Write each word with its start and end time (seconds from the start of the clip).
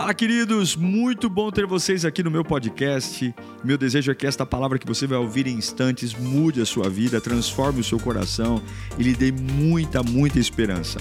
Fala, 0.00 0.14
queridos! 0.14 0.76
Muito 0.76 1.28
bom 1.28 1.50
ter 1.50 1.66
vocês 1.66 2.06
aqui 2.06 2.22
no 2.22 2.30
meu 2.30 2.42
podcast. 2.42 3.34
Meu 3.62 3.76
desejo 3.76 4.10
é 4.10 4.14
que 4.14 4.26
esta 4.26 4.46
palavra 4.46 4.78
que 4.78 4.86
você 4.86 5.06
vai 5.06 5.18
ouvir 5.18 5.46
em 5.46 5.58
instantes 5.58 6.14
mude 6.14 6.58
a 6.62 6.64
sua 6.64 6.88
vida, 6.88 7.20
transforme 7.20 7.80
o 7.80 7.84
seu 7.84 8.00
coração 8.00 8.62
e 8.98 9.02
lhe 9.02 9.14
dê 9.14 9.30
muita, 9.30 10.02
muita 10.02 10.38
esperança. 10.38 10.98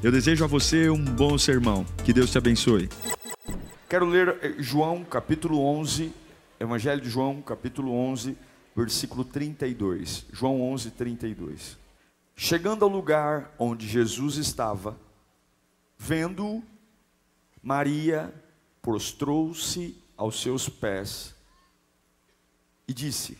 Eu 0.00 0.12
desejo 0.12 0.44
a 0.44 0.46
você 0.46 0.88
um 0.88 1.04
bom 1.04 1.36
sermão. 1.36 1.84
Que 2.04 2.12
Deus 2.12 2.30
te 2.30 2.38
abençoe. 2.38 2.88
Quero 3.88 4.06
ler 4.06 4.38
eh, 4.40 4.54
João 4.60 5.02
capítulo 5.02 5.60
11, 5.80 6.12
Evangelho 6.60 7.00
de 7.00 7.10
João 7.10 7.42
capítulo 7.42 7.92
11, 7.92 8.38
versículo 8.76 9.24
32. 9.24 10.24
João 10.32 10.62
11, 10.62 10.92
32. 10.92 11.76
Chegando 12.36 12.84
ao 12.84 12.90
lugar 12.92 13.52
onde 13.58 13.88
Jesus 13.88 14.36
estava, 14.36 14.96
vendo-o, 15.98 16.62
Maria 17.66 18.32
prostrou-se 18.80 20.00
aos 20.16 20.40
seus 20.40 20.68
pés 20.68 21.34
e 22.86 22.94
disse: 22.94 23.36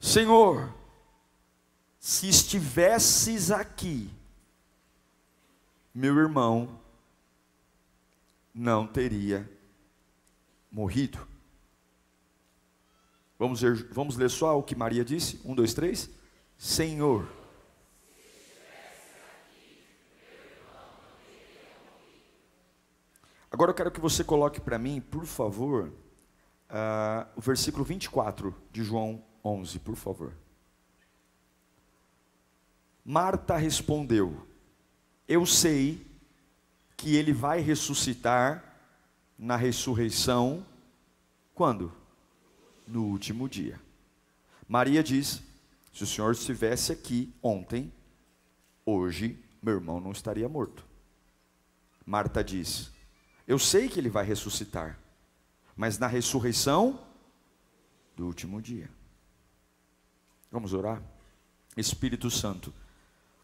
Senhor, 0.00 0.74
se 2.00 2.28
estivesses 2.28 3.52
aqui, 3.52 4.10
meu 5.94 6.18
irmão 6.18 6.80
não 8.52 8.84
teria 8.84 9.48
morrido. 10.68 11.24
Vamos 13.38 13.62
ler, 13.62 13.88
vamos 13.92 14.16
ler 14.16 14.30
só 14.30 14.58
o 14.58 14.64
que 14.64 14.74
Maria 14.74 15.04
disse? 15.04 15.40
Um, 15.44 15.54
dois, 15.54 15.74
três. 15.74 16.10
Senhor. 16.58 17.39
Agora 23.50 23.70
eu 23.70 23.74
quero 23.74 23.90
que 23.90 24.00
você 24.00 24.22
coloque 24.22 24.60
para 24.60 24.78
mim, 24.78 25.00
por 25.00 25.26
favor, 25.26 25.92
uh, 26.70 27.26
o 27.34 27.40
versículo 27.40 27.84
24 27.84 28.54
de 28.70 28.84
João 28.84 29.22
11, 29.44 29.78
por 29.80 29.96
favor. 29.96 30.32
Marta 33.04 33.56
respondeu: 33.56 34.46
Eu 35.26 35.44
sei 35.44 36.06
que 36.96 37.16
ele 37.16 37.32
vai 37.32 37.60
ressuscitar 37.60 38.62
na 39.36 39.56
ressurreição, 39.56 40.64
quando? 41.54 41.92
No 42.86 43.04
último 43.04 43.48
dia. 43.48 43.80
Maria 44.68 45.02
diz: 45.02 45.42
Se 45.92 46.04
o 46.04 46.06
Senhor 46.06 46.30
estivesse 46.32 46.92
aqui 46.92 47.34
ontem, 47.42 47.92
hoje 48.86 49.42
meu 49.60 49.74
irmão 49.74 50.00
não 50.00 50.12
estaria 50.12 50.48
morto. 50.48 50.84
Marta 52.06 52.44
diz: 52.44 52.92
eu 53.50 53.58
sei 53.58 53.88
que 53.88 53.98
ele 53.98 54.08
vai 54.08 54.24
ressuscitar, 54.24 54.96
mas 55.74 55.98
na 55.98 56.06
ressurreição 56.06 57.00
do 58.14 58.24
último 58.24 58.62
dia. 58.62 58.88
Vamos 60.52 60.72
orar? 60.72 61.02
Espírito 61.76 62.30
Santo, 62.30 62.72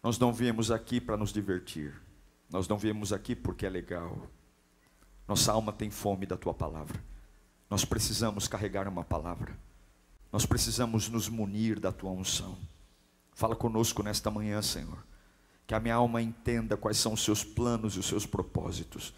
nós 0.00 0.16
não 0.16 0.32
viemos 0.32 0.70
aqui 0.70 1.00
para 1.00 1.16
nos 1.16 1.32
divertir, 1.32 2.00
nós 2.48 2.68
não 2.68 2.78
viemos 2.78 3.12
aqui 3.12 3.34
porque 3.34 3.66
é 3.66 3.68
legal. 3.68 4.30
Nossa 5.26 5.50
alma 5.50 5.72
tem 5.72 5.90
fome 5.90 6.24
da 6.24 6.36
tua 6.36 6.54
palavra, 6.54 7.02
nós 7.68 7.84
precisamos 7.84 8.46
carregar 8.46 8.86
uma 8.86 9.02
palavra, 9.02 9.58
nós 10.30 10.46
precisamos 10.46 11.08
nos 11.08 11.28
munir 11.28 11.80
da 11.80 11.90
tua 11.90 12.12
unção. 12.12 12.56
Fala 13.34 13.56
conosco 13.56 14.04
nesta 14.04 14.30
manhã, 14.30 14.62
Senhor, 14.62 15.04
que 15.66 15.74
a 15.74 15.80
minha 15.80 15.96
alma 15.96 16.22
entenda 16.22 16.76
quais 16.76 16.96
são 16.96 17.12
os 17.12 17.24
seus 17.24 17.42
planos 17.42 17.96
e 17.96 17.98
os 17.98 18.06
seus 18.06 18.24
propósitos 18.24 19.12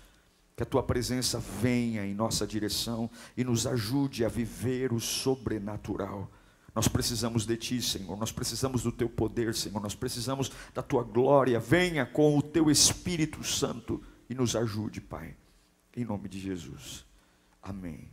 que 0.58 0.64
a 0.64 0.66
tua 0.66 0.82
presença 0.82 1.38
venha 1.38 2.04
em 2.04 2.12
nossa 2.12 2.44
direção 2.44 3.08
e 3.36 3.44
nos 3.44 3.64
ajude 3.64 4.24
a 4.24 4.28
viver 4.28 4.92
o 4.92 4.98
sobrenatural. 4.98 6.28
Nós 6.74 6.88
precisamos 6.88 7.46
de 7.46 7.56
ti, 7.56 7.80
Senhor. 7.80 8.18
Nós 8.18 8.32
precisamos 8.32 8.82
do 8.82 8.90
teu 8.90 9.08
poder, 9.08 9.54
Senhor. 9.54 9.80
Nós 9.80 9.94
precisamos 9.94 10.50
da 10.74 10.82
tua 10.82 11.04
glória. 11.04 11.60
Venha 11.60 12.04
com 12.04 12.36
o 12.36 12.42
teu 12.42 12.72
Espírito 12.72 13.44
Santo 13.44 14.02
e 14.28 14.34
nos 14.34 14.56
ajude, 14.56 15.00
Pai. 15.00 15.36
Em 15.96 16.04
nome 16.04 16.28
de 16.28 16.40
Jesus. 16.40 17.06
Amém. 17.62 18.10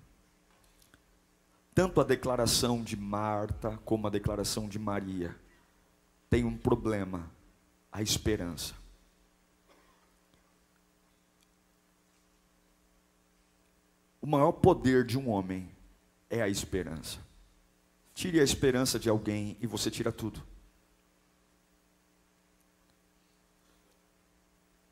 Tanto 1.73 1.99
a 1.99 2.03
declaração 2.03 2.83
de 2.83 2.95
Marta 2.95 3.79
como 3.83 4.05
a 4.05 4.11
declaração 4.11 4.69
de 4.69 4.77
Maria 4.77 5.35
tem 6.29 6.43
um 6.43 6.55
problema: 6.55 7.27
a 7.91 8.03
esperança. 8.03 8.84
O 14.25 14.27
maior 14.27 14.53
poder 14.53 15.05
de 15.05 15.19
um 15.19 15.29
homem 15.29 15.69
é 16.31 16.41
a 16.41 16.49
esperança. 16.49 17.19
Tire 18.15 18.39
a 18.39 18.43
esperança 18.43 18.97
de 18.97 19.07
alguém 19.07 19.55
e 19.61 19.67
você 19.67 19.91
tira 19.91 20.11
tudo. 20.11 20.41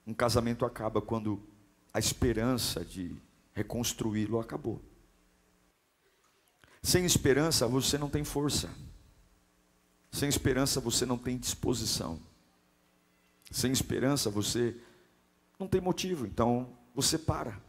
Um 0.06 0.14
casamento 0.14 0.68
acaba 0.68 1.02
quando 1.02 1.42
a 1.92 1.98
esperança 1.98 2.86
de 2.86 3.16
reconstruí-lo 3.56 4.40
acabou. 4.40 4.80
Sem 6.84 7.04
esperança 7.04 7.68
você 7.68 7.98
não 7.98 8.12
tem 8.12 8.24
força. 8.24 8.70
Sem 10.12 10.30
esperança 10.30 10.80
você 10.80 11.08
não 11.08 11.18
tem 11.18 11.40
disposição. 11.40 12.20
Sem 13.50 13.72
esperança 13.72 14.30
você 14.30 14.80
não 15.58 15.68
tem 15.68 15.82
motivo, 15.82 16.28
então 16.28 16.78
você 16.94 17.18
para. 17.18 17.60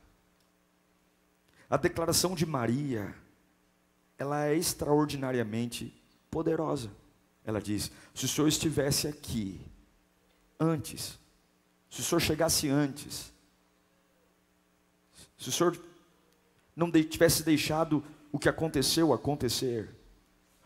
A 1.69 1.77
declaração 1.77 2.35
de 2.35 2.45
Maria, 2.45 3.15
ela 4.19 4.47
é 4.47 4.55
extraordinariamente 4.55 5.93
poderosa. 6.31 6.91
Ela 7.45 7.61
diz: 7.61 7.91
se 8.15 8.25
o 8.25 8.29
Senhor 8.29 8.49
estivesse 8.49 9.07
aqui 9.07 9.61
antes, 10.59 11.19
se 11.91 12.01
o 12.01 12.05
Senhor 12.05 12.21
chegasse 12.21 12.69
antes, 12.69 13.33
se 15.37 15.49
o 15.49 15.53
Senhor 15.53 15.79
não 16.75 16.91
tivesse 16.91 17.43
deixado 17.43 18.05
o 18.33 18.39
que 18.39 18.49
aconteceu 18.49 19.13
acontecer, 19.13 19.91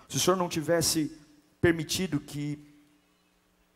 se 0.08 0.16
o 0.16 0.20
Senhor 0.20 0.36
não 0.36 0.48
tivesse 0.48 1.16
permitido 1.60 2.20
que 2.20 2.64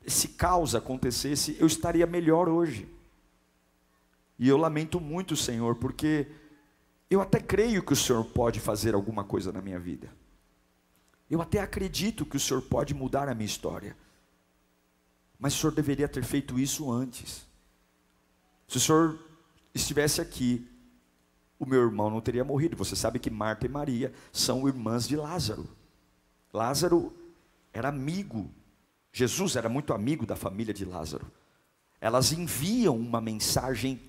esse 0.05 0.29
caos 0.29 0.75
acontecesse, 0.75 1.57
eu 1.61 1.67
estaria 1.67 2.07
melhor 2.07 2.49
hoje. 2.49 2.89
E 4.39 4.49
eu 4.49 4.57
lamento 4.57 5.01
muito, 5.01 5.37
Senhor, 5.37 5.77
porque 5.77 6.27
eu 7.15 7.21
até 7.21 7.39
creio 7.39 7.83
que 7.83 7.93
o 7.93 7.97
Senhor 7.97 8.25
pode 8.25 8.59
fazer 8.59 8.95
alguma 8.95 9.23
coisa 9.23 9.53
na 9.53 9.61
minha 9.61 9.79
vida. 9.79 10.11
Eu 11.31 11.43
até 11.43 11.61
acredito 11.61 12.25
que 12.25 12.37
o 12.37 12.41
Senhor 12.41 12.63
pode 12.63 12.95
mudar 12.95 13.29
a 13.29 13.35
minha 13.35 13.47
história. 13.47 13.97
Mas 15.39 15.55
o 15.55 15.59
Senhor 15.59 15.75
deveria 15.75 16.09
ter 16.09 16.25
feito 16.25 16.59
isso 16.59 16.91
antes. 16.91 17.47
Se 18.67 18.77
o 18.79 18.81
Senhor 18.81 19.19
estivesse 19.75 20.21
aqui, 20.21 20.67
o 21.59 21.67
meu 21.67 21.83
irmão 21.83 22.09
não 22.09 22.21
teria 22.21 22.45
morrido. 22.45 22.77
Você 22.77 22.97
sabe 22.97 23.19
que 23.19 23.31
Marta 23.31 23.67
e 23.67 23.69
Maria 23.69 24.13
são 24.33 24.67
irmãs 24.67 25.07
de 25.07 25.17
Lázaro. 25.17 25.69
Lázaro 26.53 27.13
era 27.73 27.89
amigo. 27.89 28.51
Jesus 29.13 29.57
era 29.57 29.69
muito 29.69 29.93
amigo 29.93 30.25
da 30.25 30.37
família 30.37 30.73
de 30.73 30.85
Lázaro. 30.85 31.31
Elas 32.01 32.33
enviam 32.33 32.97
uma 32.97 33.21
mensagem 33.21 34.01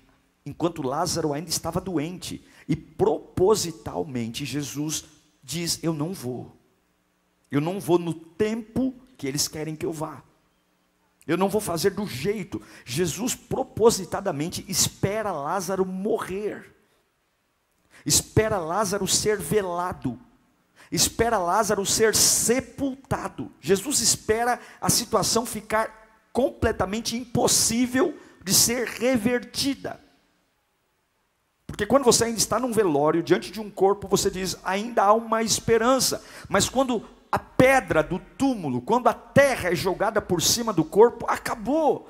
enquanto 0.46 0.82
Lázaro 0.82 1.32
ainda 1.32 1.50
estava 1.50 1.80
doente. 1.80 2.44
E 2.68 2.74
propositalmente 2.74 4.44
Jesus 4.44 5.04
diz: 5.42 5.78
Eu 5.82 5.92
não 5.92 6.12
vou. 6.12 6.56
Eu 7.50 7.60
não 7.60 7.78
vou 7.78 7.98
no 7.98 8.14
tempo 8.14 8.94
que 9.16 9.26
eles 9.26 9.46
querem 9.46 9.76
que 9.76 9.86
eu 9.86 9.92
vá. 9.92 10.22
Eu 11.26 11.38
não 11.38 11.48
vou 11.48 11.60
fazer 11.60 11.90
do 11.90 12.06
jeito. 12.06 12.60
Jesus 12.84 13.34
propositadamente 13.34 14.64
espera 14.68 15.32
Lázaro 15.32 15.84
morrer. 15.84 16.74
Espera 18.04 18.58
Lázaro 18.58 19.06
ser 19.06 19.38
velado. 19.38 20.18
Espera 20.92 21.38
Lázaro 21.38 21.86
ser 21.86 22.14
sepultado. 22.14 23.50
Jesus 23.60 24.00
espera 24.00 24.60
a 24.80 24.90
situação 24.90 25.46
ficar 25.46 26.28
completamente 26.32 27.16
impossível 27.16 28.18
de 28.42 28.52
ser 28.52 28.86
revertida. 28.86 30.03
Porque 31.74 31.86
quando 31.86 32.04
você 32.04 32.26
ainda 32.26 32.38
está 32.38 32.60
num 32.60 32.70
velório, 32.70 33.20
diante 33.20 33.50
de 33.50 33.60
um 33.60 33.68
corpo, 33.68 34.06
você 34.06 34.30
diz, 34.30 34.56
ainda 34.62 35.02
há 35.02 35.12
uma 35.12 35.42
esperança. 35.42 36.24
Mas 36.48 36.68
quando 36.68 37.04
a 37.32 37.38
pedra 37.40 38.00
do 38.00 38.20
túmulo, 38.20 38.80
quando 38.80 39.08
a 39.08 39.12
terra 39.12 39.72
é 39.72 39.74
jogada 39.74 40.22
por 40.22 40.40
cima 40.40 40.72
do 40.72 40.84
corpo, 40.84 41.26
acabou. 41.28 42.08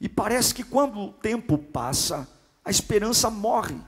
E 0.00 0.08
parece 0.08 0.54
que 0.54 0.62
quando 0.62 1.00
o 1.00 1.12
tempo 1.12 1.58
passa, 1.58 2.28
a 2.64 2.70
esperança 2.70 3.28
morre. 3.28 3.80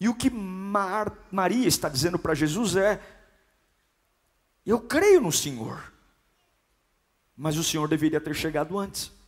E 0.00 0.08
o 0.08 0.16
que 0.16 0.30
Mar 0.30 1.16
Maria 1.30 1.68
está 1.68 1.88
dizendo 1.88 2.18
para 2.18 2.34
Jesus 2.34 2.74
é: 2.74 3.00
Eu 4.66 4.80
creio 4.80 5.20
no 5.20 5.30
Senhor, 5.30 5.92
mas 7.36 7.56
o 7.56 7.62
Senhor 7.62 7.86
deveria 7.86 8.20
ter 8.20 8.34
chegado 8.34 8.76
antes. 8.76 9.19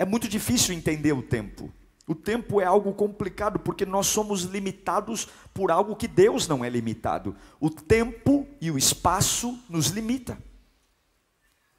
É 0.00 0.04
muito 0.06 0.26
difícil 0.26 0.74
entender 0.74 1.12
o 1.12 1.20
tempo. 1.20 1.70
O 2.06 2.14
tempo 2.14 2.58
é 2.58 2.64
algo 2.64 2.94
complicado 2.94 3.58
porque 3.58 3.84
nós 3.84 4.06
somos 4.06 4.44
limitados 4.44 5.28
por 5.52 5.70
algo 5.70 5.94
que 5.94 6.08
Deus 6.08 6.48
não 6.48 6.64
é 6.64 6.70
limitado. 6.70 7.36
O 7.60 7.68
tempo 7.68 8.48
e 8.62 8.70
o 8.70 8.78
espaço 8.78 9.62
nos 9.68 9.88
limita. 9.88 10.38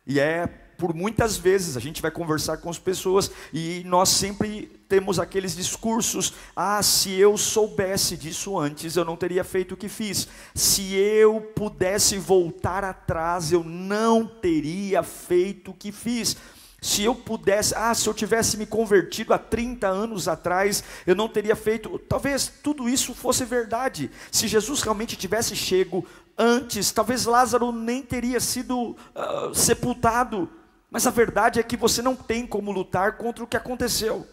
E 0.06 0.20
é 0.20 0.46
por 0.78 0.94
muitas 0.94 1.36
vezes 1.36 1.76
a 1.76 1.80
gente 1.80 2.00
vai 2.00 2.12
conversar 2.12 2.58
com 2.58 2.70
as 2.70 2.78
pessoas 2.78 3.32
e 3.52 3.82
nós 3.88 4.10
sempre 4.10 4.68
temos 4.88 5.18
aqueles 5.18 5.56
discursos: 5.56 6.32
ah, 6.56 6.84
se 6.84 7.12
eu 7.12 7.36
soubesse 7.40 8.16
disso 8.16 8.56
antes, 8.56 8.96
eu 8.96 9.04
não 9.04 9.18
teria 9.18 9.44
feito 9.44 9.74
o 9.74 9.78
que 9.78 9.90
fiz. 9.90 10.28
Se 10.54 10.94
eu 10.94 11.42
pudesse 11.56 12.20
voltar 12.20 12.84
atrás, 12.84 13.52
eu 13.52 13.64
não 13.64 14.28
teria 14.28 15.02
feito 15.02 15.72
o 15.72 15.74
que 15.74 15.92
fiz. 15.92 16.38
Se 16.84 17.04
eu 17.04 17.14
pudesse, 17.14 17.76
ah, 17.76 17.94
se 17.94 18.10
eu 18.10 18.14
tivesse 18.14 18.58
me 18.58 18.66
convertido 18.66 19.36
há 19.36 19.38
30 19.38 19.88
anos 19.88 20.28
atrás, 20.28 20.84
eu 21.06 21.16
não 21.16 21.30
teria 21.30 21.56
feito. 21.56 22.00
Talvez 22.00 22.52
tudo 22.64 22.90
isso 22.90 23.14
fosse 23.14 23.46
verdade. 23.46 24.10
Se 24.32 24.48
Jesus 24.48 24.82
realmente 24.82 25.16
tivesse 25.16 25.56
chego 25.56 26.04
antes, 26.36 26.92
talvez 26.92 27.26
Lázaro 27.26 27.72
nem 27.72 28.02
teria 28.02 28.40
sido 28.40 28.98
uh, 29.16 29.54
sepultado. 29.54 30.50
Mas 30.90 31.06
a 31.06 31.12
verdade 31.12 31.60
é 31.60 31.64
que 31.64 31.78
você 31.78 32.02
não 32.02 32.16
tem 32.16 32.48
como 32.48 32.72
lutar 32.72 33.16
contra 33.16 33.44
o 33.44 33.48
que 33.48 33.56
aconteceu. 33.56 34.28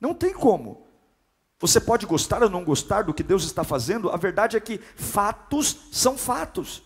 Não 0.00 0.14
tem 0.14 0.32
como. 0.32 0.86
Você 1.60 1.78
pode 1.78 2.06
gostar 2.06 2.42
ou 2.42 2.48
não 2.48 2.64
gostar 2.64 3.02
do 3.02 3.12
que 3.12 3.22
Deus 3.22 3.44
está 3.44 3.62
fazendo, 3.62 4.10
a 4.10 4.16
verdade 4.16 4.56
é 4.56 4.60
que 4.60 4.80
fatos 4.96 5.76
são 5.92 6.16
fatos. 6.16 6.82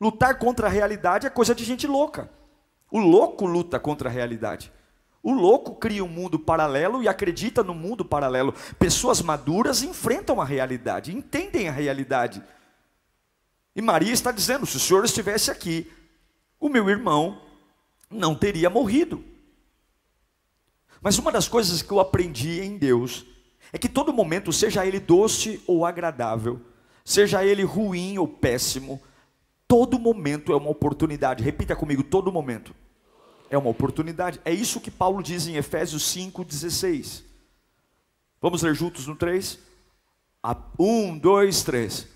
Lutar 0.00 0.38
contra 0.38 0.66
a 0.66 0.70
realidade 0.70 1.26
é 1.26 1.30
coisa 1.30 1.54
de 1.54 1.64
gente 1.64 1.86
louca. 1.86 2.28
O 2.92 3.00
louco 3.00 3.46
luta 3.46 3.80
contra 3.80 4.10
a 4.10 4.12
realidade. 4.12 4.70
O 5.22 5.32
louco 5.32 5.76
cria 5.76 6.04
um 6.04 6.08
mundo 6.08 6.38
paralelo 6.38 7.02
e 7.02 7.08
acredita 7.08 7.64
no 7.64 7.74
mundo 7.74 8.04
paralelo. 8.04 8.52
Pessoas 8.78 9.22
maduras 9.22 9.82
enfrentam 9.82 10.42
a 10.42 10.44
realidade, 10.44 11.16
entendem 11.16 11.70
a 11.70 11.72
realidade. 11.72 12.42
E 13.74 13.80
Maria 13.80 14.12
está 14.12 14.30
dizendo: 14.30 14.66
se 14.66 14.76
o 14.76 14.80
Senhor 14.80 15.06
estivesse 15.06 15.50
aqui, 15.50 15.90
o 16.60 16.68
meu 16.68 16.90
irmão 16.90 17.40
não 18.10 18.34
teria 18.34 18.68
morrido. 18.68 19.24
Mas 21.00 21.16
uma 21.16 21.32
das 21.32 21.48
coisas 21.48 21.80
que 21.80 21.92
eu 21.92 21.98
aprendi 21.98 22.60
em 22.60 22.76
Deus 22.76 23.24
é 23.72 23.78
que 23.78 23.88
todo 23.88 24.12
momento, 24.12 24.52
seja 24.52 24.84
ele 24.84 25.00
doce 25.00 25.62
ou 25.66 25.86
agradável, 25.86 26.60
seja 27.02 27.42
ele 27.42 27.62
ruim 27.62 28.18
ou 28.18 28.28
péssimo, 28.28 29.00
todo 29.72 29.98
momento 29.98 30.52
é 30.52 30.56
uma 30.56 30.68
oportunidade. 30.68 31.42
Repita 31.42 31.74
comigo: 31.74 32.02
todo 32.02 32.30
momento 32.30 32.74
é 33.48 33.56
uma 33.56 33.70
oportunidade. 33.70 34.38
É 34.44 34.52
isso 34.52 34.78
que 34.82 34.90
Paulo 34.90 35.22
diz 35.22 35.46
em 35.46 35.56
Efésios 35.56 36.14
5,16. 36.14 37.22
Vamos 38.38 38.60
ler 38.62 38.74
juntos 38.74 39.06
no 39.06 39.16
3? 39.16 39.58
Um, 40.78 41.16
dois, 41.16 41.62
três. 41.62 42.06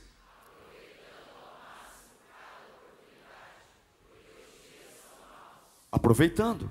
aproveitando. 5.90 6.70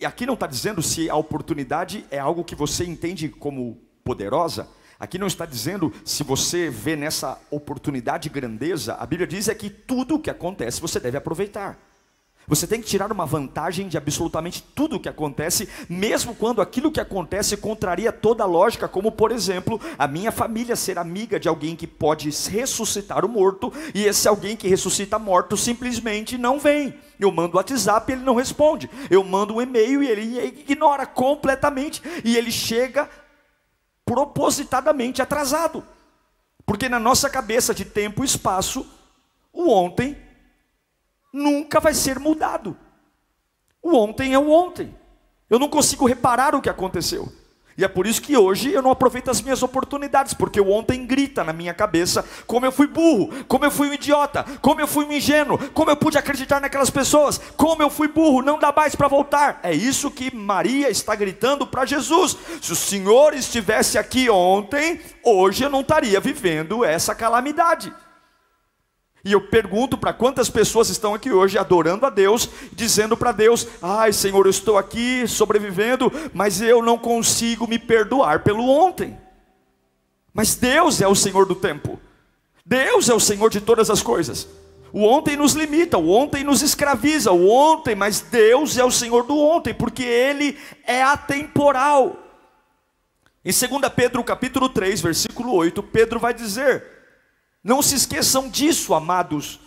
E 0.00 0.04
aqui 0.04 0.26
não 0.26 0.34
está 0.34 0.48
dizendo 0.48 0.82
se 0.82 1.08
a 1.08 1.14
oportunidade 1.14 2.04
é 2.10 2.18
algo 2.18 2.42
que 2.42 2.56
você 2.56 2.84
entende 2.84 3.28
como 3.28 3.80
poderosa. 4.02 4.68
Aqui 5.00 5.16
não 5.18 5.26
está 5.26 5.46
dizendo 5.46 5.90
se 6.04 6.22
você 6.22 6.68
vê 6.68 6.94
nessa 6.94 7.40
oportunidade 7.50 8.28
grandeza. 8.28 8.96
A 9.00 9.06
Bíblia 9.06 9.26
diz 9.26 9.48
é 9.48 9.54
que 9.54 9.70
tudo 9.70 10.16
o 10.16 10.18
que 10.18 10.28
acontece 10.28 10.78
você 10.78 11.00
deve 11.00 11.16
aproveitar. 11.16 11.78
Você 12.46 12.66
tem 12.66 12.80
que 12.82 12.86
tirar 12.88 13.10
uma 13.12 13.24
vantagem 13.24 13.88
de 13.88 13.96
absolutamente 13.96 14.62
tudo 14.74 14.96
o 14.96 15.00
que 15.00 15.08
acontece, 15.08 15.68
mesmo 15.88 16.34
quando 16.34 16.60
aquilo 16.60 16.90
que 16.90 17.00
acontece 17.00 17.56
contraria 17.56 18.10
toda 18.10 18.42
a 18.42 18.46
lógica, 18.46 18.88
como 18.88 19.12
por 19.12 19.30
exemplo, 19.30 19.80
a 19.96 20.08
minha 20.08 20.32
família 20.32 20.74
ser 20.74 20.98
amiga 20.98 21.38
de 21.38 21.48
alguém 21.48 21.76
que 21.76 21.86
pode 21.86 22.28
ressuscitar 22.50 23.24
o 23.24 23.28
morto, 23.28 23.72
e 23.94 24.04
esse 24.04 24.26
alguém 24.26 24.56
que 24.56 24.68
ressuscita 24.68 25.18
morto 25.18 25.56
simplesmente 25.56 26.36
não 26.36 26.58
vem. 26.58 26.94
Eu 27.20 27.30
mando 27.30 27.54
o 27.54 27.56
WhatsApp 27.58 28.10
e 28.10 28.14
ele 28.14 28.24
não 28.24 28.34
responde. 28.34 28.88
Eu 29.10 29.22
mando 29.22 29.54
um 29.54 29.62
e-mail 29.62 30.02
e 30.02 30.08
ele 30.08 30.46
ignora 30.46 31.04
completamente. 31.04 32.02
E 32.24 32.34
ele 32.34 32.50
chega 32.50 33.10
propositadamente 34.04 35.22
atrasado. 35.22 35.86
Porque 36.66 36.88
na 36.88 36.98
nossa 36.98 37.28
cabeça 37.28 37.74
de 37.74 37.84
tempo 37.84 38.22
e 38.22 38.26
espaço, 38.26 38.86
o 39.52 39.70
ontem 39.70 40.16
nunca 41.32 41.80
vai 41.80 41.94
ser 41.94 42.18
mudado. 42.18 42.76
O 43.82 43.96
ontem 43.96 44.34
é 44.34 44.38
o 44.38 44.50
ontem. 44.50 44.94
Eu 45.48 45.58
não 45.58 45.68
consigo 45.68 46.06
reparar 46.06 46.54
o 46.54 46.60
que 46.60 46.68
aconteceu. 46.68 47.32
E 47.80 47.84
é 47.84 47.88
por 47.88 48.06
isso 48.06 48.20
que 48.20 48.36
hoje 48.36 48.70
eu 48.70 48.82
não 48.82 48.90
aproveito 48.90 49.30
as 49.30 49.40
minhas 49.40 49.62
oportunidades, 49.62 50.34
porque 50.34 50.60
o 50.60 50.68
ontem 50.68 51.06
grita 51.06 51.42
na 51.42 51.50
minha 51.50 51.72
cabeça 51.72 52.22
como 52.46 52.66
eu 52.66 52.70
fui 52.70 52.86
burro, 52.86 53.30
como 53.48 53.64
eu 53.64 53.70
fui 53.70 53.88
um 53.88 53.94
idiota, 53.94 54.44
como 54.60 54.82
eu 54.82 54.86
fui 54.86 55.06
um 55.06 55.12
ingênuo, 55.12 55.56
como 55.72 55.90
eu 55.90 55.96
pude 55.96 56.18
acreditar 56.18 56.60
naquelas 56.60 56.90
pessoas, 56.90 57.40
como 57.56 57.82
eu 57.82 57.88
fui 57.88 58.08
burro, 58.08 58.42
não 58.42 58.58
dá 58.58 58.70
mais 58.70 58.94
para 58.94 59.08
voltar. 59.08 59.60
É 59.62 59.72
isso 59.72 60.10
que 60.10 60.34
Maria 60.36 60.90
está 60.90 61.14
gritando 61.14 61.66
para 61.66 61.86
Jesus. 61.86 62.36
Se 62.60 62.70
o 62.70 62.76
Senhor 62.76 63.32
estivesse 63.32 63.96
aqui 63.96 64.28
ontem, 64.28 65.00
hoje 65.24 65.64
eu 65.64 65.70
não 65.70 65.80
estaria 65.80 66.20
vivendo 66.20 66.84
essa 66.84 67.14
calamidade. 67.14 67.90
E 69.24 69.32
eu 69.32 69.40
pergunto 69.40 69.98
para 69.98 70.12
quantas 70.12 70.48
pessoas 70.48 70.88
estão 70.88 71.14
aqui 71.14 71.30
hoje 71.30 71.58
adorando 71.58 72.06
a 72.06 72.10
Deus, 72.10 72.48
dizendo 72.72 73.16
para 73.16 73.32
Deus: 73.32 73.66
Ai 73.82 74.12
Senhor, 74.12 74.46
eu 74.46 74.50
estou 74.50 74.78
aqui 74.78 75.26
sobrevivendo, 75.28 76.10
mas 76.32 76.60
eu 76.62 76.82
não 76.82 76.96
consigo 76.96 77.66
me 77.66 77.78
perdoar 77.78 78.42
pelo 78.42 78.66
ontem. 78.68 79.18
Mas 80.32 80.54
Deus 80.54 81.00
é 81.00 81.08
o 81.08 81.14
Senhor 81.14 81.44
do 81.44 81.54
tempo, 81.54 82.00
Deus 82.64 83.08
é 83.08 83.14
o 83.14 83.20
Senhor 83.20 83.50
de 83.50 83.60
todas 83.60 83.90
as 83.90 84.02
coisas. 84.02 84.48
O 84.92 85.04
ontem 85.04 85.36
nos 85.36 85.52
limita, 85.52 85.98
o 85.98 86.10
ontem 86.10 86.42
nos 86.42 86.62
escraviza, 86.62 87.30
o 87.30 87.48
ontem, 87.48 87.94
mas 87.94 88.20
Deus 88.20 88.76
é 88.76 88.84
o 88.84 88.90
Senhor 88.90 89.24
do 89.24 89.38
ontem, 89.38 89.72
porque 89.72 90.02
Ele 90.02 90.58
é 90.84 91.02
atemporal. 91.02 92.16
Em 93.44 93.52
2 93.52 93.92
Pedro 93.94 94.22
capítulo 94.24 94.68
3, 94.68 95.00
versículo 95.00 95.54
8, 95.54 95.82
Pedro 95.82 96.18
vai 96.18 96.34
dizer: 96.34 96.84
não 97.62 97.82
se 97.82 97.94
esqueçam 97.94 98.48
disso, 98.48 98.94
amados. 98.94 99.60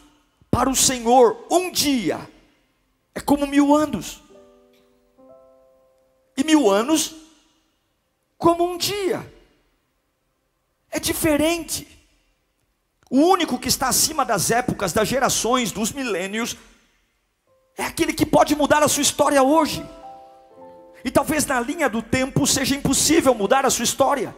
Para 0.49 0.69
o 0.69 0.75
Senhor, 0.75 1.47
um 1.49 1.71
dia 1.71 2.29
é 3.15 3.19
como 3.19 3.47
mil 3.47 3.75
anos, 3.75 4.21
e 6.35 6.43
mil 6.43 6.69
anos 6.69 7.15
como 8.37 8.63
um 8.63 8.77
dia. 8.77 9.31
É 10.89 10.99
diferente. 10.99 11.87
O 13.09 13.17
único 13.17 13.59
que 13.59 13.67
está 13.67 13.87
acima 13.87 14.25
das 14.25 14.51
épocas, 14.51 14.91
das 14.91 15.07
gerações, 15.07 15.71
dos 15.71 15.91
milênios, 15.91 16.57
é 17.77 17.83
aquele 17.83 18.13
que 18.13 18.25
pode 18.25 18.55
mudar 18.55 18.83
a 18.83 18.87
sua 18.87 19.01
história 19.01 19.41
hoje. 19.41 19.85
E 21.05 21.11
talvez 21.11 21.45
na 21.45 21.59
linha 21.59 21.89
do 21.89 22.01
tempo 22.01 22.45
seja 22.47 22.75
impossível 22.75 23.33
mudar 23.33 23.65
a 23.65 23.69
sua 23.69 23.83
história. 23.83 24.35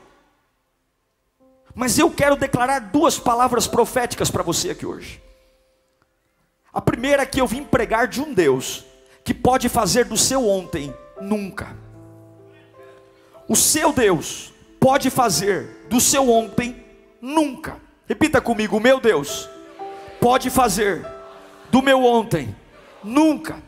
Mas 1.75 1.99
eu 1.99 2.09
quero 2.09 2.37
declarar 2.37 2.79
duas 2.79 3.19
palavras 3.19 3.67
proféticas 3.67 4.31
para 4.31 4.41
você 4.41 4.69
aqui 4.69 4.85
hoje. 4.85 5.21
A 6.71 6.79
primeira 6.79 7.23
é 7.23 7.25
que 7.25 7.41
eu 7.41 7.45
vim 7.45 7.63
pregar 7.63 8.07
de 8.07 8.21
um 8.21 8.33
Deus 8.33 8.85
que 9.25 9.33
pode 9.33 9.67
fazer 9.67 10.05
do 10.05 10.17
seu 10.17 10.47
ontem 10.47 10.95
nunca. 11.19 11.75
O 13.45 13.55
seu 13.57 13.91
Deus 13.91 14.53
pode 14.79 15.09
fazer 15.09 15.85
do 15.89 15.99
seu 15.99 16.29
ontem 16.29 16.81
nunca. 17.21 17.77
Repita 18.07 18.39
comigo: 18.39 18.79
meu 18.79 19.01
Deus 19.01 19.49
pode 20.21 20.49
fazer 20.49 21.05
do 21.69 21.81
meu 21.81 22.05
ontem 22.05 22.55
nunca. 23.03 23.61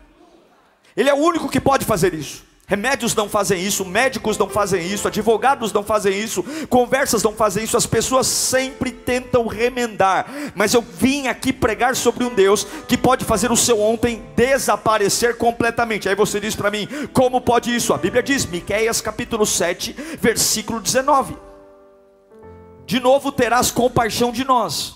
Ele 0.95 1.09
é 1.09 1.13
o 1.13 1.17
único 1.17 1.49
que 1.49 1.59
pode 1.59 1.85
fazer 1.85 2.13
isso. 2.13 2.46
Remédios 2.69 3.15
não 3.15 3.29
fazem 3.29 3.65
isso, 3.65 3.85
médicos 3.85 4.37
não 4.37 4.49
fazem 4.49 4.85
isso, 4.85 5.07
advogados 5.07 5.71
não 5.71 5.83
fazem 5.83 6.19
isso, 6.19 6.43
conversas 6.67 7.23
não 7.23 7.31
fazem 7.31 7.63
isso, 7.63 7.77
as 7.77 7.85
pessoas 7.85 8.27
sempre 8.27 8.91
tentam 8.91 9.47
remendar. 9.47 10.27
Mas 10.53 10.73
eu 10.73 10.81
vim 10.81 11.27
aqui 11.27 11.53
pregar 11.53 11.95
sobre 11.95 12.25
um 12.25 12.35
Deus 12.35 12.67
que 12.85 12.97
pode 12.97 13.23
fazer 13.23 13.53
o 13.53 13.55
seu 13.55 13.79
ontem 13.79 14.21
desaparecer 14.35 15.37
completamente. 15.37 16.09
Aí 16.09 16.15
você 16.15 16.41
diz 16.41 16.57
para 16.57 16.69
mim, 16.69 16.89
como 17.13 17.39
pode 17.39 17.73
isso? 17.73 17.93
A 17.93 17.97
Bíblia 17.97 18.21
diz, 18.21 18.45
Miqueias 18.45 18.99
capítulo 18.99 19.45
7, 19.45 19.93
versículo 20.19 20.81
19. 20.81 21.37
De 22.85 22.99
novo 22.99 23.31
terás 23.31 23.71
compaixão 23.71 24.29
de 24.29 24.43
nós, 24.43 24.93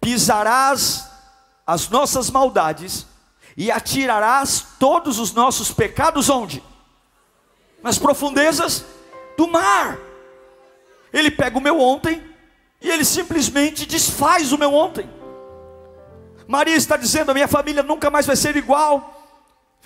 pisarás 0.00 1.06
as 1.66 1.90
nossas 1.90 2.30
maldades 2.30 3.06
e 3.54 3.70
atirarás 3.70 4.64
todos 4.78 5.18
os 5.18 5.34
nossos 5.34 5.70
pecados 5.70 6.30
onde? 6.30 6.69
Nas 7.82 7.98
profundezas 7.98 8.84
do 9.36 9.46
mar. 9.46 9.98
Ele 11.12 11.30
pega 11.30 11.58
o 11.58 11.60
meu 11.60 11.80
ontem 11.80 12.22
e 12.80 12.88
ele 12.88 13.04
simplesmente 13.04 13.86
desfaz 13.86 14.52
o 14.52 14.58
meu 14.58 14.72
ontem. 14.72 15.08
Maria 16.46 16.76
está 16.76 16.96
dizendo: 16.96 17.30
a 17.30 17.34
minha 17.34 17.48
família 17.48 17.82
nunca 17.82 18.10
mais 18.10 18.26
vai 18.26 18.36
ser 18.36 18.56
igual. 18.56 19.16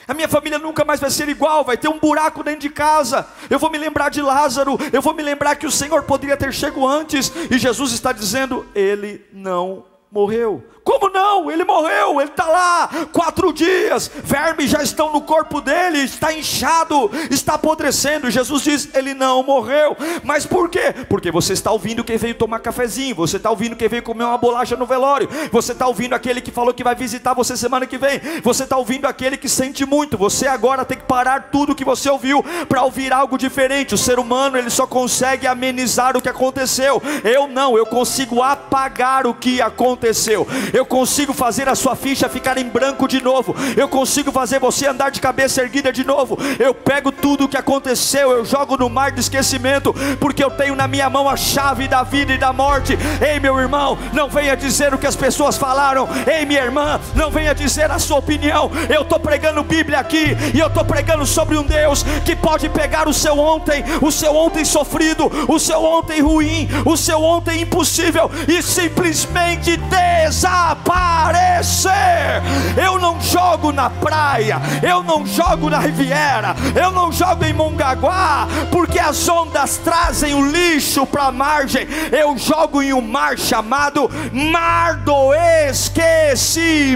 A 0.07 0.13
minha 0.13 0.29
família 0.29 0.59
nunca 0.59 0.85
mais 0.85 1.01
vai 1.01 1.11
ser 1.11 1.29
igual, 1.29 1.65
vai 1.65 1.77
ter 1.77 1.89
um 1.89 1.99
buraco 1.99 2.43
dentro 2.43 2.61
de 2.61 2.69
casa. 2.69 3.27
Eu 3.49 3.59
vou 3.59 3.71
me 3.71 3.79
lembrar 3.79 4.11
de 4.11 4.21
Lázaro, 4.21 4.77
eu 4.93 5.01
vou 5.01 5.15
me 5.15 5.23
lembrar 5.23 5.57
que 5.57 5.67
o 5.67 5.71
Senhor 5.71 6.03
poderia 6.03 6.37
ter 6.37 6.53
chegado 6.53 6.87
antes, 6.87 7.33
e 7.51 7.59
Jesus 7.59 7.93
está 7.93 8.13
dizendo: 8.13 8.67
Ele 8.75 9.25
não 9.33 9.85
morreu. 10.11 10.63
Como 10.85 11.09
não? 11.09 11.50
Ele 11.50 11.64
morreu, 11.64 12.21
ele 12.21 12.31
está 12.31 12.45
lá, 12.45 12.91
quatro 13.11 13.55
dias, 13.55 14.11
vermes 14.23 14.71
já 14.71 14.83
estão 14.83 15.11
no 15.11 15.23
corpo 15.23 15.62
dele, 15.62 16.00
está 16.00 16.31
inchado, 16.31 17.11
está 17.31 17.55
apodrecendo. 17.55 18.31
Jesus 18.31 18.62
diz: 18.62 18.88
Ele 18.95 19.14
não 19.14 19.43
morreu. 19.43 19.97
Mas 20.23 20.45
por 20.45 20.69
quê? 20.69 20.95
Porque 21.09 21.31
você 21.31 21.55
está 21.55 21.73
ouvindo 21.73 22.05
quem 22.05 22.19
veio 22.19 22.35
tomar 22.35 22.61
cafezinho, 22.61 23.14
você 23.14 23.38
está 23.38 23.49
ouvindo 23.49 23.75
quem 23.75 23.88
veio 23.88 24.03
comer 24.03 24.25
uma 24.25 24.37
bolacha 24.37 24.76
no 24.76 24.85
velório, 24.85 25.26
você 25.50 25.73
está 25.73 25.87
ouvindo 25.87 26.12
aquele 26.12 26.43
que 26.43 26.50
falou 26.50 26.75
que 26.75 26.85
vai 26.85 26.95
visitar 26.95 27.33
você 27.33 27.57
semana 27.57 27.87
que 27.87 27.97
vem, 27.97 28.21
você 28.43 28.64
está 28.64 28.76
ouvindo 28.76 29.07
aquele 29.07 29.38
que 29.38 29.49
sente 29.49 29.87
muito. 29.87 30.19
Você 30.19 30.47
agora 30.47 30.85
tem 30.85 30.99
que 30.99 31.05
parar 31.05 31.49
tudo 31.50 31.75
que 31.75 31.85
você 31.85 32.11
ouviu 32.11 32.45
para 32.69 32.83
ouvir 32.83 33.11
algo 33.11 33.38
diferente. 33.38 33.95
O 33.95 33.99
ser 33.99 34.19
humano 34.19 34.59
ele 34.59 34.69
só 34.69 34.87
consegue 34.87 35.47
amenizar 35.47 36.14
o 36.14 36.21
que 36.21 36.29
aconteceu. 36.29 37.03
Eu 37.25 37.49
não, 37.49 37.79
eu 37.79 37.87
consigo 37.87 38.43
apagar 38.43 39.26
o 39.26 39.33
que 39.33 39.62
aconteceu 39.62 40.47
eu 40.75 40.85
consigo 40.85 41.33
fazer 41.33 41.69
a 41.69 41.76
sua 41.76 41.95
ficha 41.95 42.28
ficar 42.28 42.59
em 42.59 42.69
branco 42.69 43.07
de 43.07 43.23
novo, 43.23 43.54
eu 43.76 43.88
consigo 43.88 44.33
fazer 44.33 44.59
você 44.59 44.88
andar 44.88 45.11
de 45.11 45.21
cabeça 45.21 45.62
erguida 45.62 45.93
de 45.93 46.02
novo. 46.02 46.37
Eu 46.59 46.75
pego 46.75 47.12
tudo 47.12 47.45
o 47.45 47.49
que 47.49 47.57
aconteceu, 47.57 48.33
eu 48.33 48.45
jogo 48.45 48.76
no 48.76 48.90
mar 48.90 49.12
de 49.12 49.21
esquecimento, 49.21 49.95
porque 50.19 50.43
eu 50.43 50.50
tenho 50.50 50.75
na 50.75 50.88
minha 50.88 51.09
mão 51.09 51.28
a 51.28 51.37
chave 51.37 51.87
da 51.87 52.02
vida 52.02 52.33
e 52.33 52.38
da 52.38 52.52
morte. 52.52 52.99
Ei, 53.25 53.38
meu 53.38 53.57
irmão, 53.61 53.97
não 54.12 54.28
venha 54.28 54.57
dizer 54.57 54.93
o 54.93 54.99
que 54.99 55.07
as 55.07 55.14
pessoas 55.14 55.57
falaram, 55.57 56.09
ei, 56.26 56.45
minha 56.45 56.64
irmã, 56.64 57.00
não 57.14 57.31
venha 57.31 57.54
dizer 57.54 57.88
a 57.93 58.00
sua 58.00 58.19
opinião. 58.19 58.69
Eu 58.93 59.02
estou 59.02 59.21
pregando 59.21 59.62
Bíblia 59.62 60.00
aqui 60.00 60.37
e 60.52 60.59
eu 60.59 60.66
estou 60.66 60.85
pregando 60.85 61.25
sobre 61.25 61.57
um 61.57 61.62
Deus 61.62 62.02
que 62.25 62.35
pode 62.35 62.69
pegar 62.69 63.07
o 63.07 63.14
seu 63.14 63.38
ontem, 63.38 63.85
o 64.02 64.11
seu 64.11 64.35
ontem 64.35 64.64
sofrido, 64.64 65.31
o 65.49 65.59
seu 65.61 65.85
ontem 65.85 66.21
ruim, 66.21 66.69
o 66.85 66.97
seu 66.97 67.23
ontem 67.23 67.61
impossível 67.61 68.28
e 68.49 68.61
simplesmente 68.61 69.76
desar 69.76 70.63
desaparecer. 70.64 72.42
Eu 72.83 72.99
não 72.99 73.21
jogo 73.21 73.71
na 73.73 73.90
praia, 73.90 74.61
eu 74.83 75.02
não 75.02 75.26
jogo 75.26 75.68
na 75.68 75.78
Riviera, 75.78 76.56
eu 76.75 76.90
não 76.90 77.12
jogo 77.12 77.44
em 77.44 77.52
Mongaguá, 77.52 78.49
porque 78.71 78.99
as 78.99 79.28
ondas 79.28 79.76
trazem 79.78 80.35
o 80.35 80.50
lixo 80.50 81.04
para 81.06 81.25
a 81.25 81.33
margem. 81.33 81.87
Eu 82.11 82.38
jogo 82.38 82.83
em 82.83 82.92
um 82.92 83.00
mar 83.00 83.38
chamado 83.38 84.11
Mar 84.33 84.97
do 84.97 85.35
Esquecimento. 85.68 86.94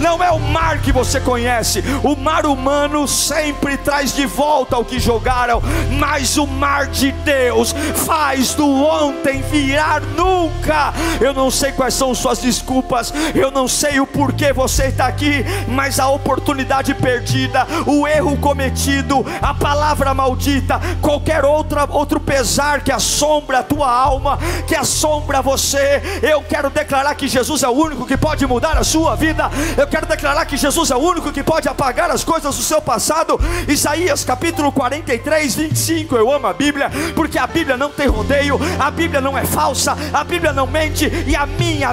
Não 0.00 0.22
é 0.22 0.30
o 0.30 0.38
mar 0.38 0.78
que 0.78 0.92
você 0.92 1.20
conhece, 1.20 1.82
o 2.02 2.14
mar 2.16 2.46
humano 2.46 3.08
sempre 3.08 3.76
traz 3.76 4.14
de 4.14 4.26
volta 4.26 4.78
o 4.78 4.84
que 4.84 4.98
jogaram, 4.98 5.62
mas 5.98 6.36
o 6.36 6.46
mar 6.46 6.86
de 6.86 7.12
Deus 7.12 7.74
faz 8.06 8.54
do 8.54 8.66
ontem 8.84 9.42
virar 9.42 10.00
nunca. 10.00 10.92
Eu 11.20 11.32
não 11.32 11.50
sei 11.50 11.72
quais 11.72 11.94
são 11.94 12.09
suas 12.14 12.38
desculpas, 12.38 13.12
eu 13.34 13.50
não 13.50 13.68
sei 13.68 14.00
o 14.00 14.06
porquê 14.06 14.52
você 14.52 14.86
está 14.86 15.06
aqui, 15.06 15.44
mas 15.68 15.98
a 15.98 16.08
oportunidade 16.08 16.94
perdida, 16.94 17.66
o 17.86 18.06
erro 18.06 18.36
cometido, 18.38 19.24
a 19.40 19.54
palavra 19.54 20.12
maldita, 20.14 20.80
qualquer 21.00 21.44
outra, 21.44 21.86
outro 21.90 22.20
pesar 22.20 22.82
que 22.82 22.92
assombra 22.92 23.60
a 23.60 23.62
tua 23.62 23.90
alma, 23.90 24.38
que 24.66 24.74
assombra 24.74 25.42
você, 25.42 26.02
eu 26.22 26.42
quero 26.42 26.70
declarar 26.70 27.14
que 27.14 27.28
Jesus 27.28 27.62
é 27.62 27.68
o 27.68 27.72
único 27.72 28.06
que 28.06 28.16
pode 28.16 28.46
mudar 28.46 28.76
a 28.76 28.84
sua 28.84 29.14
vida, 29.16 29.50
eu 29.76 29.86
quero 29.86 30.06
declarar 30.06 30.44
que 30.44 30.56
Jesus 30.56 30.90
é 30.90 30.96
o 30.96 31.00
único 31.00 31.32
que 31.32 31.42
pode 31.42 31.68
apagar 31.68 32.10
as 32.10 32.24
coisas 32.24 32.56
do 32.56 32.62
seu 32.62 32.80
passado. 32.80 33.38
Isaías 33.68 34.24
capítulo 34.24 34.72
43, 34.72 35.54
25. 35.54 36.16
Eu 36.16 36.32
amo 36.32 36.46
a 36.46 36.52
Bíblia, 36.52 36.90
porque 37.14 37.38
a 37.38 37.46
Bíblia 37.46 37.76
não 37.76 37.90
tem 37.90 38.06
rodeio, 38.06 38.58
a 38.78 38.90
Bíblia 38.90 39.20
não 39.20 39.36
é 39.36 39.44
falsa, 39.44 39.96
a 40.12 40.24
Bíblia 40.24 40.52
não 40.52 40.66
mente, 40.66 41.10
e 41.26 41.34
a 41.34 41.46
minha 41.46 41.92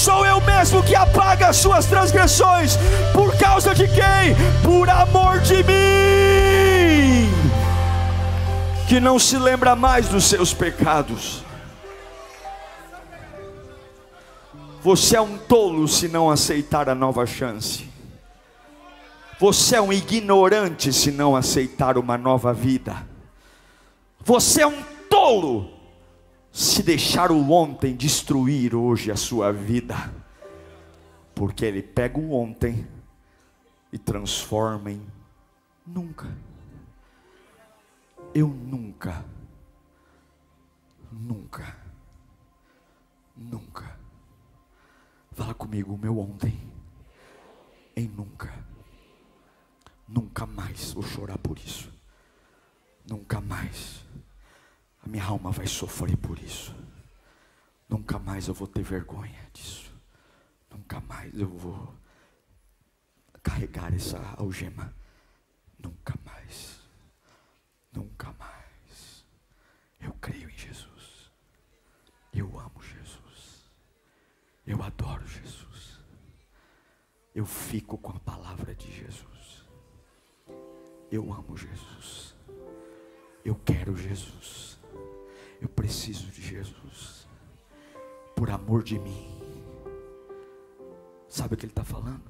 sou 0.01 0.25
eu 0.25 0.41
mesmo 0.41 0.81
que 0.81 0.95
apaga 0.95 1.49
as 1.49 1.57
suas 1.57 1.85
transgressões. 1.85 2.75
Por 3.13 3.37
causa 3.37 3.75
de 3.75 3.87
quem? 3.87 4.35
Por 4.63 4.89
amor 4.89 5.39
de 5.41 5.57
mim. 5.57 7.29
Que 8.87 8.99
não 8.99 9.19
se 9.19 9.37
lembra 9.37 9.75
mais 9.75 10.09
dos 10.09 10.23
seus 10.23 10.55
pecados. 10.55 11.43
Você 14.81 15.15
é 15.15 15.21
um 15.21 15.37
tolo 15.37 15.87
se 15.87 16.07
não 16.07 16.31
aceitar 16.31 16.89
a 16.89 16.95
nova 16.95 17.27
chance. 17.27 17.87
Você 19.39 19.75
é 19.75 19.81
um 19.81 19.93
ignorante 19.93 20.91
se 20.91 21.11
não 21.11 21.35
aceitar 21.35 21.99
uma 21.99 22.17
nova 22.17 22.51
vida. 22.51 23.05
Você 24.25 24.63
é 24.63 24.67
um 24.67 24.81
tolo 25.07 25.80
se 26.51 26.83
deixar 26.83 27.31
o 27.31 27.51
ontem 27.51 27.95
destruir 27.95 28.75
hoje 28.75 29.09
a 29.09 29.15
sua 29.15 29.53
vida, 29.53 29.95
porque 31.33 31.63
ele 31.63 31.81
pega 31.81 32.19
o 32.19 32.33
ontem 32.33 32.85
e 33.91 33.97
transforma 33.97 34.91
em 34.91 35.01
nunca. 35.87 36.27
Eu 38.33 38.47
nunca, 38.47 39.25
nunca, 41.11 41.77
nunca. 43.35 43.99
Fala 45.31 45.53
comigo, 45.53 45.93
o 45.93 45.97
meu 45.97 46.19
ontem, 46.19 46.59
em 47.95 48.07
nunca, 48.07 48.53
nunca 50.07 50.45
mais 50.45 50.91
vou 50.93 51.03
chorar 51.03 51.37
por 51.37 51.57
isso, 51.57 51.91
nunca 53.05 53.39
mais 53.39 54.05
minha 55.11 55.25
alma 55.25 55.51
vai 55.51 55.67
sofrer 55.67 56.15
por 56.15 56.39
isso. 56.39 56.73
Nunca 57.89 58.17
mais 58.17 58.47
eu 58.47 58.53
vou 58.53 58.65
ter 58.65 58.81
vergonha 58.81 59.45
disso. 59.51 59.91
Nunca 60.69 61.01
mais 61.01 61.37
eu 61.37 61.49
vou 61.49 61.93
carregar 63.43 63.93
essa 63.93 64.17
algema. 64.37 64.95
Nunca 65.77 66.17
mais. 66.23 66.79
Nunca 67.91 68.33
mais. 68.39 69.25
Eu 69.99 70.13
creio 70.13 70.49
em 70.49 70.57
Jesus. 70.57 71.29
Eu 72.33 72.57
amo 72.57 72.81
Jesus. 72.81 73.69
Eu 74.65 74.81
adoro 74.81 75.27
Jesus. 75.27 75.99
Eu 77.35 77.45
fico 77.45 77.97
com 77.97 78.13
a 78.13 78.19
palavra 78.21 78.73
de 78.73 78.89
Jesus. 78.89 79.65
Eu 81.11 81.33
amo 81.33 81.57
Jesus. 81.57 82.33
Eu 83.43 83.55
quero 83.55 83.97
Jesus. 83.97 84.80
Eu 85.61 85.69
preciso 85.69 86.27
de 86.31 86.41
Jesus. 86.41 87.27
Por 88.35 88.49
amor 88.49 88.83
de 88.83 88.97
mim. 88.97 89.39
Sabe 91.29 91.53
o 91.53 91.57
que 91.57 91.65
ele 91.65 91.71
está 91.71 91.83
falando? 91.83 92.23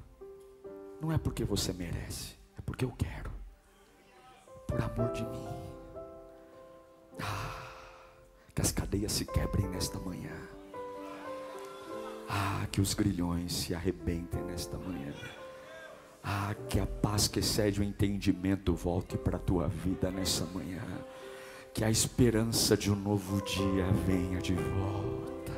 Não 1.00 1.12
é 1.12 1.18
porque 1.18 1.44
você 1.44 1.74
merece, 1.74 2.36
é 2.58 2.62
porque 2.62 2.86
eu 2.86 2.92
quero. 2.92 3.32
Por 4.68 4.80
amor 4.82 5.12
de 5.14 5.24
mim. 5.24 5.48
Ah, 7.20 7.72
que 8.54 8.62
as 8.62 8.72
cadeias 8.72 9.14
se 9.14 9.26
quebrem 9.26 9.68
nesta 9.70 9.98
manhã. 10.00 10.36
Ah, 12.30 12.68
que 12.72 12.82
os 12.82 12.94
grilhões 12.94 13.54
se 13.54 13.74
arrebentem 13.74 14.42
nesta 14.44 14.78
manhã. 14.78 15.14
Ah, 16.24 16.54
que 16.70 16.80
a 16.80 16.86
paz 16.86 17.28
que 17.28 17.40
excede 17.40 17.80
o 17.80 17.84
entendimento 17.84 18.76
volte 18.76 19.18
para 19.18 19.38
a 19.38 19.40
tua 19.40 19.68
vida 19.68 20.12
nessa 20.12 20.46
manhã 20.46 20.84
que 21.74 21.84
a 21.84 21.90
esperança 21.90 22.76
de 22.76 22.92
um 22.92 22.96
novo 22.96 23.42
dia 23.44 23.86
venha 24.06 24.42
de 24.42 24.54
volta. 24.54 25.52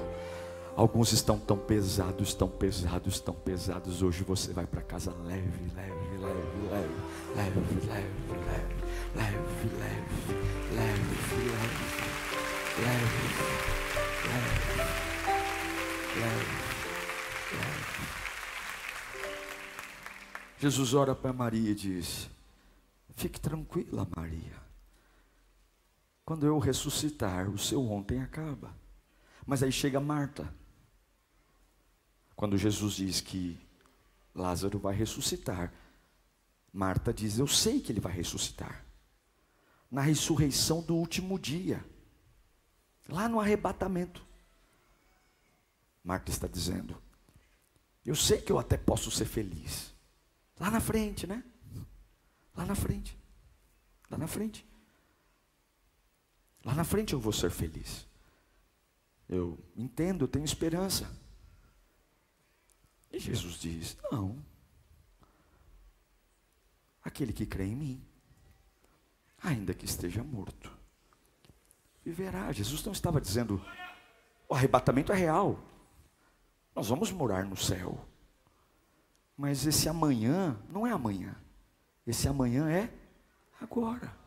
Alguns 0.75 1.11
estão 1.11 1.39
tão 1.39 1.57
pesados, 1.57 2.33
tão 2.33 2.47
pesados, 2.47 3.19
tão 3.19 3.33
pesados. 3.33 4.01
Hoje 4.01 4.23
você 4.23 4.53
vai 4.53 4.65
para 4.65 4.81
casa 4.81 5.13
leve, 5.23 5.71
leve, 5.75 6.17
leve, 6.19 6.67
leve, 6.69 6.89
leve, 7.35 7.87
leve, 7.87 7.87
leve, 7.87 8.13
leve, 9.15 9.43
leve, 9.45 9.69
leve, 9.75 10.15
leve, 10.71 11.13
leve, 11.15 11.43
leve, 12.79 13.13
leve. 13.15 13.63
Jesus 20.59 20.93
ora 20.93 21.13
para 21.13 21.33
Maria 21.33 21.71
e 21.71 21.75
diz: 21.75 22.29
Fique 23.15 23.39
tranquila, 23.39 24.07
Maria. 24.15 24.62
Quando 26.25 26.45
eu 26.45 26.57
ressuscitar, 26.57 27.49
o 27.49 27.57
seu 27.57 27.85
ontem 27.89 28.21
acaba. 28.21 28.75
Mas 29.45 29.61
aí 29.61 29.71
chega 29.71 29.99
Marta. 29.99 30.53
Quando 32.35 32.57
Jesus 32.57 32.95
diz 32.95 33.21
que 33.21 33.59
Lázaro 34.33 34.79
vai 34.79 34.95
ressuscitar, 34.95 35.73
Marta 36.71 37.13
diz: 37.13 37.37
Eu 37.37 37.47
sei 37.47 37.79
que 37.79 37.91
ele 37.91 37.99
vai 37.99 38.11
ressuscitar. 38.11 38.85
Na 39.91 40.01
ressurreição 40.01 40.81
do 40.81 40.95
último 40.95 41.37
dia, 41.37 41.85
lá 43.07 43.29
no 43.29 43.39
arrebatamento. 43.39 44.25
Marta 46.03 46.31
está 46.31 46.47
dizendo: 46.47 46.97
Eu 48.05 48.15
sei 48.15 48.41
que 48.41 48.51
eu 48.51 48.57
até 48.57 48.77
posso 48.77 49.11
ser 49.11 49.25
feliz. 49.25 49.93
Lá 50.59 50.71
na 50.71 50.79
frente, 50.79 51.27
né? 51.27 51.43
Lá 52.55 52.65
na 52.65 52.75
frente. 52.75 53.17
Lá 54.09 54.17
na 54.17 54.27
frente. 54.27 54.65
Lá 56.63 56.73
na 56.73 56.83
frente 56.83 57.13
eu 57.13 57.19
vou 57.19 57.33
ser 57.33 57.51
feliz. 57.51 58.07
Eu 59.27 59.59
entendo, 59.75 60.23
eu 60.23 60.27
tenho 60.27 60.45
esperança. 60.45 61.09
E 63.11 63.19
Jesus 63.19 63.55
diz: 63.55 63.97
Não. 64.11 64.43
Aquele 67.03 67.33
que 67.33 67.45
crê 67.45 67.65
em 67.65 67.75
mim, 67.75 68.05
ainda 69.41 69.73
que 69.73 69.85
esteja 69.85 70.23
morto, 70.23 70.71
viverá. 72.03 72.51
Jesus 72.51 72.83
não 72.83 72.93
estava 72.93 73.19
dizendo: 73.19 73.63
o 74.47 74.55
arrebatamento 74.55 75.11
é 75.11 75.15
real. 75.15 75.59
Nós 76.75 76.87
vamos 76.87 77.11
morar 77.11 77.45
no 77.45 77.57
céu. 77.57 78.03
Mas 79.35 79.65
esse 79.65 79.89
amanhã 79.89 80.57
não 80.69 80.85
é 80.87 80.91
amanhã. 80.91 81.35
Esse 82.05 82.27
amanhã 82.27 82.69
é 82.69 82.91
agora. 83.59 84.22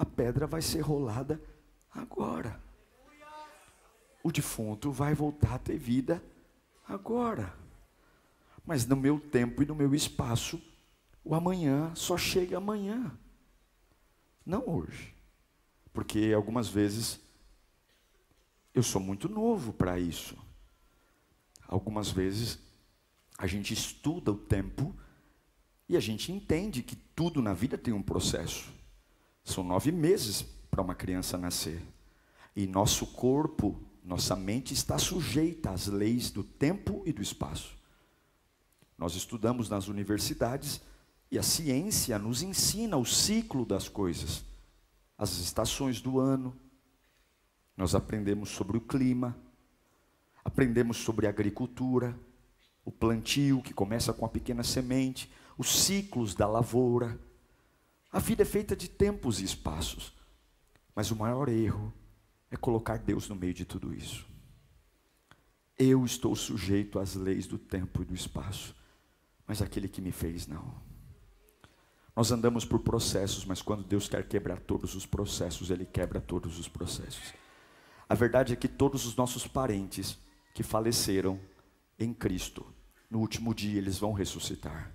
A 0.00 0.04
pedra 0.06 0.46
vai 0.46 0.62
ser 0.62 0.80
rolada 0.80 1.38
agora. 1.90 2.58
O 4.22 4.32
defunto 4.32 4.90
vai 4.90 5.12
voltar 5.12 5.56
a 5.56 5.58
ter 5.58 5.76
vida 5.76 6.24
agora. 6.88 7.54
Mas 8.64 8.86
no 8.86 8.96
meu 8.96 9.20
tempo 9.20 9.62
e 9.62 9.66
no 9.66 9.74
meu 9.74 9.94
espaço, 9.94 10.58
o 11.22 11.34
amanhã 11.34 11.94
só 11.94 12.16
chega 12.16 12.56
amanhã. 12.56 13.14
Não 14.46 14.66
hoje. 14.66 15.14
Porque 15.92 16.32
algumas 16.34 16.66
vezes 16.66 17.20
eu 18.72 18.82
sou 18.82 19.02
muito 19.02 19.28
novo 19.28 19.70
para 19.70 20.00
isso. 20.00 20.34
Algumas 21.68 22.10
vezes 22.10 22.58
a 23.36 23.46
gente 23.46 23.74
estuda 23.74 24.32
o 24.32 24.38
tempo 24.38 24.98
e 25.86 25.94
a 25.94 26.00
gente 26.00 26.32
entende 26.32 26.82
que 26.82 26.96
tudo 26.96 27.42
na 27.42 27.52
vida 27.52 27.76
tem 27.76 27.92
um 27.92 28.02
processo. 28.02 28.79
São 29.44 29.64
nove 29.64 29.90
meses 29.90 30.42
para 30.70 30.82
uma 30.82 30.94
criança 30.94 31.36
nascer. 31.36 31.82
E 32.54 32.66
nosso 32.66 33.06
corpo, 33.06 33.80
nossa 34.04 34.34
mente 34.34 34.74
está 34.74 34.98
sujeita 34.98 35.70
às 35.70 35.86
leis 35.86 36.30
do 36.30 36.42
tempo 36.42 37.02
e 37.06 37.12
do 37.12 37.22
espaço. 37.22 37.76
Nós 38.96 39.14
estudamos 39.14 39.68
nas 39.68 39.88
universidades 39.88 40.80
e 41.30 41.38
a 41.38 41.42
ciência 41.42 42.18
nos 42.18 42.42
ensina 42.42 42.96
o 42.96 43.04
ciclo 43.04 43.64
das 43.64 43.88
coisas, 43.88 44.44
as 45.16 45.38
estações 45.38 46.00
do 46.00 46.18
ano. 46.18 46.56
Nós 47.76 47.94
aprendemos 47.94 48.50
sobre 48.50 48.76
o 48.76 48.80
clima, 48.80 49.36
aprendemos 50.44 50.98
sobre 50.98 51.26
a 51.26 51.30
agricultura, 51.30 52.18
o 52.84 52.90
plantio 52.90 53.62
que 53.62 53.72
começa 53.72 54.12
com 54.12 54.26
a 54.26 54.28
pequena 54.28 54.62
semente, 54.62 55.30
os 55.56 55.84
ciclos 55.84 56.34
da 56.34 56.46
lavoura. 56.46 57.18
A 58.12 58.18
vida 58.18 58.42
é 58.42 58.46
feita 58.46 58.74
de 58.74 58.88
tempos 58.88 59.40
e 59.40 59.44
espaços. 59.44 60.12
Mas 60.94 61.10
o 61.10 61.16
maior 61.16 61.48
erro 61.48 61.92
é 62.50 62.56
colocar 62.56 62.98
Deus 62.98 63.28
no 63.28 63.36
meio 63.36 63.54
de 63.54 63.64
tudo 63.64 63.94
isso. 63.94 64.26
Eu 65.78 66.04
estou 66.04 66.34
sujeito 66.34 66.98
às 66.98 67.14
leis 67.14 67.46
do 67.46 67.58
tempo 67.58 68.02
e 68.02 68.04
do 68.04 68.14
espaço, 68.14 68.76
mas 69.46 69.62
aquele 69.62 69.88
que 69.88 70.02
me 70.02 70.12
fez 70.12 70.46
não. 70.46 70.74
Nós 72.14 72.30
andamos 72.32 72.64
por 72.64 72.80
processos, 72.80 73.46
mas 73.46 73.62
quando 73.62 73.84
Deus 73.84 74.08
quer 74.08 74.28
quebrar 74.28 74.60
todos 74.60 74.94
os 74.94 75.06
processos, 75.06 75.70
Ele 75.70 75.86
quebra 75.86 76.20
todos 76.20 76.58
os 76.58 76.68
processos. 76.68 77.32
A 78.08 78.14
verdade 78.14 78.52
é 78.52 78.56
que 78.56 78.68
todos 78.68 79.06
os 79.06 79.16
nossos 79.16 79.46
parentes 79.46 80.18
que 80.52 80.62
faleceram 80.62 81.40
em 81.98 82.12
Cristo, 82.12 82.66
no 83.08 83.20
último 83.20 83.54
dia 83.54 83.78
eles 83.78 83.98
vão 83.98 84.12
ressuscitar. 84.12 84.92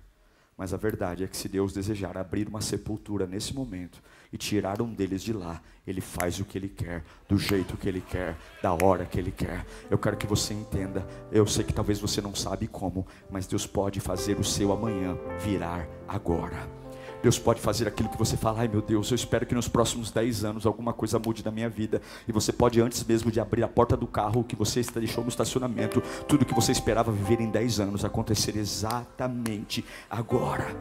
Mas 0.56 0.72
a 0.72 0.76
verdade 0.78 1.22
é 1.22 1.26
que 1.26 1.36
se 1.36 1.48
Deus 1.48 1.72
desejar 1.72 2.16
abrir 2.16 2.48
uma 2.48 2.62
sepultura 2.62 3.26
nesse 3.26 3.54
momento 3.54 4.02
e 4.32 4.38
tirar 4.38 4.80
um 4.80 4.92
deles 4.92 5.22
de 5.22 5.32
lá, 5.32 5.60
Ele 5.86 6.00
faz 6.00 6.40
o 6.40 6.46
que 6.46 6.56
Ele 6.56 6.68
quer, 6.68 7.04
do 7.28 7.38
jeito 7.38 7.76
que 7.76 7.86
Ele 7.86 8.00
quer, 8.00 8.34
da 8.62 8.72
hora 8.72 9.04
que 9.04 9.18
Ele 9.18 9.30
quer. 9.30 9.66
Eu 9.90 9.98
quero 9.98 10.16
que 10.16 10.26
você 10.26 10.54
entenda. 10.54 11.06
Eu 11.30 11.46
sei 11.46 11.62
que 11.62 11.74
talvez 11.74 12.00
você 12.00 12.22
não 12.22 12.34
sabe 12.34 12.66
como, 12.66 13.06
mas 13.30 13.46
Deus 13.46 13.66
pode 13.66 14.00
fazer 14.00 14.40
o 14.40 14.44
seu 14.44 14.72
amanhã 14.72 15.18
virar 15.40 15.86
agora. 16.08 16.85
Deus 17.22 17.38
pode 17.38 17.60
fazer 17.60 17.88
aquilo 17.88 18.08
que 18.08 18.18
você 18.18 18.36
fala, 18.36 18.60
ai 18.60 18.68
meu 18.68 18.82
Deus, 18.82 19.10
eu 19.10 19.14
espero 19.14 19.46
que 19.46 19.54
nos 19.54 19.68
próximos 19.68 20.10
10 20.10 20.44
anos 20.44 20.66
alguma 20.66 20.92
coisa 20.92 21.18
mude 21.18 21.44
na 21.44 21.50
minha 21.50 21.68
vida. 21.68 22.00
E 22.28 22.32
você 22.32 22.52
pode, 22.52 22.80
antes 22.80 23.02
mesmo 23.04 23.30
de 23.30 23.40
abrir 23.40 23.62
a 23.62 23.68
porta 23.68 23.96
do 23.96 24.06
carro 24.06 24.44
que 24.44 24.54
você 24.54 24.82
deixou 24.94 25.24
no 25.24 25.28
estacionamento, 25.28 26.00
tudo 26.28 26.44
que 26.44 26.54
você 26.54 26.72
esperava 26.72 27.10
viver 27.10 27.40
em 27.40 27.50
10 27.50 27.80
anos 27.80 28.04
acontecer 28.04 28.56
exatamente 28.56 29.84
agora. 30.08 30.76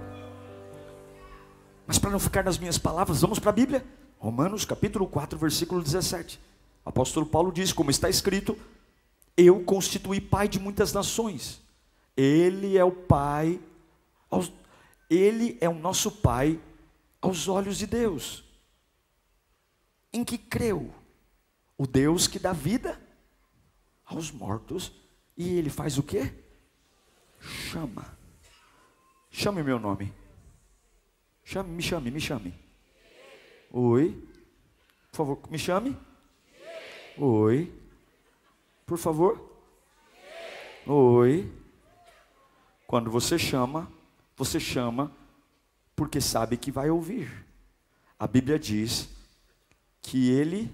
Mas 1.87 1.99
para 1.99 2.09
não 2.09 2.19
ficar 2.19 2.43
nas 2.43 2.57
minhas 2.57 2.77
palavras, 2.77 3.21
vamos 3.21 3.39
para 3.39 3.49
a 3.49 3.53
Bíblia. 3.53 3.85
Romanos 4.17 4.65
capítulo 4.65 5.07
4, 5.07 5.37
versículo 5.37 5.81
17. 5.81 6.39
O 6.83 6.89
apóstolo 6.89 7.25
Paulo 7.25 7.51
diz, 7.51 7.71
como 7.71 7.91
está 7.91 8.09
escrito, 8.09 8.57
eu 9.37 9.59
constituí 9.61 10.19
pai 10.21 10.47
de 10.47 10.59
muitas 10.59 10.93
nações. 10.93 11.61
Ele 12.15 12.77
é 12.77 12.83
o 12.83 12.91
pai 12.91 13.59
aos, 14.29 14.51
ele 15.09 15.57
é 15.61 15.69
o 15.69 15.73
nosso 15.73 16.11
Pai 16.11 16.59
aos 17.21 17.47
olhos 17.47 17.77
de 17.77 17.87
Deus. 17.87 18.43
Em 20.13 20.23
que 20.23 20.37
creu? 20.37 20.93
O 21.77 21.85
Deus 21.85 22.27
que 22.27 22.39
dá 22.39 22.53
vida 22.53 22.99
aos 24.05 24.31
mortos. 24.31 24.91
E 25.37 25.57
ele 25.57 25.69
faz 25.69 25.97
o 25.97 26.03
quê? 26.03 26.33
Chama. 27.39 28.17
Chame 29.29 29.61
meu 29.61 29.79
nome. 29.79 30.13
Chame, 31.43 31.69
me 31.69 31.83
chame, 31.83 32.09
me 32.09 32.21
chame. 32.21 32.53
Oi. 33.71 34.23
Por 35.11 35.17
favor, 35.17 35.39
me 35.49 35.59
chame. 35.59 35.97
Oi. 37.17 37.71
Por 38.85 38.97
favor. 38.97 39.59
Oi. 40.87 41.51
Quando 42.87 43.11
você 43.11 43.37
chama, 43.37 43.91
você 44.35 44.59
chama 44.59 45.11
porque 45.95 46.19
sabe 46.19 46.57
que 46.57 46.71
vai 46.71 46.89
ouvir. 46.89 47.45
A 48.19 48.27
Bíblia 48.27 48.59
diz 48.59 49.09
que 50.01 50.29
ele 50.29 50.73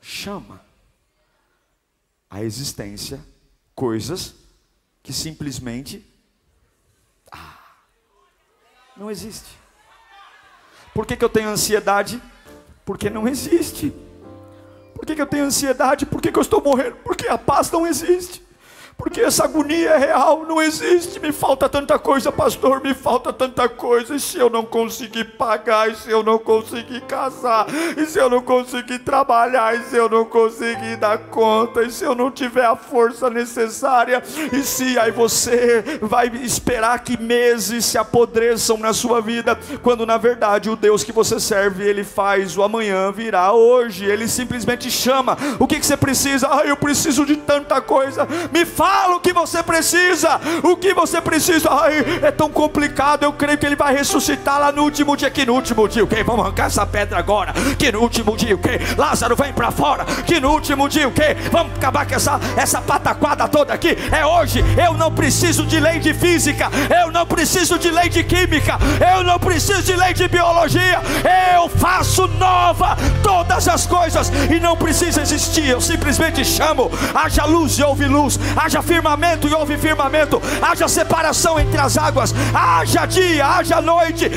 chama 0.00 0.60
a 2.30 2.42
existência 2.42 3.24
coisas 3.74 4.34
que 5.02 5.12
simplesmente 5.12 6.04
ah, 7.32 7.58
não 8.96 9.10
existe. 9.10 9.56
Por 10.94 11.06
que, 11.06 11.16
que 11.16 11.24
eu 11.24 11.30
tenho 11.30 11.48
ansiedade? 11.48 12.20
Porque 12.84 13.08
não 13.08 13.26
existe. 13.26 13.92
Por 14.94 15.06
que, 15.06 15.14
que 15.14 15.22
eu 15.22 15.26
tenho 15.26 15.44
ansiedade? 15.44 16.04
Por 16.04 16.20
que, 16.20 16.32
que 16.32 16.38
eu 16.38 16.42
estou 16.42 16.62
morrendo? 16.62 16.96
Porque 16.96 17.28
a 17.28 17.38
paz 17.38 17.70
não 17.70 17.86
existe 17.86 18.47
porque 18.98 19.20
essa 19.20 19.44
agonia 19.44 19.90
é 19.90 19.96
real, 19.96 20.44
não 20.44 20.60
existe. 20.60 21.20
Me 21.20 21.30
falta 21.30 21.68
tanta 21.68 21.96
coisa, 22.00 22.32
pastor, 22.32 22.82
me 22.82 22.92
falta 22.92 23.32
tanta 23.32 23.68
coisa. 23.68 24.16
E 24.16 24.18
se 24.18 24.38
eu 24.38 24.50
não 24.50 24.64
conseguir 24.64 25.24
pagar, 25.24 25.88
e 25.88 25.94
se 25.94 26.10
eu 26.10 26.20
não 26.24 26.36
conseguir 26.36 27.02
casar, 27.02 27.68
e 27.96 28.04
se 28.06 28.18
eu 28.18 28.28
não 28.28 28.42
conseguir 28.42 28.98
trabalhar, 28.98 29.76
e 29.76 29.84
se 29.84 29.96
eu 29.96 30.08
não 30.08 30.24
conseguir 30.24 30.96
dar 30.96 31.16
conta, 31.16 31.84
e 31.84 31.92
se 31.92 32.02
eu 32.02 32.12
não 32.12 32.28
tiver 32.28 32.64
a 32.64 32.74
força 32.74 33.30
necessária, 33.30 34.20
e 34.52 34.64
se 34.64 34.98
aí 34.98 35.12
você 35.12 36.00
vai 36.02 36.26
esperar 36.42 36.98
que 36.98 37.16
meses 37.16 37.84
se 37.84 37.96
apodreçam 37.96 38.78
na 38.78 38.92
sua 38.92 39.20
vida, 39.20 39.56
quando 39.80 40.04
na 40.04 40.18
verdade 40.18 40.68
o 40.68 40.74
Deus 40.74 41.04
que 41.04 41.12
você 41.12 41.38
serve, 41.38 41.84
ele 41.84 42.02
faz 42.02 42.56
o 42.56 42.64
amanhã 42.64 43.12
virar 43.12 43.52
hoje, 43.52 44.04
ele 44.04 44.26
simplesmente 44.26 44.90
chama. 44.90 45.38
O 45.60 45.68
que, 45.68 45.78
que 45.78 45.86
você 45.86 45.96
precisa? 45.96 46.48
Ah, 46.50 46.66
eu 46.66 46.76
preciso 46.76 47.24
de 47.24 47.36
tanta 47.36 47.80
coisa, 47.80 48.26
me 48.52 48.66
faz 48.66 48.87
Fala 48.88 49.16
o 49.16 49.20
que 49.20 49.34
você 49.34 49.62
precisa. 49.62 50.40
O 50.62 50.74
que 50.74 50.94
você 50.94 51.20
precisa. 51.20 51.68
Ai, 51.70 52.20
é 52.22 52.30
tão 52.30 52.48
complicado. 52.48 53.22
Eu 53.22 53.34
creio 53.34 53.58
que 53.58 53.66
ele 53.66 53.76
vai 53.76 53.94
ressuscitar 53.94 54.58
lá 54.58 54.72
no 54.72 54.82
último 54.82 55.14
dia. 55.14 55.30
Que 55.30 55.44
no 55.44 55.52
último 55.52 55.86
dia 55.86 56.02
o? 56.02 56.08
Vamos 56.24 56.46
arrancar 56.46 56.66
essa 56.68 56.86
pedra 56.86 57.18
agora. 57.18 57.52
Que 57.78 57.92
no 57.92 58.00
último 58.00 58.34
dia 58.34 58.56
o? 58.56 58.60
Lázaro 58.98 59.36
vem 59.36 59.52
para 59.52 59.70
fora. 59.70 60.06
Que 60.06 60.40
no 60.40 60.52
último 60.52 60.88
dia 60.88 61.06
o? 61.06 61.12
Vamos 61.52 61.74
acabar 61.76 62.06
com 62.06 62.14
essa, 62.14 62.40
essa 62.56 62.80
pataquada 62.80 63.46
toda 63.46 63.74
aqui. 63.74 63.94
É 64.10 64.24
hoje. 64.24 64.64
Eu 64.82 64.94
não 64.94 65.12
preciso 65.12 65.66
de 65.66 65.78
lei 65.78 65.98
de 65.98 66.14
física. 66.14 66.70
Eu 66.98 67.12
não 67.12 67.26
preciso 67.26 67.78
de 67.78 67.90
lei 67.90 68.08
de 68.08 68.24
química. 68.24 68.78
Eu 69.14 69.22
não 69.22 69.38
preciso 69.38 69.82
de 69.82 69.94
lei 69.94 70.14
de 70.14 70.26
biologia. 70.28 71.02
Eu 71.54 71.68
faço 71.68 72.26
nova 72.26 72.96
todas 73.22 73.68
as 73.68 73.86
coisas. 73.86 74.32
E 74.50 74.58
não 74.58 74.78
precisa 74.78 75.20
existir. 75.20 75.68
Eu 75.68 75.80
simplesmente 75.82 76.42
chamo. 76.42 76.90
Haja 77.14 77.44
luz 77.44 77.78
e 77.78 77.82
houve 77.82 78.06
luz. 78.06 78.40
Haja 78.56 78.77
firmamento 78.82 79.48
e 79.48 79.54
houve 79.54 79.76
firmamento. 79.76 80.40
Haja 80.62 80.88
separação 80.88 81.58
entre 81.58 81.78
as 81.78 81.96
águas. 81.96 82.34
Haja 82.54 83.06
dia, 83.06 83.46
haja 83.46 83.80
noite. 83.80 84.30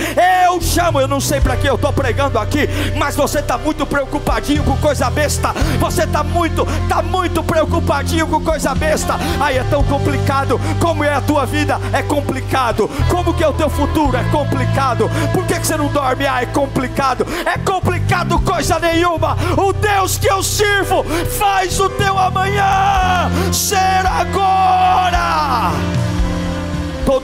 Eu 0.45 0.61
chamo. 0.61 0.99
Eu 0.99 1.07
não 1.07 1.21
sei 1.21 1.39
para 1.39 1.55
que 1.55 1.67
eu 1.67 1.75
estou 1.75 1.93
pregando 1.93 2.39
aqui. 2.39 2.67
Mas 2.97 3.15
você 3.15 3.39
está 3.39 3.57
muito 3.57 3.85
preocupadinho 3.85 4.63
com 4.63 4.75
coisa 4.77 5.09
besta. 5.09 5.53
Você 5.79 6.03
está 6.03 6.23
muito, 6.23 6.67
está 6.83 7.01
muito 7.01 7.43
preocupadinho 7.43 8.27
com 8.27 8.41
coisa 8.41 8.73
besta. 8.73 9.15
Aí 9.39 9.57
é 9.57 9.63
tão 9.63 9.83
complicado. 9.83 10.59
Como 10.79 11.03
é 11.03 11.13
a 11.13 11.21
tua 11.21 11.45
vida? 11.45 11.79
É 11.93 12.01
complicado. 12.01 12.89
Como 13.09 13.33
que 13.33 13.43
é 13.43 13.47
o 13.47 13.53
teu 13.53 13.69
futuro? 13.69 14.17
É 14.17 14.23
complicado. 14.25 15.09
Por 15.33 15.45
que, 15.45 15.59
que 15.59 15.67
você 15.67 15.77
não 15.77 15.87
dorme? 15.87 16.25
Ah, 16.25 16.41
é 16.41 16.45
complicado. 16.45 17.25
É 17.45 17.57
complicado 17.57 18.39
coisa 18.39 18.79
nenhuma. 18.79 19.37
O 19.57 19.73
Deus 19.73 20.17
que 20.17 20.27
eu 20.27 20.41
sirvo 20.41 21.03
faz 21.37 21.79
o 21.79 21.89
teu 21.89 22.17
amanhã 22.17 23.29
ser 23.51 24.05
agora 24.05 24.30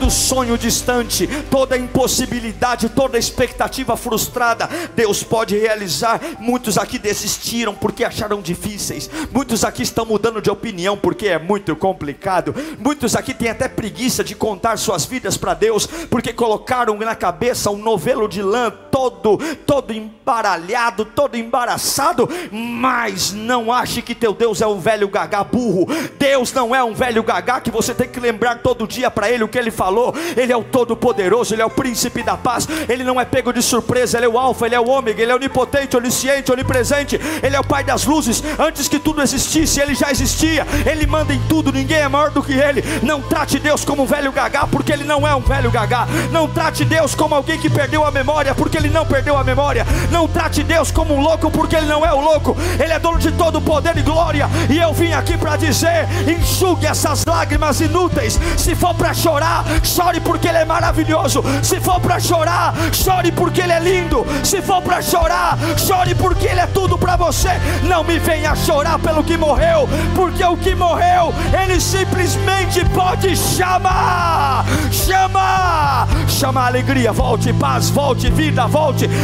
todo 0.08 0.12
sonho 0.12 0.58
distante, 0.58 1.28
toda 1.50 1.78
impossibilidade, 1.78 2.90
toda 2.90 3.18
expectativa 3.18 3.98
frustrada, 3.98 4.70
Deus 4.96 5.24
pode 5.24 5.58
realizar. 5.58 6.22
Muitos 6.40 6.78
aqui 6.78 7.00
desistiram 7.00 7.74
porque 7.74 8.04
acharam 8.04 8.42
difíceis, 8.42 9.10
muitos 9.32 9.64
aqui 9.64 9.84
estão 9.84 10.06
mudando 10.06 10.42
de 10.42 10.50
opinião 10.50 10.98
porque 10.98 11.28
é 11.28 11.40
muito 11.40 11.76
complicado, 11.76 12.56
muitos 12.80 13.16
aqui 13.16 13.34
têm 13.34 13.50
até 13.50 13.68
preguiça 13.68 14.24
de 14.24 14.36
contar 14.36 14.78
suas 14.78 15.06
vidas 15.06 15.36
para 15.36 15.54
Deus 15.54 15.88
porque 16.10 16.32
colocaram 16.32 16.98
na 16.98 17.16
cabeça 17.16 17.72
um 17.72 17.78
novelo 17.78 18.28
de 18.28 18.42
lã 18.42 18.72
todo, 18.98 19.38
todo 19.64 19.94
embaralhado, 19.94 21.06
todo 21.06 21.36
embaraçado. 21.36 22.28
Mas 22.52 23.32
não 23.32 23.72
ache 23.72 24.02
que 24.02 24.16
teu 24.16 24.34
Deus 24.34 24.60
é 24.60 24.66
um 24.66 24.80
velho 24.80 25.08
gagá 25.08 25.44
burro. 25.44 25.88
Deus 26.18 26.52
não 26.52 26.76
é 26.76 26.84
um 26.84 26.96
velho 26.96 27.22
gagá 27.22 27.62
que 27.62 27.70
você 27.70 27.94
tem 27.94 28.10
que 28.10 28.20
lembrar 28.20 28.56
todo 28.60 28.88
dia 28.88 29.12
para 29.12 29.30
Ele 29.30 29.44
o 29.44 29.48
que 29.48 29.58
Ele 29.58 29.70
falou. 29.70 30.16
Ele 30.36 30.52
é 30.52 30.58
o 30.58 30.64
Todo-Poderoso, 30.64 31.54
Ele 31.54 31.62
é 31.62 31.66
o 31.66 31.70
Príncipe 31.70 32.24
da 32.24 32.36
Paz. 32.36 32.68
Ele 32.90 33.04
não 33.04 33.22
é 33.22 33.26
pego 33.26 33.54
de 33.54 33.62
surpresa, 33.62 34.18
Ele 34.18 34.26
é 34.26 34.30
o 34.30 34.40
Alfa, 34.40 34.66
Ele 34.66 34.74
é 34.74 34.80
o 34.80 34.90
Ômega, 34.90 35.22
Ele 35.22 35.32
é 35.32 35.36
onipotente, 35.36 35.96
onisciente, 35.96 36.52
onipresente. 36.52 37.20
Ele 37.44 37.56
é 37.56 37.60
o 37.60 37.64
Pai 37.64 37.84
das 37.84 38.04
luzes. 38.06 38.44
Antes 38.58 38.88
que 38.88 38.98
tudo 38.98 39.22
existisse, 39.22 39.80
Ele 39.80 39.94
já 39.94 40.10
existia. 40.10 40.66
Ele 40.90 41.06
manda 41.06 41.34
em 41.34 41.42
tudo, 41.48 41.72
ninguém 41.72 41.98
é 41.98 42.08
maior 42.08 42.32
do 42.32 42.42
que 42.42 42.54
Ele. 42.54 42.84
Não 43.04 43.22
trate 43.22 43.60
Deus 43.60 43.86
como 43.86 44.04
um 44.04 44.08
velho 44.08 44.32
gagá, 44.32 44.66
porque 44.66 44.92
Ele 44.92 45.04
não 45.04 45.28
é 45.28 45.36
um 45.36 45.42
velho 45.42 45.70
gagá. 45.70 46.08
Não 46.32 46.48
trate 46.48 46.84
Deus 46.84 47.14
como 47.14 47.36
alguém 47.36 47.60
que 47.60 47.70
perdeu 47.70 48.04
a 48.04 48.10
memória, 48.10 48.56
porque 48.56 48.76
Ele 48.76 48.87
não 48.90 49.06
perdeu 49.06 49.38
a 49.38 49.44
memória. 49.44 49.86
Não 50.12 50.28
trate 50.28 50.64
Deus 50.64 50.92
como 50.92 51.16
um 51.16 51.22
louco, 51.22 51.50
porque 51.52 51.76
Ele 51.76 51.88
não 51.88 52.06
é 52.06 52.14
o 52.14 52.20
louco. 52.20 52.56
Ele 52.80 52.94
é 52.94 53.00
dono 53.00 53.18
de 53.18 53.32
todo 53.32 53.62
poder 53.62 53.98
e 53.98 54.02
glória. 54.02 54.50
E 54.70 54.78
eu 54.78 54.94
vim 54.94 55.14
aqui 55.14 55.38
para 55.38 55.56
dizer: 55.56 56.08
enxugue 56.28 56.86
essas 56.86 57.26
lágrimas 57.26 57.80
inúteis. 57.82 58.40
Se 58.58 58.76
for 58.76 58.94
para 58.94 59.14
chorar, 59.14 59.64
chore 59.84 60.20
porque 60.20 60.48
Ele 60.48 60.60
é 60.60 60.66
maravilhoso. 60.66 61.44
Se 61.64 61.80
for 61.80 62.00
para 62.00 62.20
chorar, 62.20 62.74
chore 62.94 63.32
porque 63.32 63.62
Ele 63.62 63.74
é 63.74 63.80
lindo. 63.80 64.26
Se 64.44 64.62
for 64.62 64.82
para 64.82 65.02
chorar, 65.02 65.58
chore 65.78 66.16
porque 66.16 66.48
Ele 66.48 66.60
é 66.60 66.68
tudo 66.68 66.98
para 66.98 67.16
você. 67.16 67.52
Não 67.84 68.04
me 68.04 68.20
venha 68.20 68.56
chorar 68.56 69.00
pelo 69.00 69.24
que 69.24 69.38
morreu, 69.38 69.88
porque 70.16 70.44
o 70.44 70.58
que 70.58 70.76
morreu, 70.76 71.34
Ele 71.62 71.80
simplesmente 71.80 72.84
pode 72.94 73.36
chamar. 73.36 74.66
Chamar, 74.92 76.08
chamar 76.28 76.68
alegria, 76.68 77.12
volte, 77.12 77.54
paz, 77.54 77.90
volte, 77.90 78.30
vida, 78.30 78.68
volte, 78.68 78.77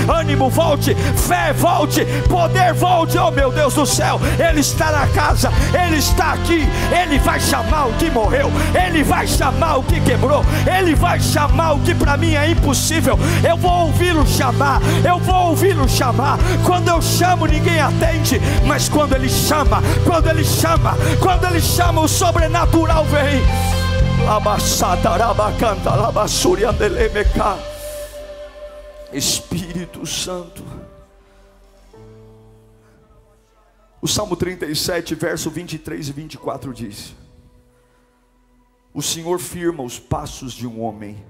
ânimo, 0.07 0.49
volte, 0.49 0.95
fé, 0.95 1.53
volte, 1.53 2.05
poder, 2.29 2.73
volte. 2.73 3.17
Oh 3.17 3.31
meu 3.31 3.51
Deus 3.51 3.73
do 3.73 3.85
céu, 3.85 4.19
Ele 4.39 4.61
está 4.61 4.91
na 4.91 5.07
casa, 5.07 5.51
Ele 5.73 5.97
está 5.97 6.33
aqui. 6.33 6.67
Ele 6.91 7.19
vai 7.19 7.39
chamar 7.39 7.87
o 7.87 7.93
que 7.93 8.09
morreu, 8.09 8.51
Ele 8.73 9.03
vai 9.03 9.27
chamar 9.27 9.77
o 9.77 9.83
que 9.83 9.99
quebrou, 10.01 10.43
Ele 10.65 10.95
vai 10.95 11.19
chamar 11.19 11.73
o 11.73 11.79
que 11.79 11.93
para 11.93 12.17
mim 12.17 12.35
é 12.35 12.49
impossível. 12.49 13.17
Eu 13.47 13.57
vou 13.57 13.87
ouvi-lo 13.87 14.25
chamar, 14.25 14.81
eu 15.07 15.19
vou 15.19 15.49
ouvi-lo 15.49 15.87
chamar. 15.87 16.37
Quando 16.65 16.89
eu 16.89 17.01
chamo, 17.01 17.45
ninguém 17.45 17.79
atende, 17.79 18.41
mas 18.65 18.89
quando 18.89 19.13
Ele 19.15 19.29
chama, 19.29 19.81
quando 20.05 20.29
Ele 20.29 20.43
chama, 20.43 20.95
quando 21.19 21.45
Ele 21.45 21.61
chama, 21.61 22.01
o 22.01 22.07
sobrenatural 22.07 23.05
vem. 23.05 23.43
Espírito 29.13 30.05
Santo. 30.05 30.63
O 34.01 34.07
Salmo 34.07 34.35
37, 34.35 35.15
verso 35.15 35.49
23 35.49 36.09
e 36.09 36.11
24 36.11 36.73
diz: 36.73 37.15
O 38.93 39.01
Senhor 39.01 39.39
firma 39.39 39.83
os 39.83 39.99
passos 39.99 40.53
de 40.53 40.67
um 40.67 40.81
homem, 40.81 41.23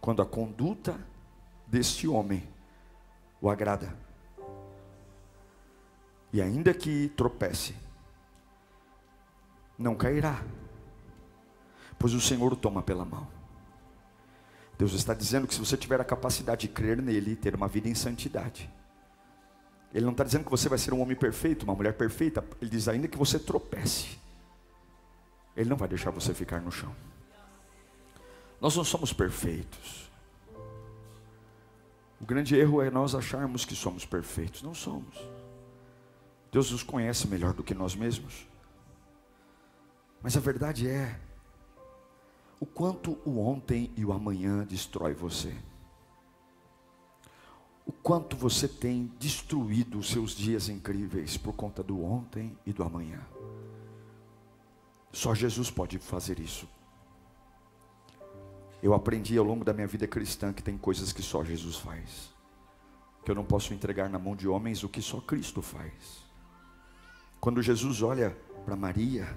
quando 0.00 0.22
a 0.22 0.26
conduta 0.26 0.98
deste 1.66 2.06
homem 2.06 2.46
o 3.40 3.50
agrada. 3.50 3.96
E 6.32 6.42
ainda 6.42 6.74
que 6.74 7.08
tropece, 7.16 7.74
não 9.78 9.94
cairá, 9.94 10.42
pois 11.98 12.12
o 12.12 12.20
Senhor 12.20 12.52
o 12.52 12.56
toma 12.56 12.82
pela 12.82 13.04
mão. 13.04 13.35
Deus 14.78 14.92
está 14.92 15.14
dizendo 15.14 15.46
que 15.46 15.54
se 15.54 15.60
você 15.60 15.76
tiver 15.76 16.00
a 16.00 16.04
capacidade 16.04 16.62
de 16.62 16.68
crer 16.68 17.00
nele, 17.00 17.34
ter 17.34 17.54
uma 17.54 17.68
vida 17.68 17.88
em 17.88 17.94
santidade, 17.94 18.70
Ele 19.92 20.04
não 20.04 20.12
está 20.12 20.24
dizendo 20.24 20.44
que 20.44 20.50
você 20.50 20.68
vai 20.68 20.78
ser 20.78 20.92
um 20.92 21.00
homem 21.00 21.16
perfeito, 21.16 21.62
uma 21.62 21.74
mulher 21.74 21.94
perfeita, 21.94 22.44
Ele 22.60 22.70
diz 22.70 22.86
ainda 22.88 23.08
que 23.08 23.16
você 23.16 23.38
tropece, 23.38 24.18
Ele 25.56 25.70
não 25.70 25.76
vai 25.76 25.88
deixar 25.88 26.10
você 26.10 26.34
ficar 26.34 26.60
no 26.60 26.70
chão. 26.70 26.94
Nós 28.60 28.76
não 28.76 28.84
somos 28.84 29.12
perfeitos. 29.12 30.10
O 32.20 32.24
grande 32.24 32.56
erro 32.56 32.80
é 32.80 32.90
nós 32.90 33.14
acharmos 33.14 33.64
que 33.64 33.74
somos 33.74 34.04
perfeitos. 34.04 34.62
Não 34.62 34.74
somos. 34.74 35.16
Deus 36.50 36.70
nos 36.70 36.82
conhece 36.82 37.28
melhor 37.28 37.52
do 37.52 37.62
que 37.62 37.74
nós 37.74 37.94
mesmos. 37.94 38.46
Mas 40.22 40.36
a 40.36 40.40
verdade 40.40 40.88
é 40.88 41.18
o 42.58 42.66
quanto 42.66 43.18
o 43.24 43.38
ontem 43.38 43.90
e 43.96 44.04
o 44.04 44.12
amanhã 44.12 44.64
destrói 44.64 45.12
você. 45.14 45.54
O 47.84 47.92
quanto 47.92 48.36
você 48.36 48.66
tem 48.66 49.12
destruído 49.18 49.98
os 49.98 50.08
seus 50.08 50.32
dias 50.32 50.68
incríveis 50.68 51.36
por 51.36 51.52
conta 51.52 51.82
do 51.82 52.02
ontem 52.02 52.56
e 52.66 52.72
do 52.72 52.82
amanhã. 52.82 53.20
Só 55.12 55.34
Jesus 55.34 55.70
pode 55.70 55.98
fazer 55.98 56.40
isso. 56.40 56.68
Eu 58.82 58.92
aprendi 58.92 59.36
ao 59.38 59.44
longo 59.44 59.64
da 59.64 59.72
minha 59.72 59.86
vida 59.86 60.06
cristã 60.06 60.52
que 60.52 60.62
tem 60.62 60.76
coisas 60.76 61.12
que 61.12 61.22
só 61.22 61.44
Jesus 61.44 61.76
faz. 61.76 62.34
Que 63.24 63.30
eu 63.30 63.34
não 63.34 63.44
posso 63.44 63.72
entregar 63.72 64.08
na 64.08 64.18
mão 64.18 64.34
de 64.34 64.48
homens 64.48 64.82
o 64.82 64.88
que 64.88 65.00
só 65.00 65.20
Cristo 65.20 65.62
faz. 65.62 66.24
Quando 67.40 67.62
Jesus 67.62 68.02
olha 68.02 68.36
para 68.64 68.76
Maria, 68.76 69.36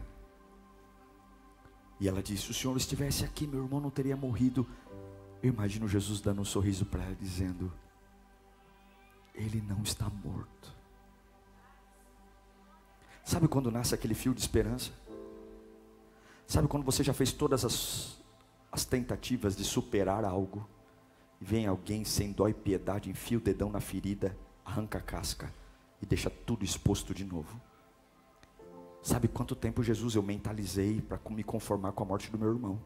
e 2.00 2.08
ela 2.08 2.24
disse: 2.24 2.44
Se 2.44 2.52
o 2.52 2.54
Senhor 2.54 2.78
estivesse 2.78 3.26
aqui, 3.26 3.46
meu 3.46 3.64
irmão 3.64 3.80
não 3.80 3.90
teria 3.90 4.16
morrido. 4.16 4.66
Eu 5.42 5.54
imagino 5.54 5.88
Jesus 5.88 6.22
dando 6.22 6.42
um 6.42 6.46
sorriso 6.46 6.86
para 6.86 7.04
ela, 7.04 7.16
dizendo: 7.16 7.72
Ele 9.34 9.62
não 9.62 9.82
está 9.82 10.10
morto. 10.10 10.74
Sabe 13.24 13.48
quando 13.48 13.70
nasce 13.70 13.94
aquele 13.94 14.16
fio 14.16 14.34
de 14.34 14.42
esperança? 14.42 14.92
Sabe 16.48 16.68
quando 16.68 16.84
você 16.84 17.04
já 17.04 17.14
fez 17.14 17.32
todas 17.32 17.64
as, 17.64 18.18
as 18.72 18.86
tentativas 18.86 19.56
de 19.56 19.64
superar 19.64 20.26
algo? 20.26 20.68
E 21.40 21.46
vem 21.46 21.68
alguém 21.68 22.04
sem 22.04 22.32
dó 22.32 22.48
e 22.48 22.54
piedade, 22.54 23.10
enfia 23.10 23.38
o 23.38 23.42
dedão 23.42 23.70
na 23.70 23.80
ferida, 23.80 24.36
arranca 24.66 24.98
a 24.98 25.02
casca 25.02 25.54
e 26.02 26.06
deixa 26.06 26.30
tudo 26.30 26.66
exposto 26.66 27.14
de 27.14 27.24
novo. 27.24 27.62
Sabe 29.02 29.28
quanto 29.28 29.56
tempo, 29.56 29.82
Jesus, 29.82 30.16
eu 30.16 30.24
mentalizei 30.24 31.02
para 31.02 31.20
me 31.30 31.44
conformar 31.44 31.94
com 31.94 32.04
a 32.04 32.06
morte 32.06 32.30
do 32.30 32.38
meu 32.38 32.50
irmão? 32.50 32.80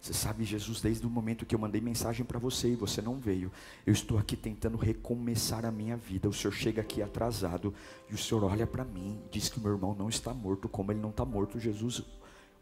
Você 0.00 0.12
sabe, 0.12 0.44
Jesus, 0.44 0.80
desde 0.80 1.04
o 1.06 1.10
momento 1.10 1.44
que 1.44 1.54
eu 1.54 1.58
mandei 1.58 1.80
mensagem 1.80 2.24
para 2.24 2.38
você 2.38 2.68
e 2.72 2.76
você 2.76 3.02
não 3.02 3.16
veio, 3.16 3.50
eu 3.84 3.92
estou 3.92 4.16
aqui 4.16 4.36
tentando 4.36 4.76
recomeçar 4.76 5.64
a 5.64 5.72
minha 5.72 5.96
vida. 5.96 6.28
O 6.28 6.32
Senhor 6.32 6.52
chega 6.52 6.80
aqui 6.80 7.02
atrasado 7.02 7.74
e 8.08 8.14
o 8.14 8.18
Senhor 8.18 8.44
olha 8.44 8.66
para 8.66 8.84
mim 8.84 9.20
e 9.26 9.28
diz 9.30 9.48
que 9.48 9.58
meu 9.58 9.72
irmão 9.72 9.94
não 9.98 10.08
está 10.08 10.32
morto, 10.32 10.68
como 10.68 10.92
ele 10.92 11.00
não 11.00 11.10
está 11.10 11.24
morto, 11.24 11.58
Jesus. 11.58 12.04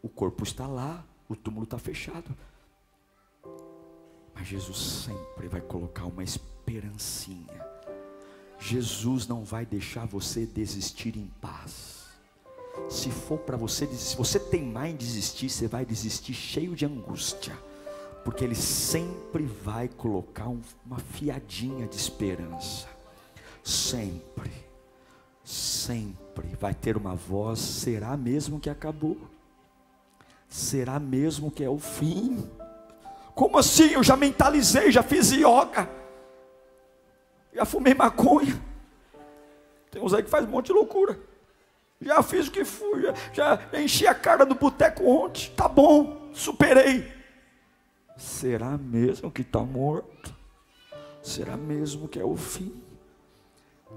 O 0.01 0.09
corpo 0.09 0.43
está 0.43 0.65
lá, 0.65 1.05
o 1.29 1.35
túmulo 1.35 1.65
está 1.65 1.77
fechado. 1.77 2.35
Mas 4.33 4.47
Jesus 4.47 4.77
sempre 4.77 5.47
vai 5.47 5.61
colocar 5.61 6.05
uma 6.05 6.23
esperancinha. 6.23 7.65
Jesus 8.59 9.27
não 9.27 9.43
vai 9.43 9.65
deixar 9.65 10.07
você 10.07 10.45
desistir 10.45 11.15
em 11.15 11.27
paz. 11.39 11.96
Se 12.89 13.09
for 13.11 13.39
para 13.39 13.57
você 13.57 13.85
se 13.87 14.15
você 14.15 14.39
teimar 14.39 14.87
em 14.87 14.95
desistir, 14.95 15.49
você 15.49 15.67
vai 15.67 15.85
desistir 15.85 16.33
cheio 16.33 16.75
de 16.75 16.85
angústia. 16.85 17.57
Porque 18.23 18.43
Ele 18.43 18.55
sempre 18.55 19.43
vai 19.45 19.87
colocar 19.87 20.47
um, 20.47 20.59
uma 20.85 20.99
fiadinha 20.99 21.87
de 21.87 21.95
esperança. 21.95 22.87
Sempre, 23.63 24.51
sempre 25.43 26.55
vai 26.59 26.73
ter 26.73 26.97
uma 26.97 27.15
voz: 27.15 27.59
será 27.59 28.15
mesmo 28.15 28.59
que 28.59 28.69
acabou? 28.69 29.17
Será 30.49 30.99
mesmo 30.99 31.51
que 31.51 31.63
é 31.63 31.69
o 31.69 31.77
fim? 31.77 32.49
Como 33.35 33.57
assim? 33.57 33.91
Eu 33.91 34.03
já 34.03 34.15
mentalizei, 34.15 34.91
já 34.91 35.03
fiz 35.03 35.31
yoga, 35.31 35.89
já 37.53 37.65
fumei 37.65 37.93
maconha. 37.93 38.61
Tem 39.91 40.01
uns 40.01 40.13
aí 40.13 40.23
que 40.23 40.29
faz 40.29 40.45
um 40.45 40.49
monte 40.49 40.67
de 40.67 40.73
loucura. 40.73 41.19
Já 42.01 42.21
fiz 42.21 42.47
o 42.47 42.51
que 42.51 42.63
fui, 42.63 43.01
já, 43.33 43.59
já 43.71 43.81
enchi 43.81 44.05
a 44.05 44.13
cara 44.13 44.45
do 44.45 44.55
boteco 44.55 45.03
ontem. 45.03 45.51
Tá 45.55 45.67
bom, 45.67 46.29
superei. 46.33 47.11
Será 48.15 48.77
mesmo 48.77 49.31
que 49.31 49.41
está 49.41 49.61
morto? 49.61 50.35
Será 51.21 51.57
mesmo 51.57 52.07
que 52.07 52.19
é 52.19 52.23
o 52.23 52.35
fim? 52.35 52.71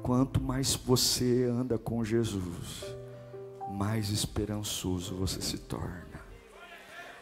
Quanto 0.02 0.40
mais 0.40 0.74
você 0.74 1.44
anda 1.44 1.78
com 1.78 2.04
Jesus, 2.04 2.84
mais 3.70 4.10
esperançoso 4.10 5.14
você 5.14 5.40
se 5.42 5.58
torna. 5.58 6.20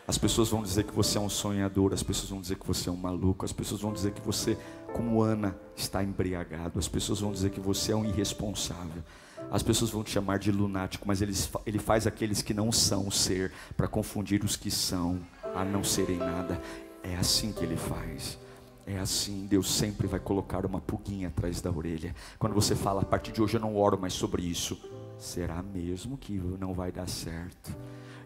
As 0.07 0.17
pessoas 0.17 0.49
vão 0.49 0.63
dizer 0.63 0.85
que 0.85 0.93
você 0.95 1.19
é 1.19 1.21
um 1.21 1.29
sonhador, 1.29 1.93
as 1.93 2.03
pessoas 2.03 2.31
vão 2.31 2.41
dizer 2.41 2.57
que 2.57 2.67
você 2.67 2.89
é 2.89 2.93
um 2.93 2.97
maluco, 2.97 3.45
as 3.45 3.53
pessoas 3.53 3.81
vão 3.81 3.93
dizer 3.93 4.13
que 4.13 4.23
você, 4.23 4.57
como 4.95 5.21
Ana, 5.21 5.55
está 5.77 6.03
embriagado, 6.03 6.79
as 6.79 6.89
pessoas 6.89 7.21
vão 7.21 7.31
dizer 7.31 7.51
que 7.51 7.61
você 7.61 7.93
é 7.93 7.97
um 7.97 8.07
irresponsável. 8.07 9.03
As 9.51 9.63
pessoas 9.63 9.91
vão 9.91 10.05
te 10.05 10.11
chamar 10.11 10.39
de 10.39 10.53
lunático, 10.53 11.07
mas 11.07 11.23
ele, 11.23 11.33
ele 11.65 11.79
faz 11.79 12.07
aqueles 12.07 12.43
que 12.43 12.53
não 12.53 12.71
são 12.71 13.11
ser 13.11 13.53
para 13.77 13.89
confundir 13.89 14.45
os 14.45 14.57
que 14.57 14.71
são 14.71 15.21
a 15.55 15.65
não 15.65 15.83
serem 15.83 16.19
nada. 16.19 16.61
É 17.03 17.17
assim 17.17 17.53
que 17.53 17.65
ele 17.65 17.77
faz. 17.77 18.39
É 18.87 18.99
assim, 18.99 19.47
Deus 19.47 19.71
sempre 19.71 20.07
vai 20.07 20.19
colocar 20.19 20.65
uma 20.65 20.81
pulguinha 20.81 21.29
atrás 21.29 21.61
da 21.61 21.71
orelha. 21.71 22.15
Quando 22.39 22.55
você 22.55 22.75
fala, 22.75 23.03
a 23.03 23.05
partir 23.05 23.33
de 23.33 23.43
hoje 23.43 23.57
eu 23.57 23.61
não 23.61 23.77
oro 23.77 23.99
mais 23.99 24.15
sobre 24.15 24.43
isso, 24.43 24.79
será 25.19 25.63
mesmo 25.63 26.17
que 26.17 26.33
não 26.59 26.73
vai 26.73 26.91
dar 26.91 27.07
certo? 27.07 27.75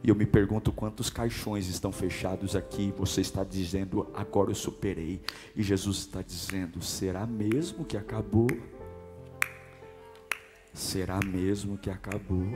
E 0.04 0.08
eu 0.08 0.14
me 0.16 0.26
pergunto 0.26 0.72
quantos 0.72 1.08
caixões 1.08 1.68
estão 1.68 1.92
fechados 1.92 2.56
aqui. 2.56 2.92
Você 2.98 3.20
está 3.20 3.44
dizendo, 3.44 4.08
agora 4.14 4.50
eu 4.50 4.54
superei. 4.54 5.20
E 5.54 5.62
Jesus 5.62 5.98
está 5.98 6.22
dizendo, 6.22 6.82
será 6.82 7.24
mesmo 7.24 7.84
que 7.84 7.96
acabou? 7.96 8.48
Será 10.72 11.20
mesmo 11.20 11.76
que 11.76 11.90
acabou? 11.90 12.46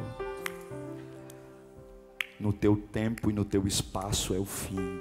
No 2.41 2.53
teu 2.53 2.77
tempo 2.77 3.31
e 3.31 3.33
no 3.33 3.45
teu 3.45 3.67
espaço 3.67 4.35
é 4.35 4.39
o 4.39 4.45
fim, 4.45 5.01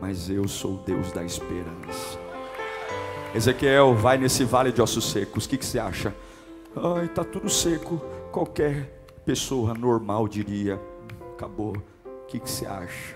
mas 0.00 0.28
eu 0.28 0.48
sou 0.48 0.74
o 0.74 0.84
Deus 0.84 1.12
da 1.12 1.24
esperança. 1.24 2.18
Ezequiel, 3.34 3.94
vai 3.94 4.18
nesse 4.18 4.44
vale 4.44 4.72
de 4.72 4.82
ossos 4.82 5.10
secos, 5.10 5.44
o 5.44 5.48
que, 5.48 5.58
que 5.58 5.66
você 5.66 5.78
acha? 5.78 6.14
Ai, 6.74 7.06
está 7.06 7.24
tudo 7.24 7.48
seco. 7.48 8.02
Qualquer 8.32 9.04
pessoa 9.24 9.72
normal 9.72 10.26
diria: 10.26 10.80
acabou. 11.34 11.76
O 12.04 12.26
que, 12.26 12.40
que 12.40 12.50
você 12.50 12.66
acha? 12.66 13.14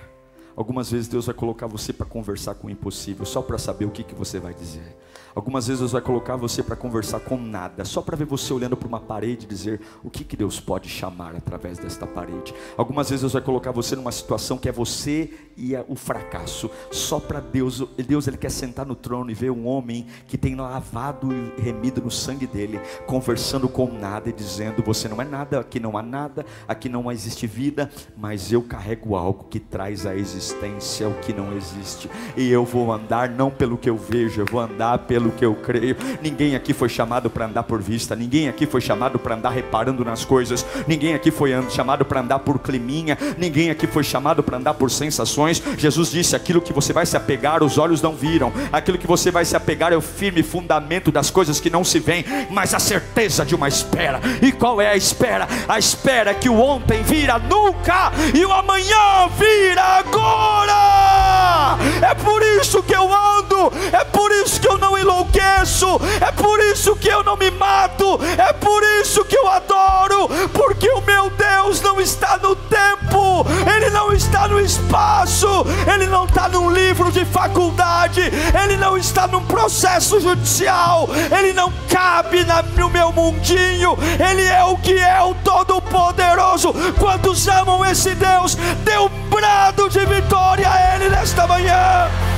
Algumas 0.55 0.91
vezes 0.91 1.09
Deus 1.09 1.27
vai 1.27 1.35
colocar 1.35 1.67
você 1.67 1.93
para 1.93 2.07
conversar 2.07 2.55
com 2.55 2.69
o 2.69 2.71
impossível, 2.71 3.25
só 3.25 3.43
para 3.43 3.59
saber 3.59 3.85
o 3.85 3.91
que, 3.91 4.05
que 4.05 4.15
você 4.15 4.39
vai 4.39 4.55
dizer. 4.55 4.97
Algumas 5.35 5.67
vezes 5.67 5.81
Deus 5.81 5.93
vai 5.93 6.01
colocar 6.01 6.37
você 6.37 6.63
para 6.63 6.77
conversar 6.77 7.21
com 7.21 7.37
nada, 7.37 7.85
só 7.85 8.03
para 8.03 8.17
ver 8.17 8.27
você 8.27 8.53
olhando 8.53 8.77
para 8.77 8.89
uma 8.89 9.01
parede 9.01 9.47
e 9.47 9.49
dizer 9.49 9.81
o 10.03 10.11
que, 10.11 10.25
que 10.25 10.37
Deus 10.37 10.61
pode 10.61 10.89
chamar 10.89 11.35
através 11.37 11.79
desta 11.79 12.07
parede. 12.07 12.55
Algumas 12.77 13.09
vezes 13.09 13.23
Deus 13.23 13.33
vai 13.33 13.43
colocar 13.43 13.71
você 13.71 13.97
numa 13.97 14.13
situação 14.13 14.59
que 14.59 14.69
é 14.69 14.73
você 14.73 15.31
e 15.57 15.75
é 15.75 15.85
o 15.89 15.95
fracasso, 15.95 16.71
só 16.91 17.21
para 17.21 17.41
Deus. 17.41 17.83
Deus 18.07 18.27
ele 18.27 18.37
quer 18.37 18.51
sentar 18.51 18.87
no 18.87 18.95
trono 18.95 19.31
e 19.31 19.35
ver 19.35 19.51
um 19.51 19.67
homem 19.67 20.07
que 20.27 20.39
tem 20.39 20.55
lavado 20.55 21.29
e 21.33 21.61
remido 21.61 22.01
no 22.01 22.11
sangue 22.11 22.47
dele, 22.47 22.81
conversando 23.07 23.69
com 23.69 23.93
nada 23.93 24.29
e 24.29 24.33
dizendo: 24.33 24.83
Você 24.83 25.09
não 25.09 25.21
é 25.21 25.25
nada, 25.25 25.61
aqui 25.61 25.79
não 25.79 25.97
há 25.97 26.03
nada, 26.03 26.47
aqui 26.67 26.89
não 26.89 27.11
existe 27.13 27.47
vida, 27.47 27.91
mas 28.17 28.53
eu 28.53 28.63
carrego 28.63 29.15
algo 29.15 29.45
que 29.51 29.61
traz 29.61 30.07
a 30.07 30.17
existência 30.17 31.09
o 31.09 31.15
que 31.21 31.33
não 31.33 31.57
existe, 31.57 32.11
e 32.37 32.51
eu 32.51 32.65
vou 32.65 32.93
andar 32.93 33.29
não 33.29 33.51
pelo 33.51 33.77
que 33.77 33.89
eu 33.89 33.97
vejo, 33.97 34.41
eu 34.41 34.47
vou 34.47 34.61
andar 34.61 34.99
pelo 35.11 35.33
que 35.33 35.45
eu 35.45 35.57
creio. 35.57 35.97
Ninguém 36.23 36.55
aqui 36.55 36.73
foi 36.73 36.89
chamado 36.89 37.29
para 37.29 37.47
andar 37.47 37.65
por 37.65 37.83
vista, 37.83 38.15
ninguém 38.15 38.49
aqui 38.49 38.65
foi 38.65 38.81
chamado 38.81 39.19
para 39.19 39.35
andar 39.35 39.51
reparando 39.51 40.05
nas 40.05 40.25
coisas, 40.25 40.65
ninguém 40.87 41.15
aqui 41.15 41.33
foi 41.33 41.51
chamado 41.69 42.05
para 42.05 42.21
andar 42.21 42.39
por 42.39 42.61
climinha, 42.61 43.19
ninguém 43.37 43.71
aqui 43.71 43.89
foi 43.89 44.05
chamado 44.05 44.41
para 44.41 44.57
andar 44.57 44.75
por 44.75 44.89
sensações. 44.89 45.61
Jesus 45.77 46.13
disse: 46.13 46.37
aquilo 46.37 46.61
que 46.61 46.73
você 46.73 46.93
vai 46.93 47.05
se 47.05 47.17
apegar, 47.17 47.61
os 47.61 47.77
olhos 47.77 48.01
não 48.01 48.15
viram, 48.15 48.53
aquilo 48.71 48.99
que 48.99 49.07
você 49.07 49.33
vai 49.33 49.45
se 49.45 49.57
apegar 49.57 49.93
é 49.93 49.97
o 49.97 50.01
firme 50.01 50.45
fundamento 50.45 51.11
das 51.11 51.29
coisas 51.29 51.59
que 51.59 51.69
não 51.69 51.83
se 51.83 51.99
veem, 51.99 52.25
mas 52.49 52.73
a 52.73 52.79
certeza 52.79 53.45
de 53.45 53.57
uma 53.57 53.67
espera. 53.67 54.21
E 54.41 54.53
qual 54.53 54.81
é 54.81 54.93
a 54.93 54.97
espera? 54.97 55.49
A 55.67 55.77
espera 55.77 56.31
é 56.31 56.35
que 56.35 56.49
o 56.49 56.61
ontem 56.61 57.03
vira 57.03 57.37
nunca 57.37 58.13
e 58.33 58.47
o 58.47 58.53
amanhã 58.53 59.29
vira 59.37 59.83
agora. 59.83 61.79
É 62.01 62.15
por 62.15 62.41
isso 62.61 62.81
que 62.83 62.95
eu 62.95 63.13
ando, 63.13 63.73
é 63.93 64.05
por 64.05 64.31
isso 64.31 64.61
que 64.61 64.69
eu 64.69 64.79
não 64.91 64.99
enlouqueço, 64.99 66.01
é 66.21 66.33
por 66.33 66.59
isso 66.61 66.97
que 66.97 67.09
eu 67.09 67.23
não 67.23 67.37
me 67.37 67.51
mato, 67.53 68.19
é 68.37 68.53
por 68.53 68.83
isso 69.01 69.25
que 69.25 69.37
eu 69.37 69.49
adoro, 69.49 70.29
porque 70.53 70.91
o 70.91 71.01
meu 71.03 71.31
Deus 71.31 71.81
não 71.81 72.01
está 72.01 72.37
no 72.39 72.57
tempo, 72.57 73.47
Ele 73.73 73.89
não 73.91 74.13
está 74.13 74.49
no 74.49 74.59
espaço, 74.59 75.65
Ele 75.93 76.07
não 76.07 76.25
está 76.25 76.49
num 76.49 76.71
livro 76.71 77.13
de 77.13 77.25
faculdade, 77.25 78.21
Ele 78.21 78.77
não 78.77 78.97
está 78.97 79.29
num 79.29 79.45
processo 79.45 80.19
judicial, 80.21 81.09
Ele 81.39 81.53
não 81.53 81.73
cabe 81.89 82.45
no 82.77 82.91
meu 82.91 83.13
mundinho, 83.13 83.97
Ele 84.19 84.43
é 84.43 84.65
o 84.65 84.77
que 84.77 84.99
é 84.99 85.23
o 85.23 85.35
Todo-Poderoso. 85.35 86.75
Quantos 86.99 87.47
amam 87.47 87.85
esse 87.85 88.15
Deus? 88.15 88.57
Dê 88.85 88.99
um 88.99 89.09
brado 89.29 89.89
de 89.89 90.05
vitória 90.05 90.69
a 90.69 90.97
Ele 90.97 91.09
nesta 91.09 91.47
manhã. 91.47 92.30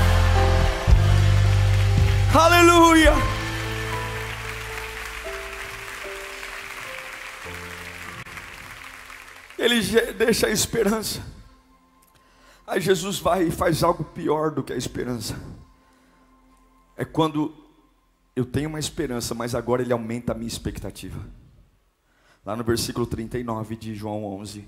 Aleluia. 2.34 3.12
Ele 9.58 9.82
deixa 10.14 10.46
a 10.46 10.50
esperança. 10.50 11.22
Aí 12.66 12.80
Jesus 12.80 13.18
vai 13.18 13.44
e 13.44 13.50
faz 13.50 13.82
algo 13.82 14.02
pior 14.02 14.50
do 14.50 14.62
que 14.62 14.72
a 14.72 14.76
esperança. 14.76 15.38
É 16.96 17.04
quando 17.04 17.54
eu 18.34 18.46
tenho 18.46 18.70
uma 18.70 18.80
esperança, 18.80 19.34
mas 19.34 19.54
agora 19.54 19.82
ele 19.82 19.92
aumenta 19.92 20.32
a 20.32 20.34
minha 20.34 20.48
expectativa. 20.48 21.22
Lá 22.46 22.56
no 22.56 22.64
versículo 22.64 23.06
39 23.06 23.76
de 23.76 23.94
João 23.94 24.24
11, 24.24 24.66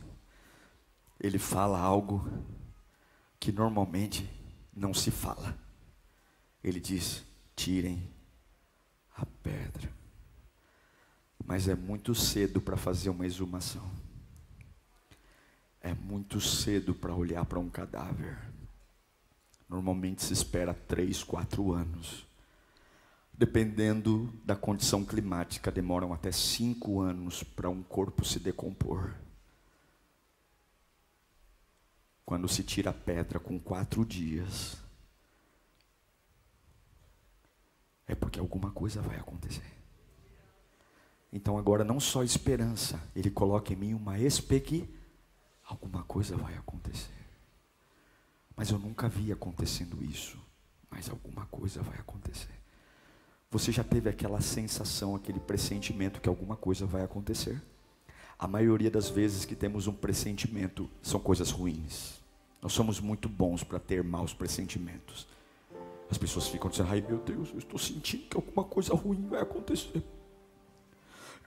ele 1.18 1.38
fala 1.38 1.80
algo 1.80 2.28
que 3.40 3.50
normalmente 3.50 4.28
não 4.76 4.92
se 4.92 5.10
fala. 5.10 5.56
Ele 6.62 6.78
diz: 6.78 7.24
tirem 7.54 8.10
a 9.16 9.24
pedra. 9.42 9.90
Mas 11.44 11.68
é 11.68 11.74
muito 11.74 12.14
cedo 12.14 12.60
para 12.60 12.76
fazer 12.76 13.10
uma 13.10 13.26
exumação. 13.26 13.88
É 15.80 15.92
muito 15.92 16.40
cedo 16.40 16.94
para 16.94 17.14
olhar 17.14 17.44
para 17.44 17.58
um 17.58 17.68
cadáver. 17.68 18.38
Normalmente 19.68 20.22
se 20.22 20.32
espera 20.32 20.72
três, 20.72 21.22
quatro 21.22 21.72
anos. 21.72 22.26
Dependendo 23.36 24.32
da 24.44 24.54
condição 24.54 25.04
climática, 25.04 25.70
demoram 25.70 26.14
até 26.14 26.30
cinco 26.30 27.00
anos 27.00 27.42
para 27.42 27.68
um 27.68 27.82
corpo 27.82 28.24
se 28.24 28.38
decompor. 28.38 29.12
Quando 32.24 32.48
se 32.48 32.62
tira 32.62 32.90
a 32.90 32.94
pedra 32.94 33.38
com 33.38 33.58
quatro 33.58 34.04
dias, 34.04 34.78
é 38.06 38.14
porque 38.14 38.38
alguma 38.38 38.70
coisa 38.70 39.00
vai 39.00 39.16
acontecer. 39.16 39.72
Então 41.32 41.58
agora 41.58 41.82
não 41.82 41.98
só 41.98 42.22
esperança, 42.22 43.00
ele 43.14 43.30
coloca 43.30 43.72
em 43.72 43.76
mim 43.76 43.94
uma 43.94 44.18
expectativa, 44.18 44.88
alguma 45.66 46.02
coisa 46.04 46.36
vai 46.36 46.54
acontecer. 46.56 47.12
Mas 48.56 48.70
eu 48.70 48.78
nunca 48.78 49.08
vi 49.08 49.32
acontecendo 49.32 50.04
isso, 50.04 50.38
mas 50.90 51.08
alguma 51.08 51.46
coisa 51.46 51.82
vai 51.82 51.98
acontecer. 51.98 52.54
Você 53.50 53.72
já 53.72 53.82
teve 53.82 54.08
aquela 54.08 54.40
sensação, 54.40 55.14
aquele 55.14 55.40
pressentimento 55.40 56.20
que 56.20 56.28
alguma 56.28 56.56
coisa 56.56 56.86
vai 56.86 57.02
acontecer? 57.02 57.60
A 58.38 58.46
maioria 58.46 58.90
das 58.90 59.08
vezes 59.08 59.44
que 59.44 59.54
temos 59.54 59.86
um 59.86 59.92
pressentimento 59.92 60.88
são 61.02 61.20
coisas 61.20 61.50
ruins. 61.50 62.20
Nós 62.60 62.72
somos 62.72 63.00
muito 63.00 63.28
bons 63.28 63.62
para 63.62 63.78
ter 63.78 64.02
maus 64.02 64.32
pressentimentos. 64.32 65.26
As 66.10 66.18
pessoas 66.18 66.48
ficam 66.48 66.70
dizendo: 66.70 66.90
ai 66.90 67.04
meu 67.06 67.18
Deus, 67.18 67.50
eu 67.52 67.58
estou 67.58 67.78
sentindo 67.78 68.24
que 68.24 68.36
alguma 68.36 68.64
coisa 68.64 68.94
ruim 68.94 69.26
vai 69.28 69.40
acontecer. 69.40 70.02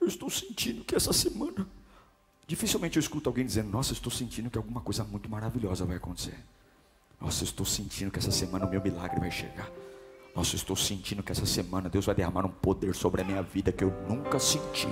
Eu 0.00 0.06
estou 0.06 0.30
sentindo 0.30 0.84
que 0.84 0.94
essa 0.94 1.12
semana. 1.12 1.66
Dificilmente 2.46 2.96
eu 2.96 3.00
escuto 3.00 3.28
alguém 3.28 3.44
dizendo: 3.44 3.68
Nossa, 3.68 3.92
estou 3.92 4.10
sentindo 4.10 4.48
que 4.50 4.56
alguma 4.56 4.80
coisa 4.80 5.04
muito 5.04 5.28
maravilhosa 5.28 5.84
vai 5.84 5.96
acontecer. 5.96 6.38
Nossa, 7.20 7.44
estou 7.44 7.66
sentindo 7.66 8.10
que 8.10 8.18
essa 8.18 8.30
semana 8.30 8.64
o 8.64 8.70
meu 8.70 8.80
milagre 8.80 9.18
vai 9.18 9.30
chegar. 9.30 9.70
Nossa, 10.34 10.54
estou 10.54 10.76
sentindo 10.76 11.22
que 11.22 11.32
essa 11.32 11.44
semana 11.44 11.88
Deus 11.88 12.06
vai 12.06 12.14
derramar 12.14 12.46
um 12.46 12.50
poder 12.50 12.94
sobre 12.94 13.22
a 13.22 13.24
minha 13.24 13.42
vida 13.42 13.72
que 13.72 13.82
eu 13.82 13.92
nunca 14.08 14.38
senti. 14.38 14.86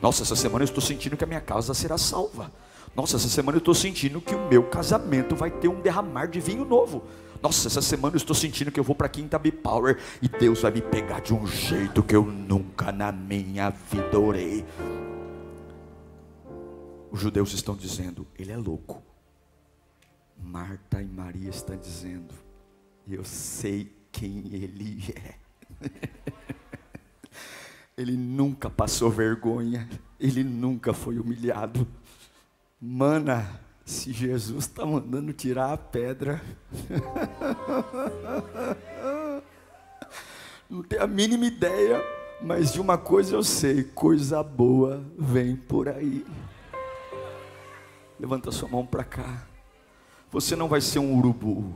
Nossa, 0.00 0.22
essa 0.22 0.36
semana 0.36 0.62
eu 0.62 0.66
estou 0.66 0.80
sentindo 0.80 1.16
que 1.16 1.24
a 1.24 1.26
minha 1.26 1.40
casa 1.40 1.74
será 1.74 1.98
salva. 1.98 2.52
Nossa, 2.94 3.16
essa 3.16 3.28
semana 3.28 3.56
eu 3.56 3.60
estou 3.60 3.74
sentindo 3.74 4.20
que 4.20 4.34
o 4.34 4.48
meu 4.48 4.62
casamento 4.68 5.34
vai 5.34 5.50
ter 5.50 5.66
um 5.66 5.80
derramar 5.80 6.26
de 6.26 6.40
vinho 6.40 6.64
novo. 6.64 7.02
Nossa, 7.44 7.68
essa 7.68 7.82
semana 7.82 8.14
eu 8.14 8.16
estou 8.16 8.34
sentindo 8.34 8.72
que 8.72 8.80
eu 8.80 8.84
vou 8.84 8.96
para 8.96 9.06
Quinta 9.06 9.38
B 9.38 9.52
Power 9.52 9.98
e 10.22 10.26
Deus 10.26 10.62
vai 10.62 10.70
me 10.70 10.80
pegar 10.80 11.20
de 11.20 11.34
um 11.34 11.46
jeito 11.46 12.02
que 12.02 12.16
eu 12.16 12.24
nunca 12.24 12.90
na 12.90 13.12
minha 13.12 13.68
vida 13.68 14.18
orei. 14.18 14.64
Os 17.10 17.20
judeus 17.20 17.52
estão 17.52 17.76
dizendo, 17.76 18.26
ele 18.38 18.50
é 18.50 18.56
louco. 18.56 19.02
Marta 20.42 21.02
e 21.02 21.04
Maria 21.04 21.50
estão 21.50 21.76
dizendo, 21.76 22.32
eu 23.06 23.22
sei 23.24 23.94
quem 24.10 24.48
ele 24.50 25.14
é. 25.14 25.34
ele 27.94 28.16
nunca 28.16 28.70
passou 28.70 29.10
vergonha, 29.10 29.86
ele 30.18 30.42
nunca 30.42 30.94
foi 30.94 31.18
humilhado. 31.18 31.86
Mana, 32.80 33.60
se 33.84 34.12
Jesus 34.12 34.64
está 34.64 34.86
mandando 34.86 35.32
tirar 35.32 35.72
a 35.72 35.76
pedra, 35.76 36.40
não 40.70 40.82
tenho 40.82 41.02
a 41.02 41.06
mínima 41.06 41.44
ideia, 41.44 42.02
mas 42.40 42.72
de 42.72 42.80
uma 42.80 42.96
coisa 42.96 43.36
eu 43.36 43.44
sei: 43.44 43.84
coisa 43.84 44.42
boa 44.42 45.04
vem 45.18 45.54
por 45.54 45.88
aí. 45.88 46.24
Levanta 48.18 48.50
sua 48.50 48.68
mão 48.68 48.86
para 48.86 49.04
cá. 49.04 49.46
Você 50.30 50.56
não 50.56 50.66
vai 50.66 50.80
ser 50.80 50.98
um 50.98 51.18
urubu, 51.18 51.74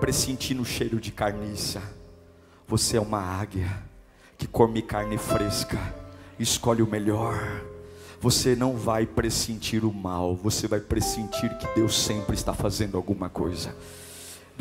pressentindo 0.00 0.62
o 0.62 0.64
cheiro 0.64 0.98
de 0.98 1.12
carniça. 1.12 1.82
Você 2.66 2.96
é 2.96 3.00
uma 3.00 3.20
águia 3.20 3.68
que 4.38 4.46
come 4.46 4.80
carne 4.80 5.18
fresca, 5.18 5.78
escolhe 6.38 6.82
o 6.82 6.86
melhor 6.86 7.36
você 8.22 8.54
não 8.54 8.76
vai 8.76 9.04
pressentir 9.04 9.84
o 9.84 9.92
mal, 9.92 10.36
você 10.36 10.68
vai 10.68 10.78
pressentir 10.78 11.58
que 11.58 11.66
Deus 11.74 11.98
sempre 11.98 12.36
está 12.36 12.54
fazendo 12.54 12.96
alguma 12.96 13.28
coisa. 13.28 13.74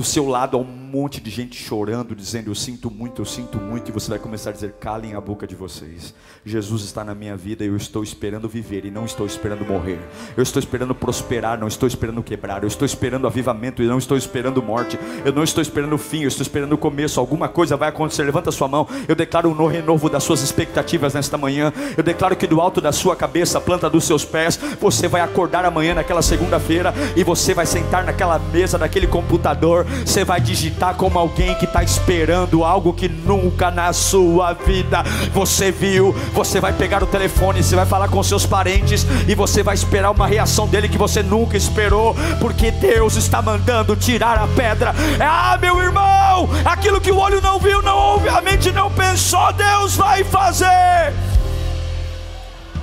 Do 0.01 0.07
seu 0.07 0.27
lado 0.27 0.57
há 0.57 0.59
um 0.59 0.63
monte 0.63 1.21
de 1.21 1.29
gente 1.29 1.55
chorando, 1.55 2.15
dizendo 2.15 2.49
eu 2.49 2.55
sinto 2.55 2.89
muito, 2.89 3.21
eu 3.21 3.25
sinto 3.25 3.59
muito, 3.59 3.89
e 3.89 3.91
você 3.91 4.09
vai 4.09 4.17
começar 4.17 4.49
a 4.49 4.53
dizer: 4.53 4.73
calem 4.79 5.13
a 5.13 5.21
boca 5.21 5.45
de 5.45 5.55
vocês. 5.55 6.11
Jesus 6.43 6.81
está 6.81 7.03
na 7.03 7.13
minha 7.13 7.37
vida 7.37 7.63
e 7.63 7.67
eu 7.67 7.77
estou 7.77 8.01
esperando 8.01 8.49
viver 8.49 8.83
e 8.83 8.89
não 8.89 9.05
estou 9.05 9.27
esperando 9.27 9.63
morrer. 9.63 9.99
Eu 10.35 10.41
estou 10.41 10.59
esperando 10.59 10.95
prosperar, 10.95 11.59
não 11.59 11.67
estou 11.67 11.85
esperando 11.87 12.23
quebrar. 12.23 12.63
Eu 12.63 12.67
estou 12.67 12.83
esperando 12.83 13.27
avivamento 13.27 13.83
e 13.83 13.85
não 13.85 13.99
estou 13.99 14.17
esperando 14.17 14.59
morte. 14.63 14.97
Eu 15.23 15.31
não 15.31 15.43
estou 15.43 15.61
esperando 15.61 15.95
fim, 15.99 16.23
eu 16.23 16.29
estou 16.29 16.41
esperando 16.41 16.73
o 16.73 16.79
começo. 16.79 17.19
Alguma 17.19 17.47
coisa 17.47 17.77
vai 17.77 17.89
acontecer. 17.89 18.23
Levanta 18.23 18.51
sua 18.51 18.67
mão. 18.67 18.87
Eu 19.07 19.15
declaro 19.15 19.49
um 19.51 19.67
renovo 19.67 20.09
das 20.09 20.23
suas 20.23 20.41
expectativas 20.41 21.13
nesta 21.13 21.37
manhã. 21.37 21.71
Eu 21.95 22.03
declaro 22.03 22.35
que 22.35 22.47
do 22.47 22.59
alto 22.59 22.81
da 22.81 22.91
sua 22.91 23.15
cabeça, 23.15 23.61
planta 23.61 23.87
dos 23.87 24.05
seus 24.05 24.25
pés, 24.25 24.59
você 24.79 25.07
vai 25.07 25.21
acordar 25.21 25.63
amanhã 25.63 25.93
naquela 25.93 26.23
segunda-feira 26.23 26.91
e 27.15 27.23
você 27.23 27.53
vai 27.53 27.67
sentar 27.67 28.03
naquela 28.03 28.39
mesa, 28.39 28.79
naquele 28.79 29.05
computador 29.05 29.85
você 30.05 30.23
vai 30.23 30.41
digitar 30.41 30.95
como 30.95 31.17
alguém 31.17 31.55
que 31.55 31.65
está 31.65 31.83
esperando 31.83 32.63
algo 32.63 32.93
que 32.93 33.07
nunca 33.07 33.69
na 33.71 33.93
sua 33.93 34.53
vida 34.53 35.03
você 35.33 35.71
viu. 35.71 36.13
Você 36.33 36.59
vai 36.59 36.73
pegar 36.73 37.03
o 37.03 37.07
telefone, 37.07 37.63
você 37.63 37.75
vai 37.75 37.85
falar 37.85 38.07
com 38.09 38.21
seus 38.23 38.45
parentes 38.45 39.05
e 39.27 39.35
você 39.35 39.63
vai 39.63 39.75
esperar 39.75 40.11
uma 40.11 40.27
reação 40.27 40.67
dele 40.67 40.89
que 40.89 40.97
você 40.97 41.21
nunca 41.21 41.57
esperou, 41.57 42.15
porque 42.39 42.71
Deus 42.71 43.15
está 43.15 43.41
mandando 43.41 43.95
tirar 43.95 44.37
a 44.37 44.47
pedra. 44.47 44.93
Ah, 45.19 45.57
meu 45.57 45.79
irmão, 45.81 46.49
aquilo 46.65 47.01
que 47.01 47.11
o 47.11 47.17
olho 47.17 47.41
não 47.41 47.59
viu, 47.59 47.81
não 47.81 47.97
ouve, 47.97 48.29
a 48.29 48.41
mente 48.41 48.71
não 48.71 48.91
pensou, 48.91 49.51
Deus 49.53 49.95
vai 49.95 50.23
fazer. 50.23 51.13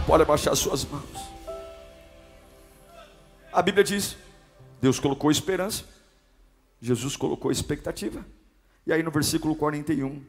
Pode 0.06 0.22
abaixar 0.22 0.56
suas 0.56 0.84
mãos. 0.84 1.02
A 3.52 3.60
Bíblia 3.60 3.84
diz: 3.84 4.16
Deus 4.80 4.98
colocou 4.98 5.30
esperança 5.30 5.97
Jesus 6.80 7.16
colocou 7.16 7.50
expectativa. 7.50 8.24
E 8.86 8.92
aí 8.92 9.02
no 9.02 9.10
versículo 9.10 9.54
41, 9.54 10.22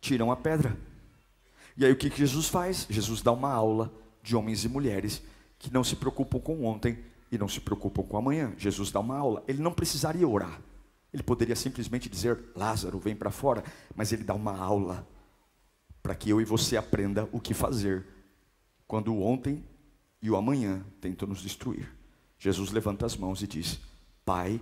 tiram 0.00 0.30
a 0.30 0.36
pedra. 0.36 0.76
E 1.76 1.84
aí 1.84 1.92
o 1.92 1.96
que, 1.96 2.10
que 2.10 2.18
Jesus 2.18 2.48
faz? 2.48 2.86
Jesus 2.88 3.22
dá 3.22 3.32
uma 3.32 3.52
aula 3.52 3.92
de 4.22 4.36
homens 4.36 4.64
e 4.64 4.68
mulheres 4.68 5.22
que 5.58 5.72
não 5.72 5.84
se 5.84 5.96
preocupam 5.96 6.40
com 6.40 6.64
ontem 6.64 6.98
e 7.30 7.38
não 7.38 7.48
se 7.48 7.60
preocupam 7.60 8.02
com 8.02 8.16
amanhã. 8.16 8.52
Jesus 8.56 8.90
dá 8.90 9.00
uma 9.00 9.16
aula. 9.16 9.44
Ele 9.46 9.62
não 9.62 9.72
precisaria 9.72 10.26
orar. 10.26 10.60
Ele 11.12 11.22
poderia 11.22 11.56
simplesmente 11.56 12.08
dizer: 12.08 12.38
Lázaro, 12.56 12.98
vem 12.98 13.14
para 13.14 13.30
fora. 13.30 13.62
Mas 13.94 14.12
ele 14.12 14.24
dá 14.24 14.34
uma 14.34 14.56
aula 14.56 15.06
para 16.02 16.14
que 16.14 16.30
eu 16.30 16.40
e 16.40 16.44
você 16.44 16.76
aprenda 16.76 17.28
o 17.32 17.40
que 17.40 17.54
fazer 17.54 18.06
quando 18.86 19.12
o 19.12 19.22
ontem 19.22 19.64
e 20.22 20.30
o 20.30 20.36
amanhã 20.36 20.84
tentam 21.00 21.28
nos 21.28 21.40
destruir. 21.40 21.88
Jesus 22.38 22.70
levanta 22.70 23.06
as 23.06 23.16
mãos 23.16 23.42
e 23.42 23.46
diz: 23.46 23.80
Pai, 24.24 24.60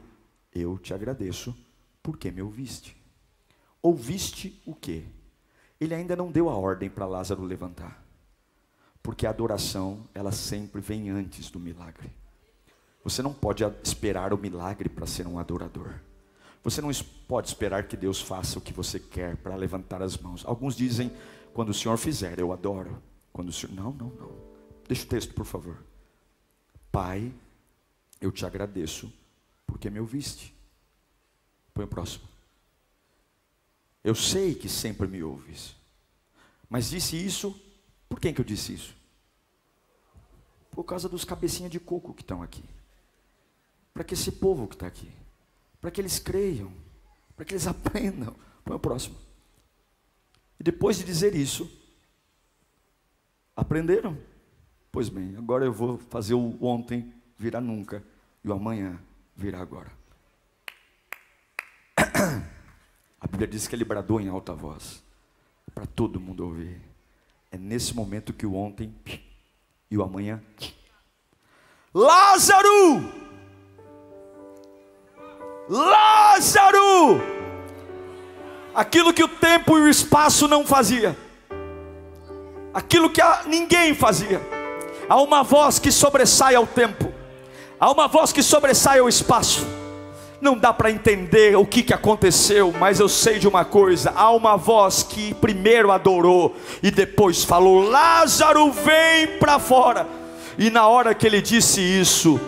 eu 0.54 0.78
te 0.78 0.92
agradeço 0.92 1.56
porque 2.02 2.30
me 2.30 2.42
ouviste. 2.42 2.96
Ouviste 3.82 4.60
o 4.66 4.74
quê? 4.74 5.04
Ele 5.80 5.94
ainda 5.94 6.16
não 6.16 6.30
deu 6.30 6.48
a 6.48 6.56
ordem 6.56 6.90
para 6.90 7.06
Lázaro 7.06 7.42
levantar. 7.42 8.04
Porque 9.02 9.26
a 9.26 9.30
adoração, 9.30 10.04
ela 10.12 10.32
sempre 10.32 10.80
vem 10.80 11.10
antes 11.10 11.50
do 11.50 11.60
milagre. 11.60 12.10
Você 13.04 13.22
não 13.22 13.32
pode 13.32 13.64
esperar 13.82 14.32
o 14.32 14.38
milagre 14.38 14.88
para 14.88 15.06
ser 15.06 15.26
um 15.26 15.38
adorador. 15.38 15.94
Você 16.64 16.80
não 16.82 16.90
pode 17.28 17.48
esperar 17.48 17.86
que 17.86 17.96
Deus 17.96 18.20
faça 18.20 18.58
o 18.58 18.62
que 18.62 18.72
você 18.72 18.98
quer 18.98 19.36
para 19.36 19.54
levantar 19.54 20.02
as 20.02 20.18
mãos. 20.18 20.44
Alguns 20.44 20.76
dizem, 20.76 21.12
quando 21.54 21.70
o 21.70 21.74
Senhor 21.74 21.96
fizer, 21.96 22.38
eu 22.38 22.52
adoro. 22.52 23.00
Quando 23.32 23.48
o 23.50 23.52
Senhor. 23.52 23.74
Não, 23.74 23.92
não, 23.92 24.08
não. 24.08 24.30
Deixa 24.86 25.04
o 25.04 25.08
texto, 25.08 25.32
por 25.32 25.46
favor. 25.46 25.82
Pai, 26.90 27.32
eu 28.20 28.32
te 28.32 28.44
agradeço 28.44 29.12
porque 29.68 29.90
me 29.90 30.00
ouviste. 30.00 30.52
Põe 31.72 31.84
o 31.84 31.88
próximo. 31.88 32.26
Eu 34.02 34.14
sei 34.14 34.54
que 34.54 34.68
sempre 34.68 35.06
me 35.06 35.22
ouves. 35.22 35.76
Mas 36.68 36.90
disse 36.90 37.14
isso, 37.14 37.54
por 38.08 38.18
quem 38.18 38.34
que 38.34 38.40
eu 38.40 38.44
disse 38.44 38.72
isso? 38.72 38.96
Por 40.72 40.84
causa 40.84 41.08
dos 41.08 41.24
cabecinhas 41.24 41.70
de 41.70 41.78
coco 41.78 42.14
que 42.14 42.22
estão 42.22 42.42
aqui. 42.42 42.64
Para 43.92 44.02
que 44.02 44.14
esse 44.14 44.32
povo 44.32 44.66
que 44.66 44.74
está 44.74 44.86
aqui. 44.86 45.12
Para 45.80 45.90
que 45.90 46.00
eles 46.00 46.18
creiam. 46.18 46.72
Para 47.36 47.44
que 47.44 47.52
eles 47.52 47.66
aprendam. 47.68 48.34
Põe 48.64 48.76
o 48.76 48.80
próximo. 48.80 49.16
E 50.58 50.64
depois 50.64 50.96
de 50.96 51.04
dizer 51.04 51.34
isso, 51.34 51.70
aprenderam? 53.54 54.18
Pois 54.90 55.08
bem, 55.08 55.36
agora 55.36 55.64
eu 55.64 55.72
vou 55.72 55.98
fazer 55.98 56.34
o 56.34 56.58
ontem 56.64 57.12
virar 57.36 57.60
nunca 57.60 58.02
e 58.42 58.48
o 58.48 58.52
amanhã 58.52 59.00
virá 59.38 59.60
agora. 59.60 59.90
A 63.20 63.26
Bíblia 63.28 63.46
diz 63.46 63.68
que 63.68 63.74
ele 63.74 63.84
bradou 63.84 64.20
em 64.20 64.28
alta 64.28 64.52
voz, 64.52 65.02
para 65.72 65.86
todo 65.86 66.20
mundo 66.20 66.44
ouvir. 66.44 66.80
É 67.50 67.56
nesse 67.56 67.94
momento 67.94 68.32
que 68.32 68.44
o 68.44 68.54
ontem 68.54 68.94
e 69.90 69.96
o 69.96 70.02
amanhã. 70.02 70.42
Lázaro! 71.94 72.68
Lázaro! 75.68 77.20
Aquilo 78.74 79.14
que 79.14 79.22
o 79.22 79.28
tempo 79.28 79.78
e 79.78 79.82
o 79.82 79.88
espaço 79.88 80.46
não 80.46 80.66
fazia. 80.66 81.16
Aquilo 82.74 83.10
que 83.10 83.20
ninguém 83.46 83.94
fazia. 83.94 84.40
Há 85.08 85.20
uma 85.20 85.42
voz 85.42 85.78
que 85.78 85.90
sobressai 85.90 86.54
ao 86.54 86.66
tempo. 86.66 87.07
Há 87.80 87.92
uma 87.92 88.08
voz 88.08 88.32
que 88.32 88.42
sobressai 88.42 88.98
ao 88.98 89.08
espaço. 89.08 89.64
Não 90.40 90.56
dá 90.58 90.72
para 90.72 90.90
entender 90.90 91.56
o 91.56 91.64
que, 91.64 91.82
que 91.82 91.94
aconteceu, 91.94 92.74
mas 92.78 92.98
eu 92.98 93.08
sei 93.08 93.38
de 93.38 93.46
uma 93.46 93.64
coisa: 93.64 94.12
há 94.16 94.30
uma 94.30 94.56
voz 94.56 95.04
que 95.04 95.32
primeiro 95.34 95.92
adorou 95.92 96.56
e 96.82 96.90
depois 96.90 97.44
falou: 97.44 97.88
Lázaro, 97.88 98.72
vem 98.72 99.38
para 99.38 99.60
fora. 99.60 100.06
E 100.58 100.70
na 100.70 100.88
hora 100.88 101.14
que 101.14 101.24
ele 101.24 101.40
disse 101.40 101.80
isso, 101.80 102.40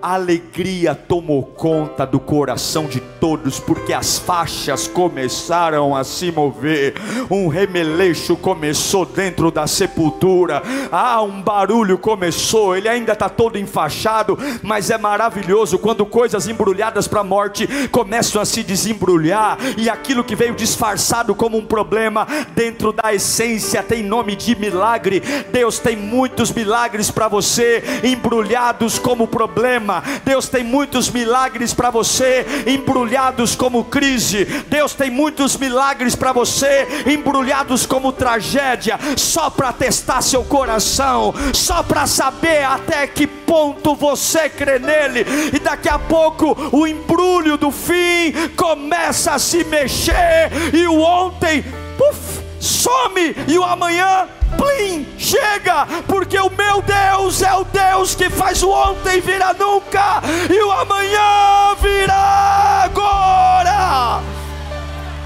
alegria 0.00 0.94
tomou 0.94 1.42
conta 1.42 2.06
do 2.06 2.20
coração 2.20 2.86
de 2.86 3.00
todos, 3.00 3.58
porque 3.58 3.92
as 3.92 4.18
faixas 4.18 4.86
começaram 4.86 5.94
a 5.94 6.04
se 6.04 6.30
mover, 6.30 6.94
um 7.30 7.48
remeleixo 7.48 8.36
começou 8.36 9.04
dentro 9.04 9.50
da 9.50 9.66
sepultura, 9.66 10.62
ah, 10.92 11.20
um 11.22 11.42
barulho 11.42 11.98
começou, 11.98 12.76
ele 12.76 12.88
ainda 12.88 13.12
está 13.12 13.28
todo 13.28 13.58
enfaixado, 13.58 14.38
mas 14.62 14.90
é 14.90 14.98
maravilhoso 14.98 15.78
quando 15.78 16.06
coisas 16.06 16.46
embrulhadas 16.46 17.08
para 17.08 17.20
a 17.20 17.24
morte 17.24 17.66
começam 17.88 18.40
a 18.40 18.44
se 18.44 18.62
desembrulhar, 18.62 19.58
e 19.76 19.90
aquilo 19.90 20.22
que 20.22 20.36
veio 20.36 20.54
disfarçado 20.54 21.34
como 21.34 21.56
um 21.56 21.66
problema, 21.66 22.26
dentro 22.54 22.92
da 22.92 23.12
essência 23.12 23.82
tem 23.82 24.02
nome 24.02 24.36
de 24.36 24.54
milagre. 24.56 25.22
Deus 25.50 25.78
tem 25.78 25.96
muitos 25.96 26.52
milagres 26.52 27.10
para 27.10 27.28
você, 27.28 27.82
embrulhados 28.04 28.98
como 28.98 29.26
problema 29.26 29.87
Deus 30.24 30.48
tem 30.48 30.62
muitos 30.62 31.10
milagres 31.10 31.72
para 31.72 31.90
você, 31.90 32.46
embrulhados 32.66 33.54
como 33.54 33.84
crise. 33.84 34.44
Deus 34.68 34.94
tem 34.94 35.10
muitos 35.10 35.56
milagres 35.56 36.14
para 36.14 36.32
você, 36.32 36.86
embrulhados 37.06 37.86
como 37.86 38.12
tragédia, 38.12 38.98
só 39.16 39.50
para 39.50 39.72
testar 39.72 40.22
seu 40.22 40.44
coração, 40.44 41.34
só 41.52 41.82
para 41.82 42.06
saber 42.06 42.64
até 42.64 43.06
que 43.06 43.26
ponto 43.26 43.94
você 43.94 44.48
crê 44.48 44.78
nele. 44.78 45.24
E 45.54 45.58
daqui 45.58 45.88
a 45.88 45.98
pouco 45.98 46.56
o 46.72 46.86
embrulho 46.86 47.56
do 47.56 47.70
fim 47.70 48.32
começa 48.56 49.32
a 49.32 49.38
se 49.38 49.64
mexer, 49.64 50.50
e 50.72 50.86
o 50.86 51.00
ontem, 51.00 51.64
puf, 51.96 52.42
some, 52.60 53.34
e 53.46 53.58
o 53.58 53.64
amanhã 53.64 54.28
plim, 54.56 55.06
chega, 55.18 55.86
porque 56.06 56.38
o 56.38 56.50
meu 56.50 56.82
Deus 56.82 57.42
é 57.42 57.54
o 57.54 57.64
Deus 57.64 58.14
que 58.14 58.30
faz 58.30 58.62
o 58.62 58.70
ontem 58.70 59.20
virar 59.20 59.54
nunca 59.54 60.22
e 60.50 60.62
o 60.62 60.72
amanhã 60.72 61.74
virá 61.80 62.82
agora. 62.84 64.37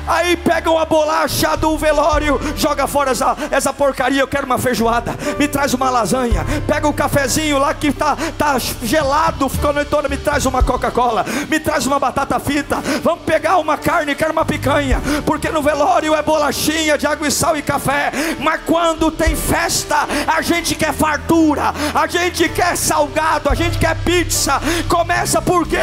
Aí 0.06 0.36
pegam 0.36 0.78
a 0.78 0.84
bolacha 0.84 1.56
do 1.56 1.76
velório, 1.78 2.40
joga 2.56 2.86
fora 2.86 3.12
essa, 3.12 3.36
essa 3.50 3.72
porcaria. 3.72 4.20
Eu 4.20 4.28
quero 4.28 4.46
uma 4.46 4.58
feijoada, 4.58 5.14
me 5.38 5.46
traz 5.46 5.74
uma 5.74 5.90
lasanha. 5.90 6.44
Pega 6.66 6.88
o 6.88 6.92
cafezinho 6.92 7.58
lá 7.58 7.72
que 7.72 7.92
tá, 7.92 8.16
tá 8.36 8.58
gelado, 8.58 9.48
ficou 9.48 9.70
a 9.70 9.72
noite 9.74 9.88
toda, 9.88 10.08
me 10.08 10.16
traz 10.16 10.44
uma 10.44 10.62
Coca-Cola, 10.62 11.24
me 11.48 11.60
traz 11.60 11.86
uma 11.86 11.98
batata 11.98 12.38
frita. 12.40 12.82
Vamos 13.02 13.24
pegar 13.24 13.58
uma 13.58 13.76
carne, 13.76 14.14
quero 14.14 14.32
uma 14.32 14.44
picanha, 14.44 15.00
porque 15.24 15.48
no 15.50 15.62
velório 15.62 16.14
é 16.14 16.22
bolachinha 16.22 16.98
de 16.98 17.06
água 17.06 17.28
e 17.28 17.30
sal 17.30 17.56
e 17.56 17.62
café. 17.62 18.10
Mas 18.40 18.60
quando 18.66 19.10
tem 19.10 19.36
festa, 19.36 20.06
a 20.26 20.42
gente 20.42 20.74
quer 20.74 20.92
fartura, 20.92 21.72
a 21.94 22.06
gente 22.06 22.48
quer 22.48 22.76
salgado, 22.76 23.48
a 23.48 23.54
gente 23.54 23.78
quer 23.78 23.96
pizza. 24.02 24.60
Começa 24.88 25.40
por 25.40 25.66
quê? 25.66 25.78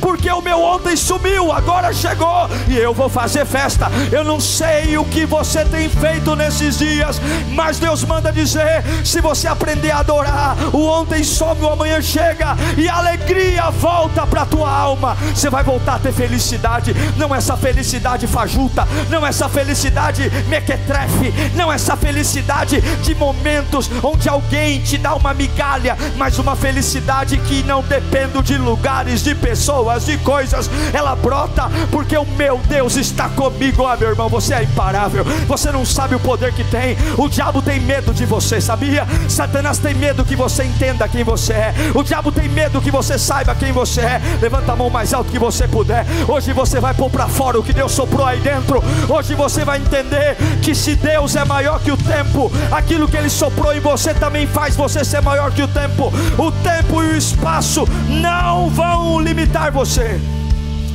Porque 0.00 0.30
o 0.30 0.40
meu 0.40 0.60
ontem 0.60 0.96
sumiu, 0.96 1.50
agora 1.50 1.92
chegou 1.92 2.48
e 2.68 2.76
eu 2.76 2.94
vou 2.94 3.08
fazer 3.08 3.44
festa 3.44 3.63
Eu 4.12 4.22
não 4.22 4.38
sei 4.38 4.98
o 4.98 5.04
que 5.06 5.24
você 5.24 5.64
tem 5.64 5.88
feito 5.88 6.36
nesses 6.36 6.78
dias, 6.78 7.18
mas 7.52 7.78
Deus 7.78 8.04
manda 8.04 8.30
dizer: 8.30 8.84
se 9.02 9.22
você 9.22 9.48
aprender 9.48 9.90
a 9.90 10.00
adorar, 10.00 10.54
o 10.70 10.86
ontem 10.86 11.24
some, 11.24 11.62
o 11.62 11.70
amanhã 11.70 12.02
chega 12.02 12.54
e 12.76 12.86
a 12.86 12.96
alegria 12.96 13.70
volta 13.70 14.26
para 14.26 14.44
tua 14.44 14.70
alma. 14.70 15.16
Você 15.34 15.48
vai 15.48 15.64
voltar 15.64 15.94
a 15.94 15.98
ter 15.98 16.12
felicidade, 16.12 16.94
não 17.16 17.34
essa 17.34 17.56
felicidade 17.56 18.26
fajuta, 18.26 18.86
não 19.08 19.26
essa 19.26 19.48
felicidade 19.48 20.30
mequetrefe, 20.46 21.32
não 21.54 21.72
essa 21.72 21.96
felicidade 21.96 22.82
de 22.82 23.14
momentos 23.14 23.90
onde 24.02 24.28
alguém 24.28 24.82
te 24.82 24.98
dá 24.98 25.14
uma 25.14 25.32
migalha, 25.32 25.96
mas 26.18 26.38
uma 26.38 26.54
felicidade 26.54 27.38
que 27.38 27.62
não 27.62 27.82
depende 27.82 28.42
de 28.42 28.58
lugares, 28.58 29.22
de 29.22 29.34
pessoas, 29.34 30.04
de 30.04 30.18
coisas, 30.18 30.68
ela 30.92 31.16
brota 31.16 31.70
porque 31.90 32.16
o 32.16 32.26
meu 32.26 32.58
Deus 32.68 32.96
está 32.96 33.28
comigo 33.30 33.53
comigo, 33.54 33.86
ah, 33.86 33.96
meu 33.96 34.10
irmão, 34.10 34.28
você 34.28 34.54
é 34.54 34.62
imparável. 34.64 35.24
Você 35.46 35.70
não 35.70 35.84
sabe 35.84 36.14
o 36.14 36.20
poder 36.20 36.52
que 36.52 36.64
tem. 36.64 36.96
O 37.16 37.28
diabo 37.28 37.62
tem 37.62 37.80
medo 37.80 38.12
de 38.12 38.26
você, 38.26 38.60
sabia? 38.60 39.06
Satanás 39.28 39.78
tem 39.78 39.94
medo 39.94 40.24
que 40.24 40.36
você 40.36 40.64
entenda 40.64 41.08
quem 41.08 41.22
você 41.24 41.52
é. 41.52 41.74
O 41.94 42.02
diabo 42.02 42.32
tem 42.32 42.48
medo 42.48 42.80
que 42.80 42.90
você 42.90 43.18
saiba 43.18 43.54
quem 43.54 43.72
você 43.72 44.00
é. 44.00 44.20
Levanta 44.42 44.72
a 44.72 44.76
mão 44.76 44.90
mais 44.90 45.14
alto 45.14 45.30
que 45.30 45.38
você 45.38 45.68
puder. 45.68 46.04
Hoje 46.28 46.52
você 46.52 46.80
vai 46.80 46.92
pôr 46.92 47.08
para 47.08 47.28
fora 47.28 47.58
o 47.58 47.62
que 47.62 47.72
Deus 47.72 47.92
soprou 47.92 48.26
aí 48.26 48.40
dentro. 48.40 48.82
Hoje 49.08 49.34
você 49.34 49.64
vai 49.64 49.78
entender 49.78 50.36
que 50.60 50.74
se 50.74 50.96
Deus 50.96 51.36
é 51.36 51.44
maior 51.44 51.80
que 51.80 51.92
o 51.92 51.96
tempo, 51.96 52.50
aquilo 52.72 53.08
que 53.08 53.16
Ele 53.16 53.30
soprou 53.30 53.72
em 53.72 53.80
você 53.80 54.12
também 54.12 54.46
faz 54.46 54.74
você 54.74 55.04
ser 55.04 55.22
maior 55.22 55.52
que 55.52 55.62
o 55.62 55.68
tempo. 55.68 56.12
O 56.36 56.50
tempo 56.50 57.02
e 57.02 57.08
o 57.08 57.16
espaço 57.16 57.86
não 58.08 58.68
vão 58.68 59.20
limitar 59.20 59.70
você. 59.70 60.20